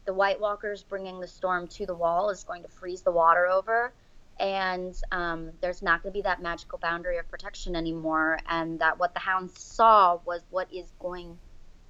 The 0.06 0.12
White 0.14 0.40
Walkers 0.40 0.82
bringing 0.82 1.20
the 1.20 1.28
storm 1.28 1.68
to 1.68 1.86
the 1.86 1.94
wall 1.94 2.30
is 2.30 2.42
going 2.42 2.62
to 2.62 2.68
freeze 2.68 3.02
the 3.02 3.12
water 3.12 3.46
over, 3.46 3.92
and 4.40 4.96
um, 5.12 5.52
there's 5.60 5.82
not 5.82 6.02
going 6.02 6.12
to 6.12 6.18
be 6.18 6.22
that 6.22 6.42
magical 6.42 6.78
boundary 6.78 7.18
of 7.18 7.28
protection 7.28 7.76
anymore. 7.76 8.40
And 8.48 8.80
that 8.80 8.98
what 8.98 9.14
the 9.14 9.20
Hound 9.20 9.50
saw 9.52 10.18
was 10.24 10.42
what 10.50 10.72
is 10.72 10.90
going 10.98 11.38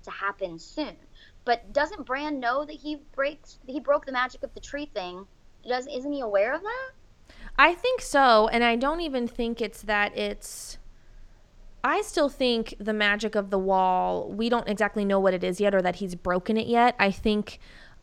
to 0.02 0.10
happen 0.10 0.58
soon. 0.58 0.96
But 1.44 1.72
doesn't 1.72 2.06
Bran 2.06 2.38
know 2.38 2.64
that 2.64 2.76
he 2.76 3.02
breaks? 3.12 3.58
He 3.66 3.80
broke 3.80 4.06
the 4.06 4.12
magic 4.12 4.42
of 4.42 4.52
the 4.54 4.60
tree 4.60 4.86
thing. 4.86 5.26
Does 5.66 5.86
isn't 5.86 6.12
he 6.12 6.20
aware 6.20 6.54
of 6.54 6.62
that? 6.62 6.90
I 7.58 7.74
think 7.74 8.00
so, 8.00 8.48
and 8.48 8.64
I 8.64 8.76
don't 8.76 9.00
even 9.00 9.28
think 9.28 9.60
it's 9.60 9.82
that 9.82 10.16
it's. 10.16 10.78
I 11.82 12.02
still 12.02 12.28
think 12.28 12.74
the 12.78 12.92
magic 12.92 13.34
of 13.34 13.50
the 13.50 13.58
wall, 13.58 14.30
we 14.30 14.50
don't 14.50 14.68
exactly 14.68 15.04
know 15.04 15.18
what 15.18 15.32
it 15.32 15.42
is 15.42 15.60
yet 15.60 15.74
or 15.74 15.80
that 15.80 15.96
he's 15.96 16.14
broken 16.14 16.58
it 16.58 16.66
yet. 16.66 16.94
I 16.98 17.10
think 17.10 17.58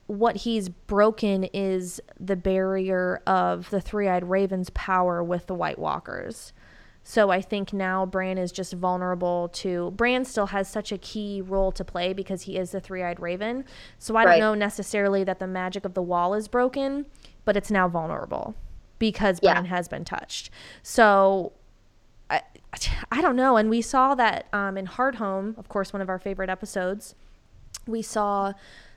what 0.08 0.38
he's 0.38 0.70
broken 0.70 1.44
is 1.46 2.02
the 2.20 2.36
barrier 2.36 3.22
of 3.28 3.70
the 3.70 3.80
three 3.80 4.08
eyed 4.08 4.28
raven's 4.28 4.72
power 4.72 5.24
with 5.24 5.46
the 5.46 5.54
White 5.54 5.78
Walkers. 5.78 6.54
So 7.10 7.30
I 7.30 7.40
think 7.40 7.72
now 7.72 8.06
Bran 8.06 8.38
is 8.38 8.52
just 8.52 8.74
vulnerable 8.74 9.48
to. 9.54 9.92
Bran 9.92 10.26
still 10.26 10.48
has 10.48 10.70
such 10.70 10.92
a 10.92 10.98
key 10.98 11.42
role 11.42 11.72
to 11.72 11.86
play 11.86 12.12
because 12.12 12.42
he 12.42 12.58
is 12.58 12.72
the 12.72 12.82
three 12.82 13.02
eyed 13.02 13.22
raven. 13.22 13.64
So 13.98 14.18
I 14.18 14.26
Right. 14.26 14.32
don't 14.32 14.40
know 14.42 14.54
necessarily 14.56 15.24
that 15.24 15.40
the 15.40 15.48
magic 15.48 15.86
of 15.86 15.94
the 15.94 16.02
wall 16.02 16.34
is 16.34 16.50
broken, 16.50 17.06
but 17.46 17.56
it's 17.56 17.72
now 17.72 17.88
vulnerable 17.88 18.56
because 19.00 19.40
Yeah. 19.42 19.54
Bran 19.54 19.66
has 19.68 19.88
been 19.88 20.04
touched. 20.04 20.50
So 20.84 21.54
I, 22.30 22.42
I 23.10 23.22
don't 23.22 23.38
know. 23.38 23.56
And 23.56 23.70
we 23.70 23.82
saw 23.82 24.14
that 24.16 24.48
um, 24.52 24.78
in 24.78 24.86
Hardhome, 24.88 25.58
of 25.58 25.70
course, 25.70 25.94
one 25.94 26.02
of 26.02 26.10
our 26.10 26.20
favorite 26.20 26.50
episodes. 26.50 27.16
We 27.88 28.02
saw 28.02 28.52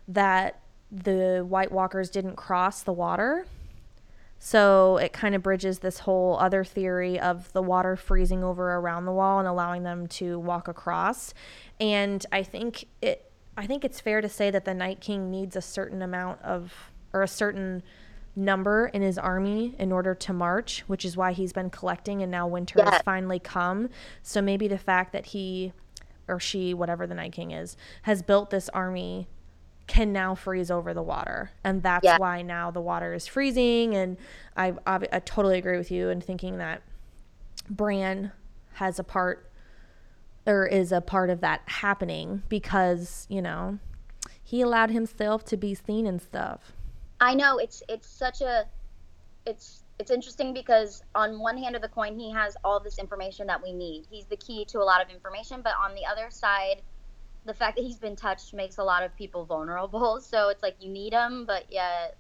that 0.09 0.59
the 0.91 1.47
White 1.49 1.71
Walkers 1.71 2.11
didn't 2.11 2.35
cross 2.35 2.83
the 2.83 2.93
water. 2.93 3.47
So 4.43 4.97
it 4.97 5.13
kind 5.13 5.35
of 5.35 5.43
bridges 5.43 5.81
this 5.81 6.01
whole 6.01 6.39
other 6.39 6.65
theory 6.65 7.21
of 7.21 7.53
the 7.53 7.63
water 7.63 7.95
freezing 7.95 8.43
over 8.43 8.75
around 8.77 9.05
the 9.05 9.13
wall 9.13 9.39
and 9.39 9.47
allowing 9.47 9.83
them 9.83 10.07
to 10.07 10.39
walk 10.39 10.67
across. 10.67 11.35
And 11.79 12.25
I 12.33 12.43
think 12.43 12.87
it 13.03 13.31
I 13.59 13.67
think 13.67 13.85
it's 13.85 14.01
fair 14.01 14.23
to 14.23 14.29
say 14.31 14.51
that 14.51 14.65
the 14.65 14.73
Night 14.73 15.01
King 15.01 15.31
needs 15.31 15.57
a 15.57 15.61
certain 15.61 16.01
amount 16.01 16.41
of 16.41 16.91
or 17.13 17.23
a 17.23 17.29
certain 17.29 17.83
number 18.35 18.87
in 18.87 19.03
his 19.03 19.19
army 19.19 19.75
in 19.79 19.93
order 19.93 20.15
to 20.15 20.33
march, 20.33 20.85
which 20.87 21.05
is 21.05 21.19
why 21.19 21.33
he's 21.33 21.53
been 21.53 21.69
collecting 21.69 22.23
and 22.23 22.31
now 22.31 22.47
winter 22.47 22.83
has 22.83 23.03
finally 23.03 23.39
come. 23.39 23.91
So 24.23 24.41
maybe 24.41 24.69
the 24.69 24.79
fact 24.79 25.13
that 25.13 25.27
he 25.27 25.75
or 26.29 26.41
she, 26.41 26.73
whatever 26.73 27.07
the 27.07 27.15
Night 27.15 27.33
King 27.33 27.51
is, 27.51 27.77
has 28.03 28.23
built 28.23 28.49
this 28.49 28.71
army 28.71 29.29
can 29.91 30.13
now 30.13 30.37
freeze 30.37 30.71
over 30.71 30.95
the 30.95 31.03
water. 31.03 31.51
And 31.65 31.83
that's 31.83 32.05
Yeah. 32.05 32.17
why 32.17 32.43
now 32.43 32.71
the 32.71 32.81
water 32.81 33.13
is 33.13 33.27
freezing. 33.27 33.97
And 33.97 34.17
I, 34.57 34.73
I, 34.87 35.01
I 35.13 35.19
totally 35.19 35.59
agree 35.59 35.77
with 35.77 35.91
you 35.91 36.09
in 36.11 36.21
thinking 36.21 36.59
that 36.59 36.83
Bran 37.69 38.31
has 38.75 39.01
a 39.01 39.05
part, 39.05 39.51
or 40.47 40.65
is 40.65 40.93
a 40.93 41.01
part 41.01 41.29
of 41.29 41.41
that 41.41 41.63
happening 41.67 42.45
because, 42.49 43.27
you 43.29 43.43
know, 43.43 43.81
he 44.43 44.61
allowed 44.61 44.91
himself 44.91 45.45
to 45.47 45.57
be 45.57 45.75
seen 45.75 46.07
and 46.07 46.23
stuff. 46.23 46.73
I 47.21 47.35
know 47.35 47.59
it's 47.59 47.83
it's 47.89 48.09
such 48.09 48.41
a 48.41 48.65
it's 49.45 49.83
it's 49.99 50.11
interesting 50.11 50.55
because 50.55 51.03
on 51.15 51.39
one 51.39 51.59
hand 51.59 51.77
of 51.77 51.83
the 51.83 51.89
coin 51.89 52.19
he 52.19 52.33
has 52.33 52.57
all 52.65 52.81
this 52.81 52.99
information 52.99 53.47
that 53.49 53.61
we 53.63 53.73
need. 53.73 54.07
He's 54.09 54.25
the 54.27 54.37
key 54.37 54.65
to 54.67 54.79
a 54.79 54.87
lot 54.87 55.03
of 55.05 55.11
information, 55.11 55.61
but 55.63 55.75
on 55.83 55.95
the 55.95 56.07
other 56.07 56.31
side 56.31 56.83
the 57.45 57.55
fact 57.55 57.77
that 57.77 57.83
he's 57.83 57.99
been 57.99 58.17
touched 58.17 58.53
makes 58.55 58.79
a 58.79 58.85
lot 58.85 59.03
of 59.03 59.15
people 59.17 59.45
vulnerable. 59.45 60.21
So 60.31 60.49
it's 60.49 60.63
like 60.63 60.77
you 60.81 60.89
need 60.91 61.13
him, 61.13 61.45
but 61.47 61.65
yet 61.71 62.17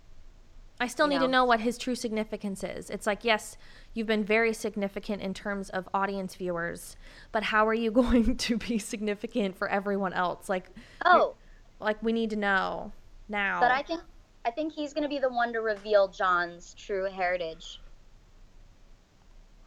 I 0.81 0.87
still 0.87 1.07
need 1.07 1.17
know. 1.19 1.27
to 1.27 1.29
know 1.33 1.45
what 1.45 1.61
his 1.61 1.77
true 1.77 1.95
significance 1.95 2.65
is. 2.65 2.89
It's 2.89 3.07
like, 3.07 3.23
yes, 3.23 3.59
you've 3.93 4.07
been 4.07 4.25
very 4.25 4.55
significant 4.55 5.21
in 5.21 5.35
terms 5.35 5.69
of 5.71 5.87
audience 5.93 6.35
viewers, 6.37 6.97
but 7.33 7.43
how 7.45 7.67
are 7.69 7.75
you 7.75 7.91
going 8.03 8.37
to 8.37 8.57
be 8.57 8.79
significant 8.79 9.57
for 9.57 9.69
everyone 9.69 10.15
else? 10.15 10.49
Like, 10.49 10.71
oh, 11.05 11.35
like 11.81 12.03
we 12.03 12.13
need 12.13 12.31
to 12.31 12.37
know 12.37 12.93
now. 13.29 13.61
but 13.61 13.71
I 13.71 13.83
think 13.83 14.01
I 14.47 14.51
think 14.51 14.73
he's 14.73 14.95
going 14.95 15.03
to 15.03 15.09
be 15.09 15.19
the 15.19 15.29
one 15.29 15.53
to 15.53 15.61
reveal 15.61 16.09
Jon's 16.09 16.73
true 16.75 17.05
heritage. 17.11 17.79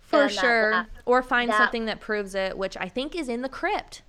for 0.01 0.21
and 0.23 0.29
that- 0.31 0.41
sure, 0.41 0.71
that- 0.71 0.89
or 1.05 1.21
find 1.21 1.49
that- 1.51 1.57
something 1.57 1.85
that 1.85 1.99
proves 1.99 2.33
it, 2.35 2.57
which 2.57 2.75
I 2.77 2.89
think 2.89 3.15
is 3.15 3.29
in 3.29 3.43
the 3.43 3.49
crypt. 3.49 4.01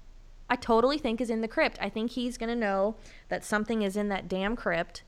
I 0.49 0.57
totally 0.57 0.99
think 0.99 1.21
is 1.21 1.31
in 1.31 1.41
the 1.41 1.49
crypt. 1.49 1.79
I 1.81 1.89
think 1.89 2.13
he's 2.13 2.37
gonna 2.39 2.57
know 2.57 2.97
that 3.29 3.45
something 3.45 3.83
is 3.83 3.97
in 3.97 4.09
that 4.09 4.29
damn 4.29 4.57
crypt, 4.57 5.03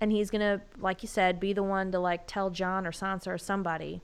and 0.00 0.12
he's 0.12 0.30
gonna, 0.30 0.62
like 0.78 1.02
you 1.02 1.08
said, 1.08 1.40
be 1.40 1.52
the 1.52 1.62
one 1.62 1.92
to 1.92 1.98
like 1.98 2.26
tell 2.26 2.50
Jon 2.50 2.86
or 2.86 2.92
Sansa 2.92 3.28
or 3.28 3.38
somebody. 3.38 4.00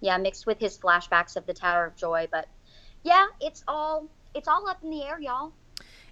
Yeah, 0.00 0.16
mixed 0.18 0.46
with 0.46 0.60
his 0.60 0.78
flashbacks 0.78 1.36
of 1.36 1.46
the 1.46 1.54
Tower 1.54 1.86
of 1.86 1.96
Joy, 1.96 2.28
but 2.30 2.48
yeah, 3.02 3.26
it's 3.40 3.64
all 3.66 4.08
it's 4.34 4.48
all 4.48 4.68
up 4.68 4.82
in 4.82 4.90
the 4.90 5.02
air, 5.02 5.18
y'all. 5.20 5.52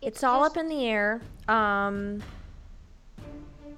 It's, 0.03 0.23
all 0.23 0.45
up 0.45 0.57
in 0.57 0.69
the 0.69 0.87
air. 0.87 1.21
Um, 1.49 2.23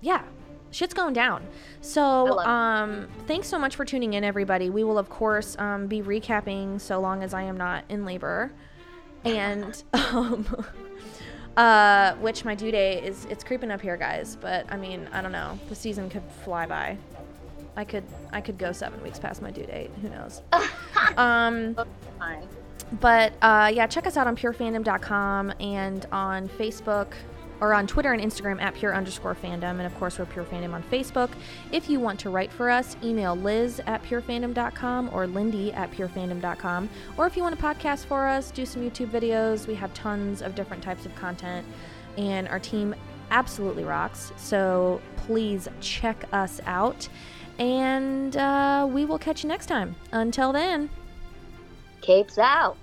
yeah, 0.01 0.23
shit's 0.71 0.95
going 0.95 1.15
down. 1.15 1.47
So, 1.81 2.39
um, 2.41 3.09
thanks 3.27 3.49
so 3.49 3.59
much 3.59 3.77
for 3.77 3.85
tuning 3.85 4.15
in, 4.15 4.25
everybody. 4.25 4.69
We 4.69 4.85
will, 4.85 4.99
of 4.99 5.09
course, 5.09 5.57
um, 5.59 5.87
be 5.87 6.03
recapping 6.03 6.81
so 6.81 7.01
long 7.01 7.23
as 7.23 7.35
I 7.35 7.43
am 7.43 7.57
not 7.57 7.85
in 7.89 8.05
labor, 8.05 8.53
and 9.37 9.83
um, 9.93 10.67
uh, 11.57 12.15
which 12.15 12.45
my 12.45 12.55
due 12.55 12.71
date 12.71 13.05
is. 13.05 13.27
It's 13.27 13.45
creeping 13.45 13.71
up 13.71 13.81
here, 13.81 13.97
guys. 13.97 14.37
But 14.41 14.71
I 14.73 14.77
mean, 14.77 15.09
I 15.13 15.21
don't 15.21 15.33
know. 15.33 15.59
The 15.69 15.75
season 15.75 16.09
could 16.09 16.23
fly 16.45 16.67
by. 16.67 16.97
I 17.77 17.85
could, 17.85 18.05
I 18.33 18.41
could 18.41 18.59
go 18.59 18.73
seven 18.73 19.01
weeks 19.03 19.19
past 19.19 19.41
my 19.41 19.51
due 19.51 19.65
date. 19.65 19.91
Who 20.03 20.09
knows? 20.09 20.43
um. 21.17 21.77
But 23.01 23.35
uh, 23.43 23.71
yeah, 23.73 23.87
check 23.87 24.07
us 24.07 24.17
out 24.17 24.27
on 24.27 24.35
purefandom.com 24.35 25.53
and 25.61 26.07
on 26.11 26.49
Facebook 26.49 27.13
or 27.61 27.75
on 27.75 27.87
Twitter 27.87 28.13
and 28.13 28.23
Instagram 28.23 28.61
at 28.61 28.75
pure 28.75 28.95
underscore 28.95 29.35
fandom. 29.35 29.79
And 29.79 29.83
of 29.83 29.95
course, 29.99 30.19
we're 30.19 30.27
Pure 30.27 30.47
Fandom 30.47 30.73
on 30.75 30.83
Facebook. 30.85 31.31
If 31.73 31.89
you 31.89 32.01
want 32.01 32.21
to 32.21 32.31
write 32.31 32.53
for 32.53 32.71
us, 32.71 32.97
email 33.03 33.35
liz 33.35 33.81
at 33.87 34.03
purefandom.com 34.03 35.11
or 35.13 35.27
lindy 35.27 35.73
at 35.73 35.91
purefandom.com. 35.91 36.89
Or 37.17 37.27
if 37.27 37.37
you 37.37 37.43
want 37.43 37.57
to 37.59 37.63
podcast 37.63 38.07
for 38.07 38.27
us, 38.27 38.51
do 38.51 38.65
some 38.65 38.83
YouTube 38.83 39.11
videos. 39.11 39.67
We 39.67 39.75
have 39.75 39.93
tons 39.95 40.43
of 40.43 40.55
different 40.55 40.83
types 40.83 41.07
of 41.07 41.15
content, 41.15 41.67
and 42.17 42.49
our 42.49 42.59
team 42.61 42.95
absolutely 43.31 43.85
rocks. 43.85 44.33
So 44.37 45.01
please 45.17 45.69
check 45.81 46.25
us 46.33 46.61
out. 46.67 47.09
And 47.59 48.37
uh, 48.37 48.87
we 48.91 49.05
will 49.05 49.19
catch 49.19 49.43
you 49.43 49.49
next 49.49 49.67
time. 49.67 49.97
Until 50.13 50.53
then. 50.53 50.89
Capes 52.01 52.39
out. 52.39 52.77